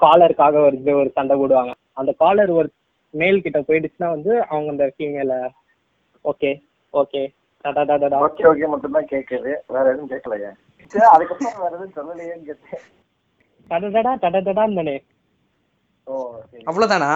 காலருக்காக 0.00 0.54
ஒரு 0.66 0.98
ஒரு 1.00 1.10
சண்டை 1.14 1.34
போடுவாங்க. 1.38 1.72
அந்த 1.96 2.10
காலர் 2.22 2.52
ஒரு 2.52 2.68
மேல் 3.14 3.44
கிட்ட 3.44 3.58
போயிடுச்சுன்னா 3.60 4.08
வந்து 4.14 4.32
அவங்க 4.44 4.68
அந்த 4.70 4.86
ஃபீமேல 4.94 5.34
ஓகே 6.24 6.50
ஓகே 6.94 7.22
டடா 7.64 7.82
டடா 7.92 8.18
ஓகே 8.26 8.44
ஓகே 8.50 8.68
மட்டும் 8.72 8.96
தான் 8.98 9.10
கேக்குது 9.12 9.52
வேற 9.74 9.84
எதுவும் 9.92 10.10
கேட்கலையே 10.12 10.50
சரி 10.92 11.06
அதுக்கப்புறம் 11.12 11.62
வேற 11.64 11.72
எதுவும் 11.72 11.96
சொல்லலையேன்னு 11.98 12.48
கேட்டேன் 12.50 12.84
டடடடா 13.70 14.12
டடடடான்னு 14.24 14.78
தானே 14.80 14.96
ஓ 16.06 16.14
சரி 16.50 16.64
அவ்வளவுதானா 16.68 17.12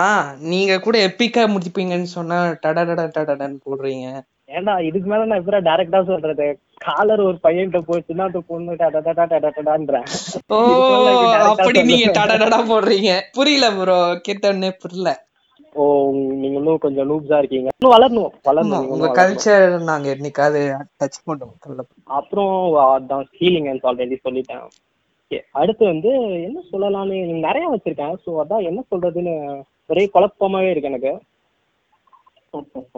நீங்க 0.53 0.75
கூட 0.81 0.97
எப்பிக்கா 1.07 1.45
முடிப்பீங்கன்னு 1.55 2.11
சொன்னா 2.17 2.39
டடடட 2.65 3.05
டடடன்னு 3.17 3.59
போடுறீங்க 3.67 4.09
ஏன்டா 4.49 4.75
இதுக்கு 4.87 5.09
மேல 5.11 5.25
நான் 5.25 5.41
எப்படா 5.41 5.59
டைரக்டா 5.67 6.01
சொல்றது? 6.07 6.47
காலர் 6.85 7.23
ஒரு 7.25 7.39
பையன்கிட்ட 7.43 7.81
போச்சுன்னா 7.87 8.27
அந்த 8.29 8.41
பொண்ணு 8.49 8.79
டடடடா 8.81 9.25
டடடடான்றேன் 9.33 10.09
ஓ 10.51 10.59
அப்படி 11.45 11.81
நீங்க? 11.85 12.09
டடடடா 12.19 12.59
போடுறீங்க. 12.71 13.13
புரியல 13.37 13.69
ப்ரோ 13.77 13.99
கேட்டோன்னே 14.27 14.71
புரியல. 14.83 15.13
ஓ 15.75 15.85
நீங்க 16.41 16.57
இன்னும் 16.61 16.83
கொஞ்சம் 16.85 17.09
லூப்ஸா 17.11 17.39
இருக்கீங்க. 17.39 17.71
இன்னும் 17.75 17.95
வளரணும் 17.95 18.33
வளரணும் 18.49 18.89
உங்க. 18.93 19.09
கல்ச்சர் 19.19 19.67
நாங்க 19.89 20.09
என்னைக்காவது 20.15 20.63
டச் 20.99 21.21
பண்ணுவோம். 21.25 21.57
அப்புறம் 22.19 22.55
அதான் 22.87 23.25
ஹீலிங் 23.39 23.69
ஆல்ரெடி 23.85 24.19
சொல்லிட்டேன். 24.23 24.67
அடுத்து 25.55 25.85
வந்து 25.85 26.11
என்ன 26.47 26.59
சொல்லலாம்னு 26.71 27.17
நிறைய 27.47 27.67
வச்சிருக்கேன். 27.71 28.17
ஸோ 28.25 28.31
அதான் 28.43 28.67
என்ன 28.69 28.81
சொல்றதுன்னு 28.91 29.35
ஒரே 29.91 30.05
குழப்பமாவே 30.15 30.71
இருக்கு 30.71 30.91
எனக்கு. 30.93 31.13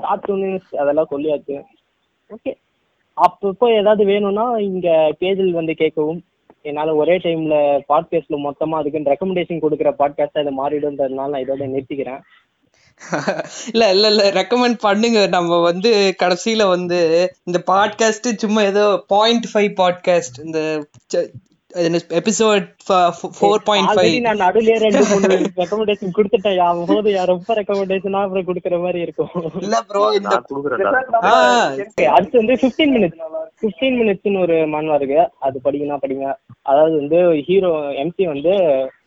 கார்ட்டூன்ஸ் 0.02 0.76
அதெல்லாம் 0.76 1.06
சொல்லியாச்சு. 1.10 1.62
ஓகே 2.30 2.52
அப்பப்போ 3.16 3.78
ஏதாவது 3.78 4.04
வேணும்னா 4.04 4.58
இங்க 4.58 5.16
பேஜில் 5.20 5.50
வந்து 5.50 5.72
கேட்கவும். 5.72 6.20
என்னால 6.62 6.94
ஒரே 6.94 7.18
டைம்ல 7.18 7.80
பாட்காஸ்ட்ல 7.88 8.36
மொத்தமா 8.36 8.76
அதுக்குன்னு 8.80 9.12
ரெக்கமெண்டேஷன் 9.12 9.62
கொடுக்குற 9.62 9.92
பாட்காஸ்ட் 9.98 10.38
அது 10.38 10.52
மாறிடும்ன்றதுனால 10.58 11.28
நான் 11.28 11.32
இதோட 11.32 11.64
நிறுத்திக்கிறேன். 11.68 12.20
இல்ல 13.72 13.90
இல்ல 13.90 14.08
இல்ல. 14.08 14.30
ரெக்கமெண்ட் 14.30 14.78
பண்ணுங்க. 14.80 15.26
நம்ம 15.26 15.60
வந்து 15.60 16.14
கடைசியில 16.22 16.68
வந்து 16.68 17.32
இந்த 17.44 17.62
பாட்காஸ்ட் 17.66 18.34
சும்மா 18.36 18.62
ஏதோ 18.62 19.04
பாயிண்ட் 19.06 19.44
ஃபைவ் 19.54 19.72
பாட்காஸ்ட் 19.76 20.44
இந்த 20.44 20.86
எபிசோட் 22.18 22.66
நான் 24.26 24.42
ரெண்டு 24.84 25.02
மூணு 25.10 25.28
ரெக்கமெண்டேஷன் 25.60 26.14
கொடுத்துட்டேன். 26.16 26.56
யா 26.60 26.68
போது 26.90 27.08
யா 27.16 27.24
ரொம்ப 27.32 27.54
ரெக்கமெண்டேஷனா 27.58 28.20
அப்புறம் 28.26 28.46
கொடுக்குற 28.48 28.76
மாதிரி 28.84 29.00
இருக்கும். 29.06 29.34
இல்ல 29.64 29.80
ப்ரோ 29.88 30.02
இந்த 30.18 30.34
அடுத்து 32.16 32.40
வந்து 32.42 32.56
ஃபிஃப்டீன் 32.62 32.94
மினிட்ஸ் 32.96 33.18
ஃபிஃப்டீன் 33.62 33.98
மினிட்ஸ்னு 34.00 34.42
ஒரு 34.44 34.56
மான்வா 34.74 34.96
இருக்கு. 35.00 35.20
அது 35.46 35.56
படிக்கணும் 35.66 36.02
படிங்க. 36.04 36.26
அதாவது 36.70 36.94
வந்து 37.00 37.20
ஹீரோ 37.48 37.72
எம்சி 38.04 38.26
வந்து 38.32 38.54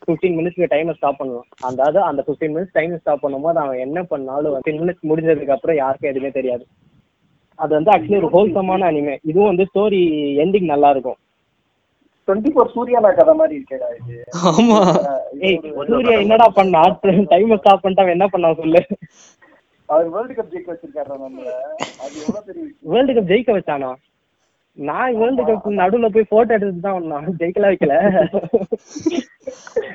ஃபிஃப்டீன் 0.06 0.38
மினிட்ஸ்க்கு 0.40 0.72
டைமை 0.76 0.96
ஸ்டாப் 1.00 1.20
பண்ணுவான். 1.22 1.50
அதாவது 1.70 2.00
அந்த 2.10 2.24
ஃபிஃப்டீன் 2.28 2.54
மினிட்ஸ் 2.56 2.78
டைம் 2.78 3.00
ஸ்டாப் 3.02 3.24
பண்ணும்போது 3.26 3.62
அவன் 3.64 3.84
என்ன 3.88 4.04
பண்ணாலும் 4.14 4.56
ஃபிஃப்டீன் 4.56 4.82
மினிட்ஸ் 4.84 5.10
முடிஞ்சதுக்கு 5.12 5.56
அப்புறம் 5.58 5.80
யாருக்கும் 5.82 6.12
எதுவுமே 6.12 6.32
தெரியாது. 6.40 6.66
அது 7.64 7.72
வந்து 7.78 7.92
ஆக்சுவலி 7.94 8.22
ஒரு 8.22 8.32
ஹோல்சமான 8.36 8.88
அனிமே 8.92 9.16
இதுவும் 9.30 9.52
வந்து 9.52 9.68
ஸ்டோரி 9.72 10.00
எண்டிங் 10.44 10.72
நல்லா 10.74 10.90
இருக்கும். 10.96 11.20
டுவெண்ட்டி 12.32 12.52
ஃபோர் 12.54 12.74
சூர்யானா 12.74 13.10
கதை 13.16 13.34
மாதிரி 13.40 13.56
இருக்கேடா 13.60 13.88
இது. 14.00 14.18
ஆமா. 14.50 14.78
ஏய் 15.48 15.58
சூர்யா 15.90 16.16
என்னடா 16.24 16.48
பண்ணா? 16.60 16.82
டைமை 17.32 17.58
ஸ்டாப் 17.62 17.82
பண்ணிட்டு 17.84 18.04
அவன் 18.04 18.16
என்ன 18.18 18.28
பண்ணா 18.34 18.50
சொல்லு? 18.60 18.82
அவர் 19.90 20.08
வேர்ல்டு 20.14 20.34
கப் 20.38 20.52
ஜெயிக்க 20.54 20.70
வச்சிருக்காரு 20.72 21.18
நம்மள. 21.24 21.50
அது 22.04 22.14
எவ்வளவு 22.24 22.46
பெரிய 22.48 22.62
விஷயம். 22.64 22.92
வேர்ல்டு 22.94 23.16
கப் 23.18 23.30
ஜெயிக்க 23.32 23.52
வச்சானா? 23.58 23.90
நான் 24.78 25.18
வேர்ல்டு 25.22 25.44
கப் 25.50 25.68
நடுவுல 25.82 26.10
போய் 26.16 26.32
போட்டோ 26.34 26.54
எடுத்து 26.58 26.86
தான் 26.86 26.98
வந்தான். 27.00 27.26
ஜெயிக்கல 27.42 27.72
வைக்கல. 27.72 27.96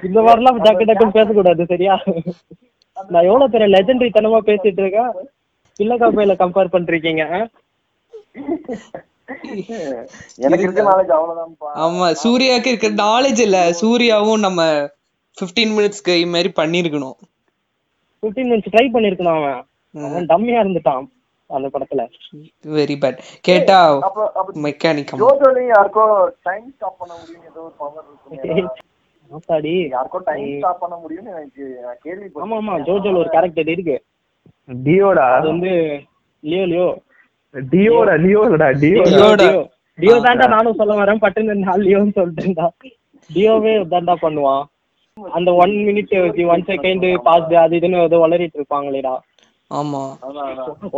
இந்த 0.09 0.19
மாதிரிலாம் 0.27 0.61
டக்கு 0.67 0.89
டக்குன்னு 0.91 1.19
பேசக்கூடாது 1.19 1.67
சரியா? 1.73 1.97
நான் 2.97 3.29
எவ்வளவு 3.31 3.53
பெரிய 3.55 3.69
லெஜெண்டரி 3.77 4.11
தனமா 4.19 4.41
பேசிட்டு 4.51 4.83
இருக்கேன்? 4.85 5.13
பிள்ளக்கா 5.81 6.09
பையில 6.19 6.37
கம்பேர் 6.43 6.75
பண்றீங்க 6.77 7.25
இருக்க 9.29 10.83
ஆமா 11.85 12.07
சூர்யாக்கு 12.23 12.71
இருக்கிற 12.73 12.93
நாலேஜ் 13.05 13.41
இல்ல. 13.47 13.59
சூர்யாவும் 13.81 14.45
நம்ம 14.47 14.61
15 15.39 15.73
மினிட்ஸ்க்கு 15.77 16.13
இது 16.21 16.31
மாதிரி 16.35 16.51
பண்ணிருக்கணும். 16.61 17.17
15 18.23 18.47
மினிட்ஸ் 18.49 18.73
ட்ரை 18.75 18.87
பண்ணிருக்கணும் 18.95 19.37
அவன். 19.39 19.61
அவன் 19.95 20.29
டம்மியா 20.31 20.61
இருந்துட்டான் 20.63 21.05
அந்த 21.51 21.67
படத்துல. 21.75 22.03
வெரி 22.77 22.97
பேட் 23.03 23.19
கேட்டா 23.49 23.79
மெக்கானிக் 24.65 25.13
ஜோஜோலையும் 25.23 25.73
யாருக்கோ 25.75 26.05
டைம் 26.49 26.67
ஸ்டாப் 26.73 26.99
பண்ண 27.01 27.13
முடியும் 27.21 27.45
ஏதோ 27.51 27.61
ஒரு 27.67 27.75
பவர் 27.81 28.07
இருக்கு 28.09 28.83
ஆத்தாடி. 29.31 29.75
யாருக்கோ 29.95 30.19
டைம் 30.29 30.49
ஸ்டாப் 30.57 30.83
பண்ண 30.83 30.97
முடியும்னு 31.03 31.33
எனக்கு 31.35 31.65
கேள்விப்பட்டேன் 32.05 32.45
ஆமா 32.47 32.59
ஆமா 32.63 32.75
ஜோஜோல 32.89 33.21
ஒரு 33.23 33.33
கேரக்டர் 33.35 33.73
இருக்கு. 33.75 33.97
டியோடா? 34.85 35.27
அது 35.37 35.47
வந்து 35.53 35.73
லியோ 36.43 36.65
லியோ. 36.73 36.89
டியோடா 37.73 38.15
டியோடா. 38.25 38.69
டியோ. 38.81 39.03
டியோ 39.99 40.15
தான்டா 40.25 40.47
நானும் 40.55 40.79
சொல்ல 40.81 40.95
வரேன். 40.95 41.23
பட்டுன்னு 41.23 41.55
நான் 41.61 41.85
லியோன்னு 41.85 42.17
சொல்லிட்டேன்டா 42.19 42.67
டியோவே 43.31 43.75
தான்டா 43.93 44.15
பண்ணுவான். 44.25 44.65
அந்த 45.19 45.51
one 45.63 45.75
minute 45.87 46.13
one 46.55 46.67
second 46.71 47.07
pass 47.23 47.55
அது 47.63 47.77
இதுன்னு 47.79 48.03
ஏதோ 48.03 48.19
வளரிட்டு 48.25 48.59
இருப்பாங்களேடா. 48.61 49.15
ஆமா. 49.71 50.03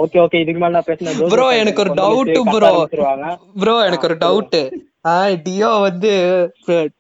Okay 0.03 0.19
okay. 0.25 0.39
இதுக்கு 0.43 0.61
மேல 0.63 0.73
நான் 0.73 0.89
பேசினேன் 0.89 1.21
ப்ரோ 1.33 1.47
எனக்கு 1.61 1.83
ஒரு 1.85 1.93
டவுட் 2.01 2.33
ப்ரோ 2.55 2.73
ப்ரோ 3.61 3.75
எனக்கு 3.85 4.09
ஒரு 4.09 4.17
டவுட் 4.25 4.57
டியோ 5.45 5.71
வந்து 5.81 6.11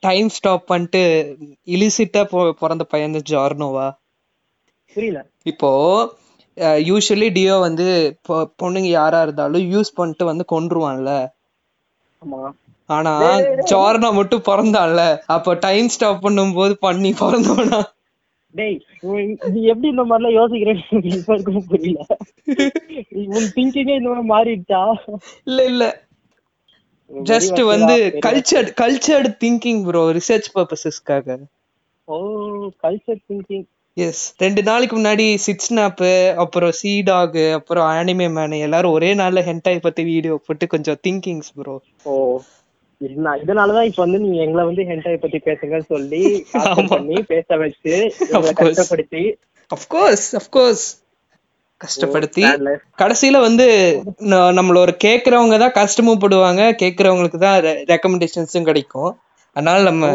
டைம் 0.07 0.29
ஸ்டாப் 0.29 0.65
பண்ணிட்டு 0.67 1.03
இலிசிட்டா 1.69 2.23
பிறந்த 2.63 2.85
பையன் 2.93 3.19
ஜார்னோவா? 3.33 3.89
புரியல. 4.97 5.19
இப்போ 5.47 5.71
யூஸ்வலி 6.89 7.29
டியோ 7.37 7.57
வந்து 7.67 7.87
பொண்ணுங்க 8.63 8.91
யாரா 8.99 9.21
இருந்தாலும் 9.27 9.67
யூஸ் 9.75 9.97
பண்ணிட்டு 9.99 10.25
வந்து 10.31 10.45
கொன்றுவான்ல. 10.55 11.13
ஆனா 12.89 13.13
ஜார்னா 13.71 14.09
மட்டும் 14.19 14.47
பிறந்தான்ல. 14.49 15.03
அப்போ 15.37 15.51
டைம் 15.67 15.89
ஸ்டாப் 15.95 16.25
பண்ணும்போது 16.27 16.75
பண்ணி 16.87 17.11
பிறந்தவனா? 17.23 17.81
டேய் 18.55 18.77
நீ 19.55 19.61
எப்படி 19.73 19.89
இந்த 19.95 20.05
மாதிரிலாம் 20.11 20.37
யோசிக்கிறேன்னு 20.39 21.63
புரியல. 21.71 22.01
உன் 23.37 23.53
திங்கிங்கே 23.57 23.97
இந்த 24.01 24.09
மாதிரி 24.11 24.29
மாறிடுச்சா? 24.35 24.83
இல்ல 25.51 25.61
இல்ல. 25.73 25.85
ஜஸ்ட் 27.31 27.61
வந்து 27.73 27.95
cultured 28.27 28.71
cultured 28.81 29.29
thinking 29.43 29.83
bro 29.87 30.03
research 30.17 30.49
பர்பசஸ்க்காக 30.57 31.37
oh 32.09 32.17
culture 32.85 33.21
thinking 33.29 33.67
yes 33.99 34.23
ரெண்டு 34.37 34.63
நாளைக்கு 34.63 34.95
முன்னாடி 34.97 35.35
சிக்ஸ் 35.39 35.69
ஸ்னாப்பு 35.69 36.11
அப்புறம் 36.35 36.73
சி 36.73 37.03
டாக் 37.03 37.39
அப்புறம் 37.53 37.87
ஆனிமே 37.93 38.27
மேன் 38.31 38.57
எல்லாரும் 38.61 38.93
ஒரே 38.93 39.15
நாள்ல 39.15 39.41
ஹென்டாய் 39.45 39.79
பத்தி 39.79 40.03
வீடியோ 40.05 40.41
போட்டு 40.47 40.67
கொஞ்சம் 40.67 40.99
திங்கிங்ஸ் 41.07 41.51
ப்ரோ 41.57 41.75
ஓ. 42.05 42.15
இதுனா- 43.01 43.39
இதனாலதான் 43.43 43.83
இப்ப 43.83 44.03
வந்து 44.03 44.19
நீங்க 44.19 44.39
எங்களை 44.43 44.65
வந்து 44.65 44.83
ஹென்டாய் 44.83 45.17
பத்தி 45.17 45.39
பேசுங்கன்னு 45.45 45.87
சொல்லி 45.87 46.23
பண்ணி 46.89 47.23
பேச 47.25 47.57
வச்சு 47.57 47.93
எங்களை 48.29 48.39
Of 48.41 48.55
course. 48.55 48.71
கஷ்டப்படுத்தி 48.71 49.23
அஃப்கோர்ஸ் 49.71 50.27
அஃப்கோர்ஸ் 50.39 50.85
கஷ்டப்படுத்தி 51.81 52.43
life. 52.63 52.81
கடைசியில 52.99 53.41
வந்து 53.41 53.67
நம்மள 54.53 54.77
ஒரு 54.79 54.95
கேக்குறவங்க 55.05 55.59
தான் 55.59 55.73
கஷ்டமும் 55.73 56.21
படுவாங்க 56.21 56.63
கேக்குறவங்களுக்கு 56.81 57.39
தான் 57.39 57.59
ரெக்கமெண்டேஷன்ஸும் 57.91 58.63
கிடைக்கும். 58.63 59.11
அதனால 59.57 59.83
நம்ம 59.83 60.07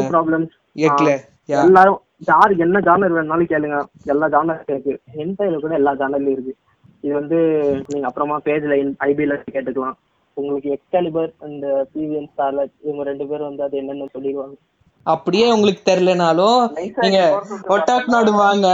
எல்லாரும் 1.59 1.99
யாரு 2.27 2.53
என்ன 2.65 2.79
ஜானர் 2.87 3.15
வேணாலும் 3.17 3.51
கேளுங்க. 3.53 3.77
எல்லா 4.13 4.27
ஜானர் 4.35 4.61
இருக்கு. 4.71 4.93
ஹென்டாயில 5.17 5.59
கூட 5.63 5.73
எல்லா 5.79 5.93
ஜானர்லயும் 6.01 6.35
இருக்கு. 6.37 6.53
இது 7.05 7.13
வந்து 7.19 7.37
நீங்க 7.87 8.05
அப்புறமா 8.09 8.35
பேஜ்ல 8.45 8.75
ஐபில 9.07 9.37
கேட்டுக்கலாம். 9.55 9.97
உங்களுக்கு 10.37 10.69
எக்ஸ்காலிபர் 10.75 11.31
அந்த 11.47 11.65
பிவிஎன் 11.93 12.29
ஸ்டார்லட் 12.33 12.73
இவங்க 12.81 13.03
ரெண்டு 13.09 13.25
பேரும் 13.29 13.49
வந்து 13.49 13.65
அது 13.67 13.81
என்னன்னு 13.81 14.13
சொல்லிடுவாங்க. 14.13 14.55
அப்படியே 15.05 15.45
உங்களுக்கு 15.51 15.81
தெரியலனாலும் 15.89 16.59
நீங்க 17.03 17.21
ஒட்டாக் 17.73 18.11
நாடு 18.13 18.31
வாங்க. 18.33 18.67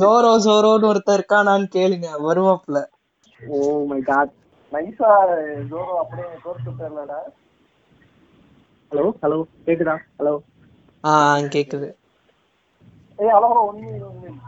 ஜோரோ 0.00 0.32
ஜோரோன்னு 0.46 0.90
ஒருத்தர் 0.90 1.18
இருக்கானான்னு 1.18 1.68
கேளுங்க. 1.76 2.08
வருவாப்புல. 2.26 2.78
ஓ 3.40 3.84
மை 3.90 4.00
காட் 4.10 4.32
நைஸா 4.72 5.12
ஜோரோ 5.70 5.94
அப்படியே 6.02 6.28
கோர்த்து 6.44 6.72
தெரியலடா 6.80 7.20
ஹலோ 8.92 9.06
ஹலோ 9.22 9.38
கேக்குதா? 9.66 9.94
ஹலோ 10.18 10.34
ஆ 11.04 11.12
கேக்குது. 11.54 11.88
ஏய் 13.18 13.32
அழகா 13.36 13.60
ஒண்ணு 13.68 13.88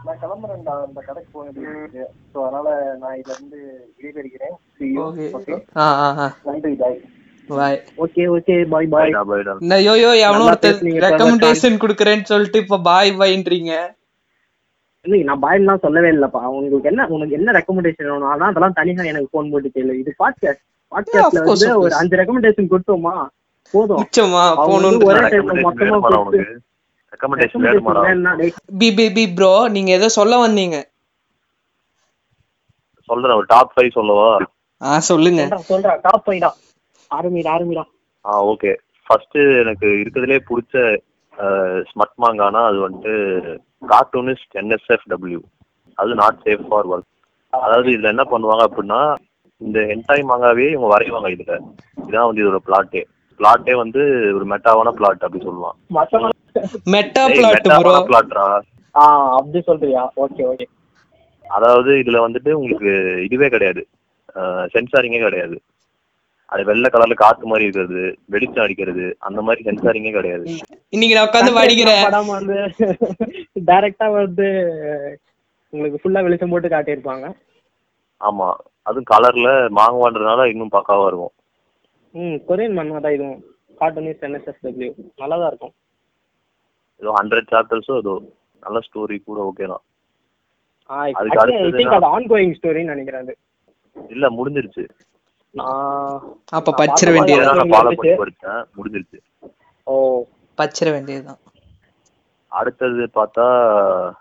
நான் 0.05 0.19
கிளம்புறேன்டா 0.21 0.73
அந்த 0.85 0.99
கடைக்கு 1.07 1.29
போயிட்டு 1.33 2.03
ஸோ 2.33 2.37
அதனால 2.45 2.67
நான் 3.01 3.17
இதுல 3.19 3.33
இருந்து 3.37 3.59
விடைபெறுகிறேன். 3.95 4.55
நன்றி 6.47 6.71
பாய் 6.81 6.99
பாய் 7.49 7.77
ஓகே 8.03 8.23
ஓகே 8.35 8.55
பாய் 8.73 8.87
பாய் 8.93 9.11
இந்த 9.65 9.77
யோயோ 9.87 10.11
எவனோ 10.25 10.37
நல்லா 10.37 10.51
ஒருத்தர் 10.51 10.79
ரெக்கமெண்டேஷன் 11.05 11.81
குடுக்கறேன்னு 11.83 12.29
சொல்லிட்டு 12.31 12.61
இப்ப 12.63 12.79
பாய் 12.89 13.11
பாய்ன்றீங்க 13.21 13.73
இல்லை 15.05 15.19
நான் 15.27 15.43
பாய்லாம் 15.43 15.83
சொல்லவே 15.85 16.09
இல்லப்பா. 16.15 16.41
உங்களுக்கு 16.55 16.89
என்ன 16.89 17.05
உனக்கு 17.15 17.37
என்ன 17.37 17.53
ரெக்கமெண்டேஷன் 17.57 18.09
வேணும்? 18.09 18.31
ஆனா 18.33 18.49
அதெல்லாம் 18.51 18.75
தனியா 18.79 19.05
எனக்கு 19.11 19.31
ஃபோன் 19.31 19.49
போட்டு 19.53 19.69
கேளு. 19.75 19.93
இது 20.01 20.11
பாட்காஸ்ட் 20.19 20.61
பாட்காஸ்ட்ல 20.91 21.43
வந்து 21.47 21.67
of 21.69 21.77
ஒரு 21.77 21.87
course. 21.87 21.97
அஞ்சு 22.01 22.19
ரெக்கமெண்டேஷன் 22.21 22.71
கொடுத்தோமா? 22.73 23.13
போதும். 23.73 24.03
ஒரே 25.09 25.21
டைம் 25.33 25.49
மொத்தமா 25.65 25.99
ரெக்கமெண்டேஷன் 27.13 27.65
வேணுமாடா? 27.65 28.01
பி 28.79 28.89
பி 28.97 29.05
பி 29.15 29.23
ப்ரோ 29.37 29.53
நீங்க 29.75 29.91
ஏதோ 29.97 30.07
சொல்ல 30.17 30.33
வந்தீங்க. 30.41 30.77
சொல்றேன் 33.09 33.37
ஒரு 33.39 33.47
டாப் 33.49 33.73
ஃபைவ் 33.73 33.95
சொல்லவா? 33.95 34.27
ஆ 34.81 34.91
சொல்லுங்க. 35.09 35.41
சொல்றா 35.43 35.61
சொல்றா 35.71 35.93
டாப் 36.05 36.23
ஃபைடா 36.25 36.49
ஆரம்பிடா 37.11 37.51
ஆரம்பிடா 37.55 37.83
ஆ 38.25 38.33
ஓகே 38.51 38.71
ஃபர்ஸ்ட் 39.07 39.37
எனக்கு 39.61 39.87
இருக்கிறதுலே 40.01 40.37
பிடிச்ச 40.49 40.75
ஸ்மட் 41.89 42.15
மாங்கானா 42.23 42.61
அது 42.69 42.77
வந்துட்டு 42.83 43.13
கார்ட்டூனிஸ்ட் 43.83 44.55
என்எஸ்எஃப் 44.61 45.07
டபிள்யூ 45.11 45.41
அது 45.97 46.15
நாட் 46.21 46.41
சேஃப் 46.45 46.65
ஃபார் 46.67 46.89
ஒர்க் 46.91 47.07
அதாவது 47.53 47.89
இதுல 47.93 48.11
என்ன 48.13 48.23
பண்ணுவாங்க 48.31 48.63
அப்படின்னா 48.67 48.99
இந்த 49.61 49.79
ஹென்டாய் 49.89 50.29
மாங்காவே 50.29 50.67
இவங்க 50.69 50.89
வரைவாங்க 50.93 51.29
இதுல. 51.35 51.55
இதான் 52.03 52.27
வந்து 52.27 52.43
இதோட 52.43 52.59
பிளாட்டே 52.67 53.01
பிளாட்டே 53.39 53.73
வந்து 53.81 54.01
ஒரு 54.37 54.45
மெட்டாவான 54.53 54.93
பிளாட் 54.97 55.25
அப்படி 55.25 55.41
மொத்தமா 55.97 56.29
மெட்டா 56.93 57.23
பிளாட் 57.35 58.31
ப்ரோ 58.31 58.45
ஆ 58.95 59.03
அப்படி 59.37 59.59
சொல்றியா? 59.67 60.01
ஓகே 60.23 60.43
ஓகே 60.51 60.65
அதாவது 61.45 61.91
இதுல 62.01 62.17
வந்துட்டு 62.25 62.51
உங்களுக்கு 62.59 62.91
இதுவே 63.27 63.47
கிடையாது. 63.53 63.81
சென்சாரிங்கே 64.73 65.21
கிடையாது. 65.25 65.55
அது 66.53 66.61
வெள்ளை 66.69 66.87
கலர்ல 66.93 67.15
காத்து 67.21 67.49
மாதிரி 67.49 67.65
இருக்கிறது 67.65 68.01
வெளிச்சம் 68.33 68.63
அடிக்கிறது 68.63 69.05
அந்த 69.27 69.39
மாதிரி 69.47 69.61
சென்சாரிங்கே 69.67 70.11
கிடையாது. 70.17 70.45
இன்னைக்கு 70.95 71.15
நான் 71.17 71.27
உட்காந்து 71.27 71.51
படிக்கிறேன். 71.59 72.03
படம் 72.07 72.33
வந்து 72.37 72.57
டைரக்டா 73.69 74.07
வந்து 74.19 74.47
உங்களுக்கு 75.73 76.01
ஃபுல்லா 76.01 76.23
வெளிச்சம் 76.25 76.53
போட்டு 76.53 76.73
காட்டியிருப்பாங்க. 76.75 77.27
ஆமா. 78.21 78.49
அதுவும் 78.89 79.09
கலர்ல 79.13 79.49
மாங்குவான்றதுனால 79.79 80.47
இன்னும் 80.53 80.75
பக்காவா 80.77 81.05
இருக்கும். 81.11 81.33
ம் 82.15 82.37
கொரியன் 82.49 82.77
மன்மா 82.79 82.99
தான் 83.05 83.15
இதுவும். 83.17 83.39
கார்ட்டூனிஸ்ட் 83.81 84.25
என்எஸ்எஸ் 84.27 84.63
டபிள்யூ 84.65 84.91
நல்லா 85.21 85.37
தான் 85.41 85.51
இருக்கும். 85.51 85.73
ஏதோ 87.01 87.13
ஹண்ட்ரட் 87.21 87.51
சாப்டர்ஸோ 87.51 87.97
ஏதோ. 87.97 88.21
நல்ல 88.61 88.79
ஸ்டோரி 88.79 89.23
கூட 89.23 89.53
ஓகே 89.57 89.67
தான். 89.67 91.11
அதுக்கு 91.13 91.39
அது 91.39 92.05
ஆன் 92.05 92.27
கோயிங் 92.27 92.55
ஸ்டோரின்னு 92.61 92.83
நினைக்கிறேன் 92.83 93.21
அது. 93.21 93.37
இல்ல 94.07 94.29
முடிஞ்சிருச்சு. 94.29 94.89
நான் 95.51 96.21
அப்ப 96.45 96.71
பச்சிர 96.71 96.75
பார்த்த 96.75 97.11
வேண்டியது 97.11 97.45
மாதிரி 97.45 97.67
நான் 97.67 97.81
ஃபாலோ 97.81 97.91
பண்ணி 97.95 98.15
இருந்துச்சு. 98.15 98.25
படிச்சேன் 98.25 98.65
முடிஞ்சிருச்சு. 98.77 99.19
ஓ. 99.83 100.23
பச்சிர 100.57 100.91
வேண்டியதுதான். 100.91 101.37
அடுத்தது 102.47 103.09
பார்த்தா 103.15 104.11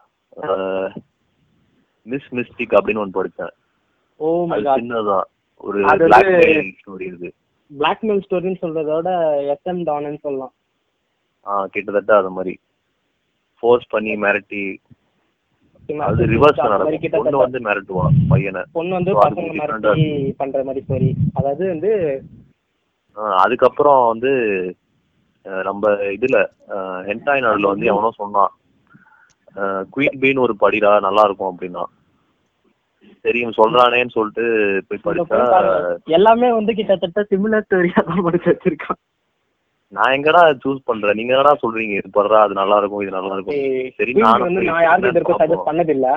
மிஸ் 2.02 2.32
மிஸ்டிக் 2.32 2.78
அப்படின்னு 2.82 2.98
ஒன்று 2.98 3.24
படிச்சேன் 3.24 3.50
ஓ 4.16 4.44
மை 4.44 4.58
அது 4.58 4.66
காட் 4.66 4.80
சின்னதான் 4.80 5.22
ஒரு 5.56 5.84
அது 5.84 6.04
பிளாக் 6.04 6.22
வந்து- 6.22 6.72
ஸ்டோரி 6.86 7.00
இது. 7.00 7.32
பிளாக்மெயில் 7.78 8.22
ஸ்டோரின்னு 8.30 8.56
சொல்றதோட 8.62 9.08
எஸ்எம் 9.48 9.82
டான்னு 9.82 10.18
சொல்லலாம். 10.18 10.52
ஆ 11.46 11.66
கிட்டத்தட்ட 11.66 12.16
அது 12.16 12.30
மாதிரி. 12.30 12.60
ஃபோர்ஸ் 13.62 13.90
பண்ணி 13.90 14.14
மிரட்டி 14.24 14.64
அது 16.04 16.26
ரிவர்ஸ் 16.32 16.60
நடக்கும். 16.64 17.14
பொண்ணு 17.16 17.36
வந்து 17.42 17.60
மிரட்டுவான் 17.66 18.16
பையனை. 18.30 18.60
பொண்ணு 18.76 18.92
வந்து 18.98 19.12
பசங்க 19.18 19.52
மிரட்டி 19.60 20.04
பண்ற 20.40 20.62
மாதிரி 20.66 20.82
ஸ்டோரி 20.84 21.08
அதாவது 21.38 21.64
வந்து 21.72 21.90
அதுக்கப்புறம் 23.38 24.00
வந்து 24.10 24.32
நம்ம 25.66 25.84
இதுல 26.16 26.36
ஹென்டாய் 27.08 27.44
நாடுல 27.44 27.72
வந்து 27.72 27.90
எவனோ 27.92 28.10
சொன்னான் 28.18 28.52
குயின் 29.94 30.20
பீன் 30.22 30.44
ஒரு 30.44 30.54
படிடா 30.62 30.92
நல்லா 31.06 31.22
இருக்கும் 31.26 31.50
அப்படின்னா. 31.50 31.84
தெரியும் 33.24 33.56
சொல்றானேன்னு 33.58 34.14
சொல்லிட்டு 34.14 34.44
போய் 34.88 35.04
படிச்சா 35.06 35.40
எல்லாமே 36.18 36.48
வந்து 36.58 36.72
கிட்டத்தட்ட 36.78 37.22
சிமிலர் 37.30 37.64
ஸ்டோரியா 37.66 38.00
தான் 38.08 38.24
படிச்சு 38.26 38.48
வச்சிருக்கான் 38.50 39.00
நான் 39.92 40.12
எங்கடா 40.16 40.42
சூஸ் 40.64 40.86
பண்றேன்? 40.88 41.16
நீங்க 41.18 41.32
என்னடா 41.34 41.52
சொல்றீங்க? 41.62 41.94
இது 42.00 42.10
பண்றா 42.18 42.40
அது 42.46 42.54
நல்லா 42.60 42.76
இருக்கும் 42.80 43.02
இது 43.04 43.16
நல்லா 43.16 43.34
இருக்கும். 43.36 43.56
சரி 43.98 44.12
நானும் 44.26 44.58
நான் 44.68 44.84
யாருக்கு. 44.88 45.38
சஜஸ்ட் 45.40 45.68
பண்ணதில்ல. 45.70 46.08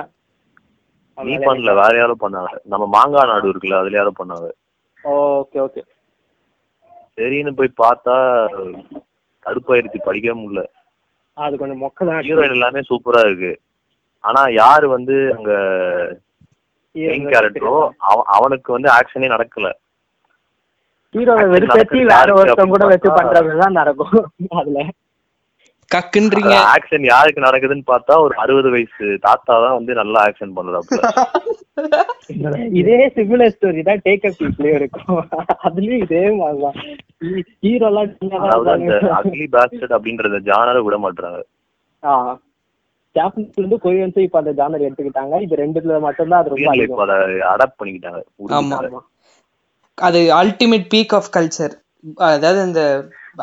நீ 1.18 1.34
பண்ணல 1.48 1.72
வேற 1.80 1.92
யாரும் 1.98 2.22
பண்ணாங்க. 2.22 2.52
நம்ம 2.72 2.84
மாங்காய் 2.94 3.28
நாடு 3.32 3.50
இருக்குல்ல 3.52 3.80
அதுல 3.80 3.98
யாரும் 4.00 4.20
பண்ணாங்க. 4.20 4.48
Okay 5.04 5.58
okay. 5.66 5.82
சரின்னு 7.18 7.52
போய் 7.58 7.78
பார்த்தா 7.82 8.14
கடுப்பாயிருச்சு 9.46 10.06
படிக்கவே 10.06 10.36
முடியல. 10.38 10.62
அது 11.36 11.54
கொஞ்சம் 11.60 11.82
மொக்க 11.84 12.06
தான். 12.08 12.22
ஹீரோயின் 12.26 12.56
எல்லாமே 12.56 12.80
சூப்பரா 12.90 13.20
இருக்கு. 13.28 13.52
ஆனா 14.24 14.42
யாரு 14.62 14.86
வந்து 14.96 15.14
அங்க 15.36 15.52
மெயின் 16.94 17.30
கேரக்டரோ 17.32 17.76
அவனுக்கு 18.36 18.70
வந்து 18.76 18.88
ஆக்ஷனே 18.98 19.28
நடக்கல. 19.34 19.68
ஹீரோவை 21.14 21.46
வெறுப்பேத்தி 21.52 21.98
வேற 22.10 22.28
ஒருத்தன் 22.38 22.72
கூட 22.72 22.84
வச்சு 22.90 23.08
பண்றதுதான் 23.16 23.78
நடக்கும். 23.78 24.14
அதுல. 24.58 24.78
கக்குன்றீங்க. 25.90 26.52
ஆக்ஷன் 26.70 27.04
யாருக்கு 27.08 27.40
நடக்குதுன்னு 27.40 27.84
பார்த்தா 27.90 28.14
ஒரு 28.22 28.34
அறுபது 28.42 28.68
வயசு 28.70 29.06
தாத்தா 29.24 29.54
தான் 29.64 29.76
வந்து 29.76 29.92
நல்லா 29.98 30.20
ஆக்ஷன் 30.28 30.54
பண்றாப்புல 30.56 31.00
இதே 32.78 32.96
சிமிலர் 33.14 33.52
ஸ்டோரி 33.54 33.82
தான் 33.82 34.02
டேக் 34.04 34.24
அப் 34.28 34.38
பீப்லயும் 34.40 34.76
இருக்கும். 34.76 35.18
அதுலயும் 35.66 36.02
இதே 36.04 36.22
மாதிரிதான். 36.38 36.78
ஹீரோ 37.62 37.88
எல்லாம். 37.90 38.10
அக்லி 39.18 39.46
பேஸ்டர்ட் 39.54 39.96
அப்படின்றத 39.96 40.40
ஜானரை 40.48 40.82
விட 40.86 40.98
மாட்டாங்க 41.04 41.40
ஆ. 42.02 42.14
ஜாப்பனீஸ்ல 43.16 43.60
இருந்து 43.60 43.76
கொரியன்ஸும் 43.82 44.26
இப்ப 44.26 44.38
அந்த 44.40 44.52
ஜானர் 44.58 44.86
எடுத்துக்கிட்டாங்க. 44.86 45.34
இது 45.44 45.60
ரெண்டுல 45.60 45.98
மட்டும்தான் 46.04 46.40
அது 46.40 46.52
ரொம்ப 46.52 47.04
அடாப்ட் 47.52 47.78
பண்ணிக்கிட்டாங்க. 47.80 48.22
அது 49.98 50.20
அல்டிமேட் 50.38 50.86
பீக் 50.92 51.14
ஆஃப் 51.18 51.30
கல்ச்சர் 51.36 51.74
அதாவது 52.30 52.58
அந்த 52.66 52.80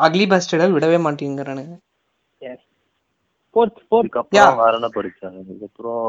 அக்லி 0.06 0.24
பாஸ்டர்டால் 0.32 0.74
விடவே 0.76 0.98
மாட்டேங்கிறானுங்க. 1.06 1.74
இதுக்கப்புறம் 3.56 4.60
வேற 4.60 4.72
என்ன 4.78 4.88
படிச்சேன் 4.96 5.34
இதுக்கப்புறம் 5.42 6.04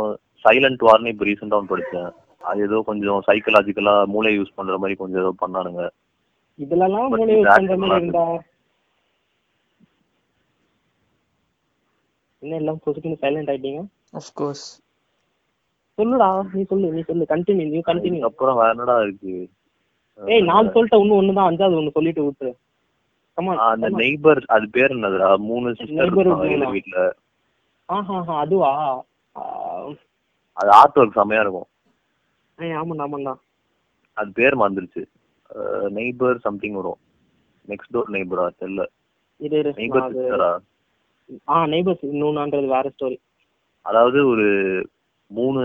சைலண்ட் 0.46 0.86
வார்னு 0.88 1.14
இப்ப 1.14 1.26
ரீசெண்டா 1.30 1.58
ஒன்று 1.60 1.74
படிச்சேன் 1.74 2.10
அது 2.50 2.62
ஏதோ 2.68 2.78
கொஞ்சம் 2.90 3.20
சைக்கலாஜிக்கலா 3.28 3.94
மூளை 4.14 4.32
யூஸ் 4.38 4.56
பண்ற 4.60 4.78
மாதிரி 4.84 4.96
கொஞ்சம் 5.02 5.22
ஏதோ 5.24 5.32
பண்ணானுங்க. 5.44 5.84
இதுலலாம் 6.60 7.10
மூளை 7.12 7.36
யூஸ் 7.36 7.56
பண்ற 7.58 7.76
மாதிரி 7.84 8.00
இருந்தா? 8.02 8.26
என்ன 12.44 12.56
எல்லாம் 12.62 12.80
பொசுக்குன்னு 12.86 13.22
சைலண்ட் 13.26 13.52
ஆயிட்டீங்க? 13.52 13.82
ஆஃப் 14.20 14.32
கோர்ஸ் 14.40 14.66
சொல்லுடா 15.98 16.30
நீ 16.54 16.62
சொல்லு 16.72 16.88
நீ 16.96 17.02
சொல்லு 17.10 17.26
கண்டினியூ 17.34 17.68
நீ 17.74 17.82
கண்டினியூ 17.92 18.20
இதுக்கப்புறம் 18.22 18.60
வேற 18.62 18.70
என்னடா 18.76 18.96
இருக்கு? 19.06 19.34
ஏய் 20.20 20.44
நாலு 20.50 20.74
சொல்லிட்ட 20.74 21.00
இன்னும் 21.00 21.20
ஒண்ணுதான் 21.20 21.50
அஞ்சாவது 21.50 21.80
ஒண்ணு 21.80 21.96
சொல்லிட்டு 21.96 22.52
ஆ, 23.38 23.44
அந்த 23.68 23.88
நெய்பர் 23.98 24.40
அது 24.56 24.66
பேர் 24.70 24.92
என்னதுடா? 24.92 25.30
மூணு 25.46 25.68
சிஸ்டர் 25.78 26.12
வீட்ல. 26.74 26.98
ஆஹா 27.90 28.18
அதுவா? 28.42 28.70
அது 30.58 30.70
ஆர்ட் 30.76 31.00
ஒர்க் 31.00 31.18
செம்மையா 31.18 31.44
இருக்கும். 31.44 31.68
ஏய், 32.58 32.76
ஆமாண்டா 32.80 33.06
ஆமாண்டா. 33.08 33.34
அது 34.18 34.30
பேர் 34.34 34.56
மறந்துருச்சு. 34.56 35.04
நெய்பர் 35.98 36.38
சம்திங் 36.40 36.78
வரும். 36.80 37.00
நெக்ஸ்ட் 37.68 37.94
டோர் 37.96 38.14
நெய்பரா 38.16 38.46
தெரியல 38.62 38.84
இது 39.40 39.56
இரு, 39.60 39.72
நெய்பர் 39.78 40.02
நான் 40.02 40.16
சிஸ்டரா 40.16 40.52
ஆ? 41.50 41.66
நெய்பர்ஸ் 41.68 42.04
இன்னொன்றது 42.08 42.68
வேற 42.68 42.86
ஸ்டோரி 42.90 43.18
அதாவது 43.86 44.20
ஒரு 44.28 44.48
மூணு 45.32 45.62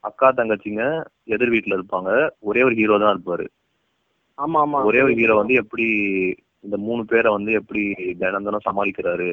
அக்கா 0.00 0.28
தங்கச்சிங்க 0.32 0.84
எதிர் 1.28 1.50
வீட்ல 1.50 1.76
இருப்பாங்க. 1.78 2.10
ஒரே 2.42 2.62
ஒரு 2.64 2.74
ஹீரோ 2.74 2.96
தான் 2.98 3.14
இருப்பாரு. 3.14 3.46
ஆமா 4.38 4.60
ஆமா. 4.60 4.78
ஒரே 4.84 5.02
ஒரு 5.02 5.14
ஹீரோ 5.14 5.34
வந்து 5.36 5.54
எப்படி 5.54 5.86
இந்த 6.60 6.76
மூணு 6.76 7.04
பேரை 7.04 7.32
வந்து 7.32 7.52
எப்படி 7.52 7.82
தினம் 8.18 8.44
தினம் 8.44 8.66
சமாளிக்கிறாரு? 8.68 9.30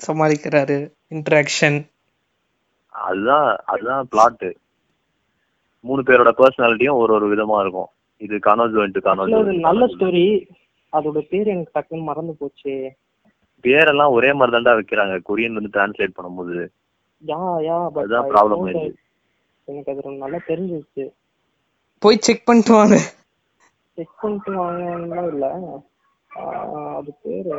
சமாளிக்கிறாரு. 0.00 0.76
இன்ட்ராக்ஷன் 1.10 1.78
அதுதான் 2.92 3.56
அதுதான் 3.64 4.08
பிளாட் 4.08 4.46
மூணு 5.84 6.02
பேரோட 6.02 6.30
பர்சனாலிட்டியும் 6.38 7.00
ஒரு 7.02 7.12
ஒரு 7.12 7.26
விதமா 7.32 7.60
இருக்கும். 7.60 7.90
இது 8.20 8.36
கனோஜ் 8.38 8.78
வந்துட்டு 8.78 9.00
Actually 9.00 9.34
அது 9.34 9.42
கனோஜ் 9.42 9.60
நல்ல 9.60 9.86
ஸ்டோரி 9.86 10.24
அதோட 10.92 11.20
பேர் 11.28 11.46
எனக்கு 11.46 11.74
டக்குன்னு 11.74 12.02
மறந்து 12.02 12.34
போச்சு. 12.38 12.74
பேரெல்லாம் 13.64 14.08
ஒரே 14.08 14.32
மாதிரி 14.32 14.56
தான்டா 14.56 14.74
வைக்கிறாங்க. 14.78 15.14
கொரியன் 15.28 15.54
வந்து 15.54 15.74
டிரான்ஸ்லேட் 15.74 16.16
பண்ணும்போது. 16.18 16.56
யா 17.22 17.40
யா 17.68 17.76
அதுதான் 17.94 18.28
ப்ராப்ளம் 18.32 18.66
எனக்கு 19.68 19.90
அது 19.90 20.00
ரொம்ப 20.00 20.18
நல்லா 20.24 20.38
தெரிஞ்சிருச்சு. 20.46 21.04
போய் 22.02 22.18
செக் 22.18 22.44
பண்ணிட்டு 22.44 22.72
வாங்க. 22.72 22.96
செக் 23.98 24.18
பண்ணிட்டு 24.20 24.52
வாங்கன்னா 24.58 25.22
இல்ல 25.32 25.46
அது 26.98 27.12
பேரு 27.22 27.54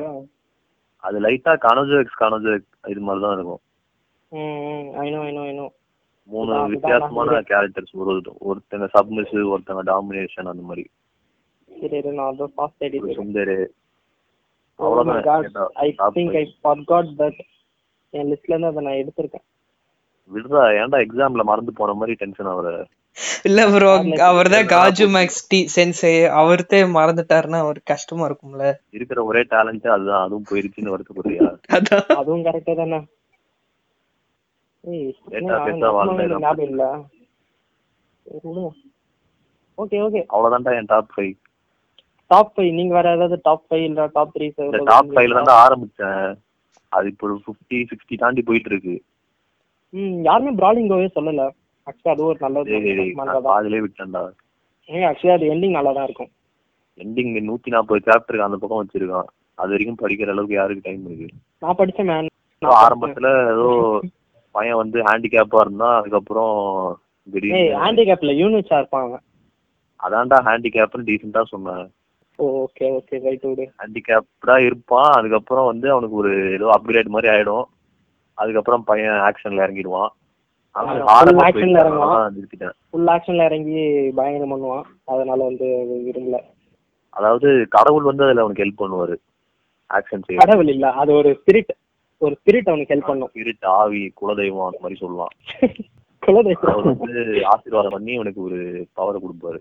அது 1.04 1.18
லைட்டா 1.26 1.52
கனோஜோ 1.66 1.98
எக்ஸ் 2.04 2.22
கனோஜோ 2.22 2.54
இது 2.94 3.02
மாதிரி 3.08 3.22
தான் 3.26 3.36
இருக்கும். 3.38 3.62
ம் 4.32 4.88
ஐநோ 5.04 5.20
ஐநோ 5.28 5.44
ஐநோ 5.52 5.66
மூணு 6.30 6.56
வித்தியாசமான 6.74 7.38
கேரக்டர்ஸ் 7.52 7.94
ஒரு 8.02 8.14
ஒருத்தங்க 8.50 8.88
சப்மிசிவ் 8.96 9.52
ஒருத்தங்க 9.54 9.84
டாமினேஷன் 9.92 10.52
அந்த 10.52 10.64
மாதிரி. 10.70 10.84
சரி 11.70 12.02
நான் 12.18 12.32
அதை 12.32 12.48
ஃபாஸ்ட் 12.56 12.84
ஐடி 12.88 13.00
சுந்தரு. 13.20 13.58
அவ்வளவுதான் 14.80 15.38
think 16.18 16.36
I 16.36 16.46
five. 16.46 16.58
forgot 16.68 17.08
that 17.22 17.38
என் 18.14 18.30
லிஸ்ட்ல 18.32 18.54
இருந்து 18.54 18.70
அதை 18.72 18.82
நான் 18.86 19.00
எடுத்திருக்கேன். 19.02 19.46
விடுறா 20.32 20.64
ஏன்டா 20.82 21.00
எக்ஸாம்ல 21.06 21.44
மறந்து 21.50 21.72
போன 21.80 21.94
மாதிரி 22.00 22.14
டென்ஷன் 22.22 22.50
ஆகுற? 22.52 22.70
இல்ல 23.44 23.60
ப்ரோ 23.70 23.90
அவர்தான் 24.28 24.70
காஜு? 24.74 25.06
மேக்ஸ் 25.16 25.42
டி 25.48 25.60
சென்சே 25.76 26.12
அவர்த்தே 26.42 26.80
மறந்துட்டாருன்னா 26.96 27.60
அவருக்கு 27.60 27.92
கஷ்டமா 27.94 28.24
இருக்கும்ல. 28.30 28.66
இருக்கிற 28.94 29.20
ஒரே 29.24 29.42
டேலண்ட் 29.52 29.88
அதுதான். 29.90 30.26
அதுவும் 30.26 30.48
போயிருச்சுன்னு 30.50 30.94
வருத்தப்படுறியா 30.96 31.48
அதுவும் 32.20 32.46
கரெக்டா 32.48 32.76
தானே? 32.76 33.00
ஓகே 39.78 39.98
ஓகே 40.06 40.22
அவ்வளவுதான்டா 40.30 40.72
என் 40.78 40.90
டாப் 40.92 41.12
ஃபைவ் 41.14 41.34
டாப் 42.32 42.52
ஃபைவ் 42.54 42.72
நீங்க 42.72 42.94
வேற 42.94 43.14
ஏதாவது 43.14 43.38
டாப் 43.46 43.66
ஃபைவ் 43.68 43.84
இல்ல 43.84 44.06
டாப் 44.16 44.34
த்ரீ 44.36 44.48
டாப் 44.90 45.12
ஃபைவ்ல 45.14 45.38
தான்டா 45.38 45.56
ஆரம்பிச்சேன். 45.64 46.28
அது 46.92 47.08
இப்போ 47.12 47.28
ஃபிஃப்டி 47.46 47.80
சிக்ஸ்டி 47.92 48.16
தாண்டி 48.18 48.42
போயிட்டு 48.42 48.70
இருக்கு. 48.72 48.96
ம் 49.94 50.18
யாருமே 50.24 50.52
பிராலிங்கோவே 50.60 51.08
சொல்லல. 51.16 51.44
ஆக்சுவலா 51.90 52.14
அது 52.16 52.24
ஒரு 52.30 52.40
நல்ல 52.46 52.64
டேய், 52.70 52.84
டேய், 52.86 52.98
டேய், 53.00 53.14
மங்கா 53.20 53.32
நான் 53.32 53.38
தான் 53.40 53.50
பாதியிலே 53.52 53.82
விட்டேன்டா. 53.86 54.24
ஏங்க 54.90 55.06
ஆக்சுவலா 55.10 55.38
அது 55.40 55.52
எண்டிங் 55.54 55.78
நல்லா 55.78 55.92
தான் 55.98 56.08
இருக்கும் 56.10 56.32
எண்டிங் 56.98 57.34
நூத்தி 57.50 57.74
நாற்பது 57.76 58.08
சாப்டருக்கு 58.08 58.48
அந்த 58.48 58.58
பக்கம் 58.62 58.82
வச்சிருக்கான். 58.82 59.30
அது 59.62 59.72
வரைக்கும் 59.74 60.02
படிக்கிற 60.02 60.34
அளவுக்கு 60.34 60.58
யாருக்கு 60.58 60.86
டைம் 60.88 61.06
இருக்கு? 61.08 61.28
நான் 61.64 61.80
படிச்சேன் 61.80 62.12
ஆரம்பத்துல 62.86 63.28
ஏதோ 63.54 63.68
பையன் 64.56 64.80
வந்து 64.82 64.98
ஹேண்டிகேப்பா 65.08 65.60
இருந்தான். 65.66 65.96
அதுக்கப்புறம் 66.00 66.56
ஹேண்டிகேப்ல 67.84 68.34
யூனிட்ஸா 68.42 68.78
இருப்பாங்க 68.82 69.16
அதான்டா 70.00 70.38
ஹேண்டிகேப்னு 70.48 71.08
டீசெண்டா 71.10 71.42
சொன்னேன். 71.54 71.86
ஓகே 72.40 72.86
ஓகே 72.98 73.16
ரைட் 73.26 73.46
விடு 73.50 73.66
ஹேண்டிகேப்டா 73.80 74.56
இருப்பான். 74.68 75.12
அதுக்கப்புறம் 75.20 75.70
வந்து 75.72 75.88
அவனுக்கு 75.96 76.16
ஒரு 76.22 76.32
ஏதோ 76.58 76.68
அப்கிரேட் 76.76 77.14
மாதிரி 77.16 77.30
ஆயிடும். 77.34 77.66
அதுக்கப்புறம் 78.38 78.86
பையன் 78.90 79.24
ஆக்ஷன்ல 79.30 79.66
இறங்கிடுவான். 79.66 80.12
இறங்குவான். 80.80 82.38
ஃபுல் 82.92 83.10
ஆக்ஷன்ல 83.16 83.48
இறங்கி 83.50 83.82
பயங்கரம் 84.16 84.54
பண்ணுவான். 84.54 84.86
அதனால 85.06 85.40
வந்து 85.44 85.68
விரும்பல. 86.06 86.40
அதாவது 87.10 87.68
கடவுள் 87.70 88.04
வந்து 88.04 88.24
அதுல 88.24 88.42
அவனுக்கு 88.42 88.64
ஹெல்ப் 88.66 88.82
பண்ணுவாரு. 88.82 89.16
ஆக்ஷன் 89.90 90.26
செய்ய 90.26 90.40
கடவுள் 90.40 90.68
இல்ல 90.68 90.92
அது 90.92 91.14
ஒரு 91.14 91.30
ஸ்பிரிட் 91.40 91.72
ஒரு 92.22 92.34
ஸ்பிரிட் 92.40 92.70
அவனுக்கு 92.72 92.94
ஹெல்ப் 92.96 93.10
பண்ணும். 93.12 93.32
ஸ்பிரிட் 93.34 93.66
ஆவி 93.74 94.14
குலதெய்வம் 94.22 94.68
அந்த 94.68 94.80
மாதிரி 94.82 95.00
சொல்லலாம் 95.00 95.34
அவர் 96.30 96.48
குலதெய்வம் 96.58 97.00
வந்து 97.04 97.22
ஆசீர்வாதம் 97.44 97.92
பண்ணி 97.92 98.16
அவனுக்கு 98.16 98.42
ஒரு 98.42 98.58
பவரை 98.98 99.20
கொடுப்பாரு. 99.26 99.60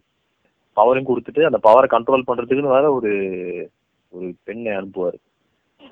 பவரையும் 0.77 1.09
கொடுத்துட்டு 1.11 1.43
அந்த 1.45 1.59
பவரை 1.63 1.89
கண்ட்ரோல் 1.95 2.29
பண்றதுக்குன்னு 2.29 2.75
வேற 2.77 2.93
ஒரு 2.93 3.13
ஒரு 4.13 4.27
பெண்ணை 4.45 4.73
அனுப்புவாரு. 4.73 5.19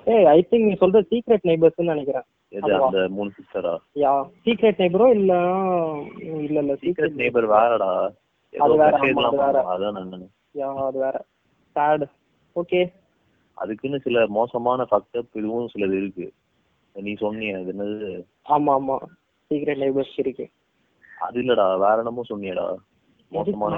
ஏய் 0.05 0.24
ஐ 0.24 0.39
திங்க் 0.51 0.66
நீ 0.68 0.74
சொல்ற 0.81 1.01
சீக்ரெட் 1.11 1.49
நெய்பர்ஸ்னு 1.51 1.93
நினைக்கிறேன். 1.93 2.27
எது? 2.57 2.72
அந்த 2.76 3.00
மூணு 3.09 3.30
சிஸ்டரா 3.36 3.72
யா 3.96 4.12
சீக்ரெட் 4.44 4.80
நெய்பரோ 4.82 5.07
இல்ல 5.11 5.32
இல்ல 6.40 6.59
இல்ல 6.61 6.74
சீக்ரெட் 6.82 7.20
நேபர் 7.22 7.46
வேறடா. 7.46 7.90
அது 8.54 8.74
வேற, 8.76 8.94
அது 8.98 9.36
வேற. 9.36 9.62
அதான் 9.72 9.96
நான். 9.98 10.26
யா 10.57 10.68
அது 10.86 10.98
வேற. 10.98 11.16
சேட் 11.76 12.04
ஓகே 12.57 12.80
அதுக்குன்னு 13.57 13.98
சில 14.00 14.26
மோசமான 14.28 14.86
ஃபக்டப் 14.90 15.30
இதுவும் 15.32 15.70
சிலது 15.74 15.96
இருக்கு. 15.96 16.26
நீ 16.96 17.12
சொன்னியே 17.14 17.54
அது 17.59 17.72
என்னது? 17.72 18.11
ஆமா 18.48 18.72
ஆமா. 18.78 18.96
சீக்ரெட் 19.50 19.82
நெய்பர்ஸ் 19.82 20.14
இருக்கு. 20.16 20.46
அது 21.18 21.40
இல்லடா 21.42 21.66
வேற 21.78 21.96
என்னமோ 21.96 22.22
சொன்னியடா. 22.28 22.66
மோசமான 23.32 23.76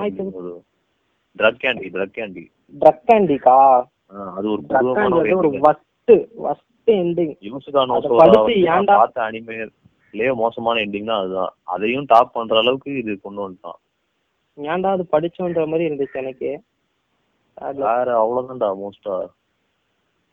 drug 1.36 1.60
candy 1.62 1.88
drug 1.94 2.16
candy 2.16 2.44
drug 2.74 3.04
கேண்டிக்கா 3.08 3.56
அது 4.36 4.46
ஒரு 4.50 4.62
ஒரு 5.18 5.28
ending. 5.28 5.60
வஸ்ட் 5.66 6.12
வஸ்ட் 6.88 7.00
எண்டிங் 7.02 7.34
பார்த்த 8.90 9.26
அனிமேலயே 9.28 10.30
மோசமான 10.42 10.80
எண்டிங் 10.84 11.10
தான் 11.10 11.20
அதுதான். 11.22 11.52
அதையும் 11.74 12.06
டாப் 12.12 12.34
பண்ற 12.36 12.60
அளவுக்கு 12.62 12.90
இது 13.00 13.12
கொண்டு 13.24 13.40
வந்துட்டான். 13.44 13.78
ஏன்டா 14.58 14.90
அது 14.96 15.04
படிச்சோன்ற 15.14 15.64
மாதிரி 15.70 15.86
இருந்துச்சு 15.88 16.22
எனக்கு? 16.22 16.50
வேற 17.82 18.08
அவ்வளவுதான்டா 18.22 18.68
மோஸ்டா 18.82 19.14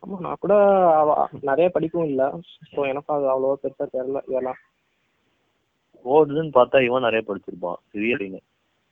ஆமா 0.03 0.17
நான் 0.25 0.41
கூட 0.41 0.55
நிறைய 1.49 1.67
படிக்கவும் 1.75 2.09
இல்ல. 2.11 2.23
ஸோ 2.71 2.79
எனக்கு 2.91 3.11
அது 3.15 3.25
அவ்வளோவா 3.33 3.55
பெருசா 3.63 3.85
தெரியல 3.93 4.19
இதெல்லாம். 4.29 4.59
ஓடுதுன்னு 6.05 6.51
பார்த்தா 6.57 6.79
இவன் 6.87 7.07
நிறைய 7.07 7.21
படிச்சிருப்பான். 7.29 7.79
சிவியலின் 7.91 8.41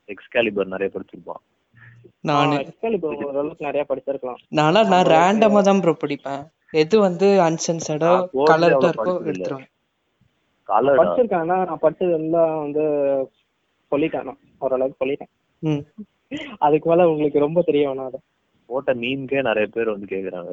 எக்ஸ்காலிபர் 0.10 0.74
நிறைய 0.76 0.90
படிச்சிருப்பான். 0.96 1.42
நானு 2.30 2.56
இப்போ 2.98 3.10
ஓரளவுக்கு 3.28 3.68
நிறைய 3.70 3.84
படிச்சிருக்கலாம். 3.90 4.40
நானா 4.60 4.82
நான் 4.94 5.12
ரேண்டமா 5.16 5.62
தான் 5.70 5.82
ப்ரோ 5.84 5.94
படிப்பேன். 6.04 6.44
எது 6.74 6.96
வந்து 7.00 7.28
code 7.38 8.48
கலர்டா 8.50 8.90
இருக்கோ. 8.92 9.14
எடுத்துருவேன் 9.30 9.70
படிச்சிருக்கேன் 11.00 11.50
நான் 11.52 11.82
படிச்சது 11.82 12.14
எல்லாம் 12.14 12.60
வந்து 12.60 12.84
சொல்லிட்டேன் 13.92 14.28
நான். 14.30 14.40
ஓரளவுக்கு 14.60 15.02
சொல்லிட்டேன். 15.04 15.32
ம். 15.64 15.82
அதுக்கு 16.58 16.90
மேல 16.90 17.10
உங்களுக்கு 17.10 17.40
ரொம்ப 17.40 17.62
தெரிய 17.62 17.90
வேணாம் 17.90 18.10
அது. 18.10 18.20
போட்ட 18.70 18.94
மீம்க்கே 18.94 19.42
நிறைய 19.42 19.68
பேர் 19.68 19.94
வந்து 19.94 20.08
கேக்குறாங்க. 20.14 20.52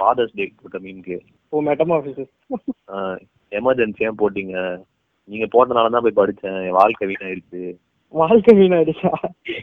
ஃபாதர்ஸ் 0.00 0.34
டே 0.34 0.44
போட்ட 0.62 0.78
மீன்க்கு 0.78 1.16
ஓ 1.52 1.62
மெட்டமாஃபிசிஸ் 1.62 2.32
எமர்ஜென்சியா 3.52 4.10
போட்டீங்க? 4.22 4.56
நீங்க 5.28 5.46
போட்டனால 5.54 5.90
தான் 5.90 6.04
போய் 6.06 6.20
படிச்சேன். 6.20 6.58
என் 6.66 6.76
வாழ்க்கை 6.80 7.08
வீணாயிருச்சு. 7.08 7.62
வாழ்க்கை 8.14 8.52
வீணாயிடுச்சா 8.58 9.10
ஐயோ 9.14 9.58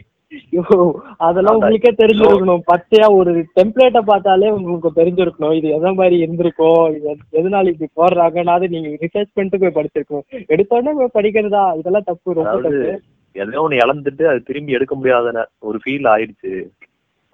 அதெல்லாம் 1.26 1.56
உங்களுக்கே 1.58 1.92
தெரிஞ்சிருக்கணும். 2.00 2.62
பச்சையா 2.70 3.06
ஒரு 3.18 3.32
டெம்ப்ளேட்டை 3.58 4.02
பார்த்தாலே 4.10 4.48
உங்களுக்கு 4.58 4.90
தெரிஞ்சிருக்கணும். 5.00 5.54
இது 5.58 5.68
எந்த 5.78 5.92
மாதிரி 6.00 6.16
இருந்திருக்கும் 6.24 6.82
இது 6.96 7.08
எதனால 7.40 7.72
இப்படி 7.74 7.90
போடுறாங்கன்னாவது 8.00 8.68
நீங்க 8.74 8.90
ரிசர்ச் 9.04 9.34
பண்ணிட்டு 9.36 9.62
போய் 9.64 9.76
படிச்சிருக்கணும். 9.78 10.26
எடுத்த 10.54 10.76
உடனே 10.78 10.94
போய் 11.00 11.16
படிக்கிறதா? 11.18 11.64
இதெல்லாம் 11.80 12.08
தப்பு 12.10 12.38
ரொம்ப 12.40 12.56
தப்பு. 12.66 12.90
எதையோ 13.36 13.62
ஒண்ணு 13.64 13.80
இழந்துட்டு 13.84 14.24
அது 14.32 14.40
திரும்பி 14.50 14.76
எடுக்க 14.76 14.94
முடியாத 14.94 15.46
ஒரு 15.68 15.78
ஃபீல் 15.84 16.10
ஆயிடுச்சு 16.12 16.52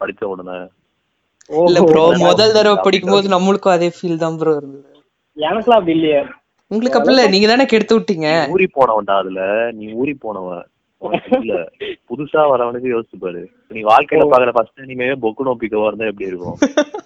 படிச்ச 0.00 0.22
உடனே. 0.32 0.56
இல்ல 1.68 1.78
ப்ரோ 1.88 2.04
முதல் 2.28 2.54
தடவை 2.56 2.76
படிக்கும்போது 2.86 3.28
நம்மளுக்கும் 3.36 3.76
அதே 3.76 3.88
ஃபீல் 3.96 4.22
தான் 4.24 4.38
ப்ரோ 4.40 4.52
இருந்தது. 4.60 4.88
எனக்குலாம் 5.36 5.80
அப்படி 5.80 5.96
இல்லையே. 5.98 6.20
உங்களுக்கு 6.70 6.98
அப்படி 6.98 7.14
இல்ல 7.14 7.24
நீங்க 7.32 7.46
தானே 7.50 7.64
கெடுத்து 7.72 7.96
விட்டீங்க. 7.96 8.28
ஊறி 8.54 8.66
போனவன்டா 8.76 9.14
அதுல. 9.22 9.40
நீ 9.78 9.86
ஊறி 10.00 10.14
போனவன். 10.24 10.62
இல்ல 11.38 11.54
புதுசா 12.08 12.42
வரவனுக்கு 12.52 12.88
யோசிச்சு 12.92 13.18
பாரு. 13.22 13.42
நீ 13.74 13.80
வாழ்க்கையில 13.90 14.26
பாக்குற 14.32 14.52
ஃபர்ஸ்ட் 14.56 14.82
இனிமே 14.84 15.08
பொக்கு 15.24 15.46
நோப்பிக்கவா 15.48 15.86
இருந்தா 15.90 16.10
எப்படி 16.10 16.28
இருக்கும்? 16.30 16.56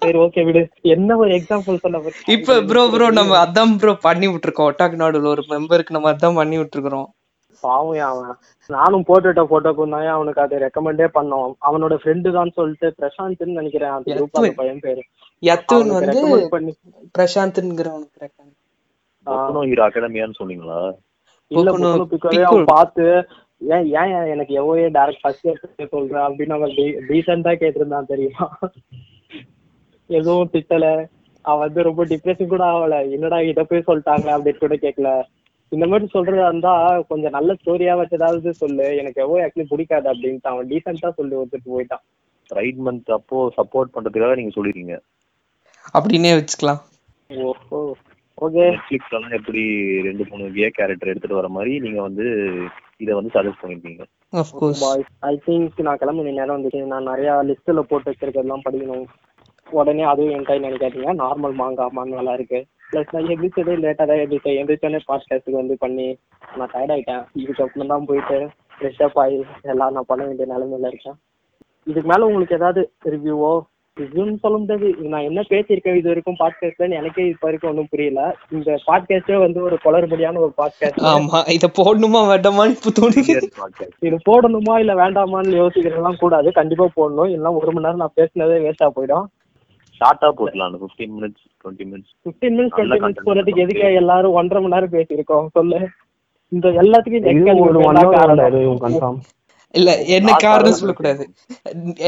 சரி 0.05 0.18
ஓகே 0.24 0.44
விடு. 0.49 0.62
என்ன 0.94 1.16
ஒரு 1.22 1.30
எக்ஸாம்பிள் 1.38 1.78
பத்தி 1.84 2.32
இப்ப 2.36 2.59
ப்ரோ 2.70 2.82
ப்ரோ 2.94 3.07
நம்ம 3.20 3.38
அதான் 3.44 3.76
ப்ரோ 3.82 3.94
பண்ணி 4.09 4.28
விட்டுருக்கோம். 4.32 4.70
ஒட்டாக் 4.70 5.01
நாடுல 5.03 5.32
ஒரு 5.34 5.44
மெம்பருக்கு 5.53 5.97
நம்ம 5.97 6.11
அதான் 6.14 6.40
பண்ணி 6.40 6.59
விட்டுருக்கோம் 6.62 7.09
பாவம் 7.62 8.01
அவன். 8.09 8.34
நானும் 8.70 9.05
போட்டுட்ட 9.09 9.42
போட்டோக்கும் 9.51 9.94
தான் 9.94 10.09
அவனுக்கு 10.16 10.42
அதை 10.44 10.57
ரெக்கமெண்டே 10.64 11.07
பண்ணோம். 11.16 11.53
அவனோட 11.68 11.94
ஃப்ரெண்டு 12.03 12.28
தான் 12.36 12.57
சொல்லிட்டு 12.59 12.88
பிரசாந்த்னு 13.01 13.59
நினைக்கிறேன். 13.61 13.94
அந்த 13.97 14.09
குரூப் 14.16 14.38
அந்த 14.40 14.53
பையன் 14.61 14.82
பேரு. 14.86 15.03
யத்துன் 15.42 15.94
வந்து 15.94 16.11
ரெக்கமெண்ட் 16.11 16.53
பண்ணி 16.55 16.72
பிரசாந்த்ங்கிறவனுக்கு 17.18 18.20
ஹீரோ 19.70 19.84
அகாடமியான்னு 19.86 20.38
சொன்னீங்களா? 20.40 20.80
இல்ல 21.51 21.70
பார்த்து 22.74 23.07
ஏன் 23.59 23.87
ஏன் 23.87 24.27
எனக்கு 24.27 24.55
எவ்வளோ 24.55 24.89
டேரக்ட் 24.89 25.19
ஃபர்ஸ்ட் 25.21 25.47
இயர் 25.47 25.89
சொல்றேன் 25.89 26.23
அப்படின்னு 26.23 26.53
அவன் 26.53 26.71
டீசெண்டா 27.09 27.57
கேட்டிருந்தான் 27.57 28.07
தெரியுமா? 28.07 28.59
எதுவும் 30.07 30.51
திட்டல. 30.53 31.07
அவன் 31.41 31.67
வந்து 31.67 31.83
ரொம்ப 31.83 32.05
டிப்ரெஷன் 32.05 32.47
கூட 32.47 32.65
ஆகல. 32.65 33.11
என்னடா 33.11 33.41
இதை 33.41 33.65
போய் 33.65 33.83
சொல்லிட்டாங்க 33.87 34.29
அப்படின்னு 34.29 34.59
கூட 34.59 34.75
கேட்கல 34.75 35.23
இந்த 35.69 35.87
மாதிரி 35.87 36.09
சொல்றதா 36.15 36.47
இருந்தா 36.47 37.01
கொஞ்சம் 37.01 37.31
நல்ல 37.31 37.53
ஸ்டோரியா 37.53 37.97
வச்சு 37.97 38.17
ஏதாவது 38.17 38.55
சொல்லு. 38.55 38.97
எனக்கு 38.97 39.23
எவ்வளோ 39.23 39.47
ஆக்சுவலி 39.47 39.65
பிடிக்காது 39.69 40.13
அப்படின்ட்டு 40.13 40.43
அவன் 40.43 40.69
டீசெண்டா 40.69 41.11
சொல்லி 41.11 41.37
ஒத்துட்டு 41.37 41.77
போயிட்டான். 41.77 42.03
ரைட் 42.49 42.77
மந்த் 42.85 43.11
அப்போ 43.11 43.53
சப்போர்ட் 43.57 43.95
பண்றதுக்காக 43.95 44.35
நீங்க 44.35 44.61
சொல்லிருக்கீங்க. 44.61 45.01
அப்படின்னே 45.99 46.45
வச்சுக்கலாம். 46.45 46.81
ஓஹோ. 47.43 47.95
ஓகே 48.39 48.64
நெட்ஃபிளிக்ஸ்ல 48.66 49.16
எல்லாம் 49.18 49.37
எப்படி 49.39 49.62
ரெண்டு 50.07 50.24
மூணு 50.30 50.47
கே 50.57 50.66
கேரக்டர் 50.70 51.11
எடுத்துட்டு 51.12 51.39
வர 51.39 51.49
மாதிரி 51.55 51.72
நீங்க 51.84 52.01
வந்து 52.07 52.24
இத 53.03 53.11
வந்து 53.18 53.32
சஜஸ்ட் 53.34 53.62
பண்ணிருக்கீங்க 53.62 54.05
ஆஃப் 54.32 54.53
கோர்ஸ் 54.59 54.82
ஐ 55.28 55.34
திங்க் 55.47 55.78
நான் 55.87 56.01
கிளம்புன 56.03 56.34
நேரம் 56.39 56.57
வந்துச்சு. 56.57 56.80
நான் 56.93 57.09
நிறைய 57.11 57.30
லிஸ்ட்ல 57.51 57.82
போட்டு 57.91 58.11
வச்சிருக்கிறதெல்லாம் 58.11 58.64
படிக்கணும். 58.66 59.07
உடனே 59.68 60.05
அதுவும் 60.11 60.34
என் 60.34 60.49
கை 60.49 60.57
நினைக்காதீங்க 60.59 61.12
நார்மல் 61.22 61.55
மாங்கா 61.61 61.87
மாங்காலாம் 61.99 62.37
இருக்கு. 62.39 62.61
ப்ளஸ் 62.91 63.14
நான் 63.14 63.30
எந்திரிச்சதே 63.34 63.76
லேட்டாக 63.84 64.07
தான் 64.11 64.20
எந்திரிச்சேன் 64.24 64.59
எந்திரிச்சோடனே 64.61 65.01
பாட்காஸ்ட்டுக்கு 65.09 65.61
வந்து 65.62 65.76
பண்ணி 65.84 66.09
நான் 66.59 66.72
டயர்ட் 66.74 66.95
ஆயிட்டேன். 66.97 67.24
இதுக்கப்புறம் 67.43 67.93
தான் 67.95 68.09
போயிட்டு 68.11 68.39
ஃப்ரெஷ் 68.76 69.03
அப் 69.07 69.18
ஆகி 69.22 69.39
எல்லாம் 69.72 69.95
நான் 69.97 70.11
பண்ண 70.11 70.22
வேண்டிய 70.28 70.49
நிலைமையில 70.53 70.93
இருக்கேன். 70.93 71.16
இதுக்கு 71.87 72.11
மேல 72.12 72.28
உங்களுக்கு 72.28 72.59
ஏதாவது 72.61 72.82
ரிவ்யூவோ 73.14 73.53
ரிவ்யூன்னு 74.01 74.40
சொல்ல 74.40 74.59
முடியாது 74.59 74.88
இது 74.88 75.09
நான் 75.09 75.22
என்ன 75.22 75.40
பேசியிருக்கேன் 75.40 75.94
இது 75.94 76.09
வரைக்கும் 76.09 76.38
பாட்காஸ்ட்லன்னு 76.40 76.99
எனக்கே 76.99 77.26
இப்போ 77.26 77.47
வரைக்கும் 77.47 77.70
ஒன்றும் 77.70 77.88
புரியல. 77.90 78.36
இந்த 78.51 78.78
பாட்காஸ்டே 78.86 79.38
வந்து 79.38 79.62
ஒரு 79.62 79.78
குளறுபடியான 79.84 80.38
ஒரு 80.38 80.53
பாட்காஸ்ட் 80.57 81.01
ஆமா 81.12 81.49
இத 81.49 81.70
போடணுமா 81.78 82.20
வேண்டாமான்னு 82.32 82.76
இப்ப 82.76 82.92
தோணுது. 83.01 83.36
இது 84.01 84.18
போடணுமா 84.30 84.78
இல்ல 84.78 84.94
வேண்டாமான்னு 84.94 85.61
யோசிக்கிறதெல்லாம் 85.62 86.18
கூடாது. 86.18 86.53
கண்டிப்பா 86.53 86.88
போடணும். 86.97 87.28
இல்லைன்னா 87.28 87.55
ஒரு 87.55 87.72
மணி 87.72 87.84
நேரம் 87.84 87.97
நான் 87.97 88.16
பேசினதே 88.16 88.59
வேஸ்டா 88.66 88.90
போயிடும். 88.97 89.26
ஷார்ட்டா 90.01 90.28
போட்டலாம் 90.38 90.68
அந்த 90.70 90.78
fifteen 90.82 91.14
minutes 91.16 91.44
twenty 91.62 91.84
minutes 91.90 92.12
fifteen 92.26 92.57
minutes 92.59 92.76
twenty 92.76 93.01
minutes 93.01 93.26
போறதுக்கு. 93.28 93.57
எதுக்கு 93.57 93.94
எல்லாரும் 93.94 94.32
ஒன்றரை 94.32 94.62
மணி 94.62 94.74
நேரம் 94.74 94.90
பேசியிருக்கோம்? 94.90 95.47
சொல்லு. 95.53 95.80
இந்த 96.53 96.68
எல்லாத்துக்கும் 96.68 97.24
இல்ல 99.75 99.91
என்ன 100.17 100.31
காரணம். 100.43 100.77
சொல்லக்கூடாது. 100.81 101.25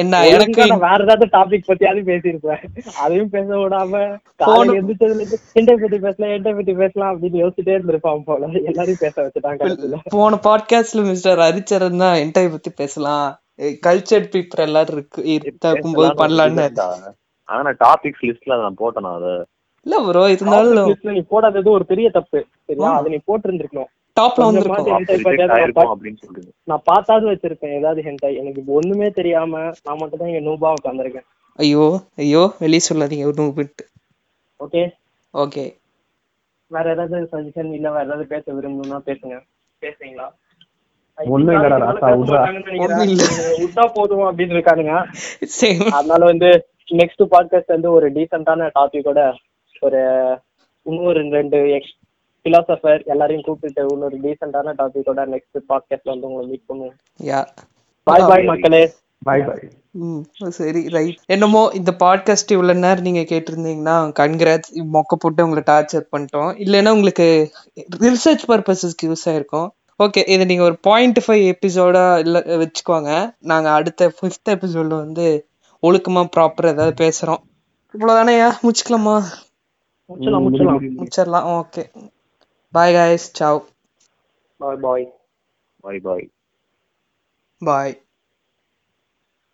என்ன 0.01 0.21
எனக்கு 0.27 0.67
வேற 0.85 0.99
ஏதாவது 1.07 1.27
டாபிக் 1.33 1.67
பத்தியாவது 1.69 2.03
பேசியிருப்பேன். 2.11 2.63
அதையும் 3.03 3.31
பேச 3.31 3.49
விடாம 3.55 3.93
காலையில 4.37 4.77
எந்திரிச்சதுல 4.81 5.17
இருந்து 5.17 5.39
என்டை 5.55 5.75
பத்தி 5.81 5.99
பேசலாம் 5.99 6.33
என்டை 6.37 6.55
பத்தி 6.55 6.75
பேசலாம் 6.75 7.11
அப்படின்னு 7.13 7.43
யோசிச்சுட்டே 7.43 7.77
இருந்திருப்பான் 7.79 8.25
போல. 8.25 8.47
எல்லாரையும் 8.71 9.03
பேச 9.05 9.17
வச்சுட்டாங்க. 9.23 10.01
போன 10.11 10.41
பாட்காஸ்ட்ல 10.49 11.05
மிஸ்டர் 11.11 11.39
ஹரிச்சரன் 11.39 12.03
தான் 12.05 12.19
என்டையை 12.25 12.51
பத்தி 12.51 12.73
பேசலாம். 12.83 13.29
கல்ச்சர் 13.87 14.31
பீப்பர் 14.33 14.67
எல்லாரும் 14.69 14.97
இருக்கு 14.97 15.23
இருக்கும்போது 15.35 16.11
பண்ணலான்னு. 16.25 16.67
ஆனா 17.49 17.71
டாபிக்ஸ் 17.85 18.27
லிஸ்ட்ல 18.29 18.61
நான் 18.63 18.75
போட்டேன் 18.75 19.13
அத? 19.13 19.29
இல்ல 19.87 19.99
ப்ரோ 20.07 20.23
இருந்தாலும் 20.31 20.89
நீ 21.03 21.23
போடாதது 21.31 21.69
ஒரு 21.69 21.85
பெரிய 21.85 22.09
தப்பு. 22.11 22.41
சரியா? 22.67 22.91
அதை 22.97 23.09
நீ 23.13 23.19
போட்டிருந்திருக்கணும். 23.29 23.91
டாப்ல 24.19 24.47
வந்திருக்கோம். 24.49 24.89
நான் 26.71 26.85
பார்த்தாவது 26.91 27.27
வச்சிருப்பேன் 27.31 27.77
ஏதாவது 27.81 28.01
ஹென்டாய் 28.09 28.39
எனக்கு 28.41 28.61
இப்போ 28.63 28.75
ஒண்ணுமே 28.81 29.09
தெரியாம 29.19 29.53
நான் 29.85 30.01
மட்டும் 30.01 30.21
தான் 30.21 30.31
இங்க 30.33 30.43
நூபா 30.49 30.71
உட்காந்துருக்கேன் 30.79 31.27
ஐயோ 31.59 31.85
ஐயோ 32.23 32.43
வெளிய 32.63 32.81
சொல்லாதீங்க. 32.89 33.51
விட்டு 33.61 33.85
ஓகே 34.61 34.83
ஓகே 35.35 35.65
வேற 36.71 36.87
ஏதாவது 36.95 37.19
சஜஷன் 37.33 37.71
இல்ல 37.77 37.89
வேற 37.91 38.05
ஏதாவது 38.07 38.25
பேச 38.33 38.45
விரும்பணும்னா 38.55 38.99
பேசுங்க. 39.07 39.37
பேசுறீங்களா? 39.83 40.27
ஒண்ணும் 41.19 41.55
இல்லடா, 41.57 41.77
போதும் 43.97 44.25
அப்படின்னு 44.29 44.57
இருக்கானுங்க. 44.57 44.95
சரி 45.59 45.79
அதனால 45.97 46.21
வந்து 46.31 46.49
நெக்ஸ்ட் 47.01 47.25
பாட்காஸ்ட் 47.33 47.75
வந்து 47.77 47.89
ஒரு 47.97 48.07
டீசென்டான 48.17 48.69
டாபிக்கோட 48.77 49.23
ஒரு 49.83 50.01
இன்னொரு 50.87 51.23
ரெண்டு 51.39 51.59
எக்ஸ் 51.77 51.95
பிலாசபர் 52.49 53.05
எல்லாரையும் 53.05 53.47
கூப்பிட்டு 53.47 53.83
இன்னொரு 53.93 54.17
டீசென்டான 54.17 54.73
டாபிக்கோட 54.79 55.23
நெக்ஸ்ட் 55.35 55.59
பாட்காஸ்ட்ல 55.71 56.13
வந்து 56.15 56.29
உங்களை 56.29 56.47
மீட் 56.51 56.69
பண்ணுவோம். 56.69 56.97
யா 57.23 57.41
பாய் 58.03 58.25
பாய் 58.29 58.45
மக்களே. 58.45 58.83
பாய் 59.23 59.43
பாய் 59.43 59.69
ம் 59.91 60.51
சரி 60.59 60.89
ரைட் 60.89 61.19
என்னமோ 61.27 61.71
இந்த 61.75 61.91
பாட்காஸ்ட் 61.99 62.53
இவ்வளவு 62.55 62.79
நேரம் 62.79 63.03
நீங்க 63.03 63.21
கேட்டிருந்தீங்கன்னா 63.21 63.97
கன்கிராட்ஸ் 64.21 64.71
மொக்க 64.95 65.17
போட்டு 65.19 65.47
உங்களை 65.47 65.63
டார்ச்சர் 65.71 66.07
பண்ணிட்டோம். 66.13 66.51
இல்லைன்னா 66.65 66.89
உங்களுக்கு 66.89 67.53
ரிசர்ச் 68.07 68.45
பர்பஸஸ்க்கு 68.49 69.09
யூஸ் 69.09 69.27
ஆயிருக்கும். 69.27 69.69
ஓகே 70.03 70.29
இதை 70.29 70.45
நீங்க 70.45 70.63
ஒரு 70.63 70.77
பாயிண்ட் 70.79 71.19
ஃபைவ் 71.27 71.45
எபிசோடா 71.53 72.19
இல்ல 72.19 72.43
வச்சுக்கோங்க. 72.63 73.13
நாங்க 73.39 73.71
அடுத்த 73.71 74.13
ஃபிஃப்த் 74.17 74.53
எபிசோட்ல 74.57 74.97
வந்து 75.05 75.27
ஒழுக்கமா 75.83 76.23
ப்ராப்பர் 76.37 76.73
ஏதாவது 76.75 76.95
பேசுறோம். 77.05 77.43
இவ்வளவுதானேயா? 77.95 78.51
முடிச்சுக்கலாமா? 78.63 79.17
முடிச்சிடலாம். 80.11 81.49
Okay 81.61 81.85
Bye, 82.73 82.93
guys. 82.93 83.31
Ciao. 83.31 83.67
Bye 84.61 84.77
bye. 84.77 85.07
Bye 85.83 85.99
bye. 86.01 86.31
Bye. 87.61 88.01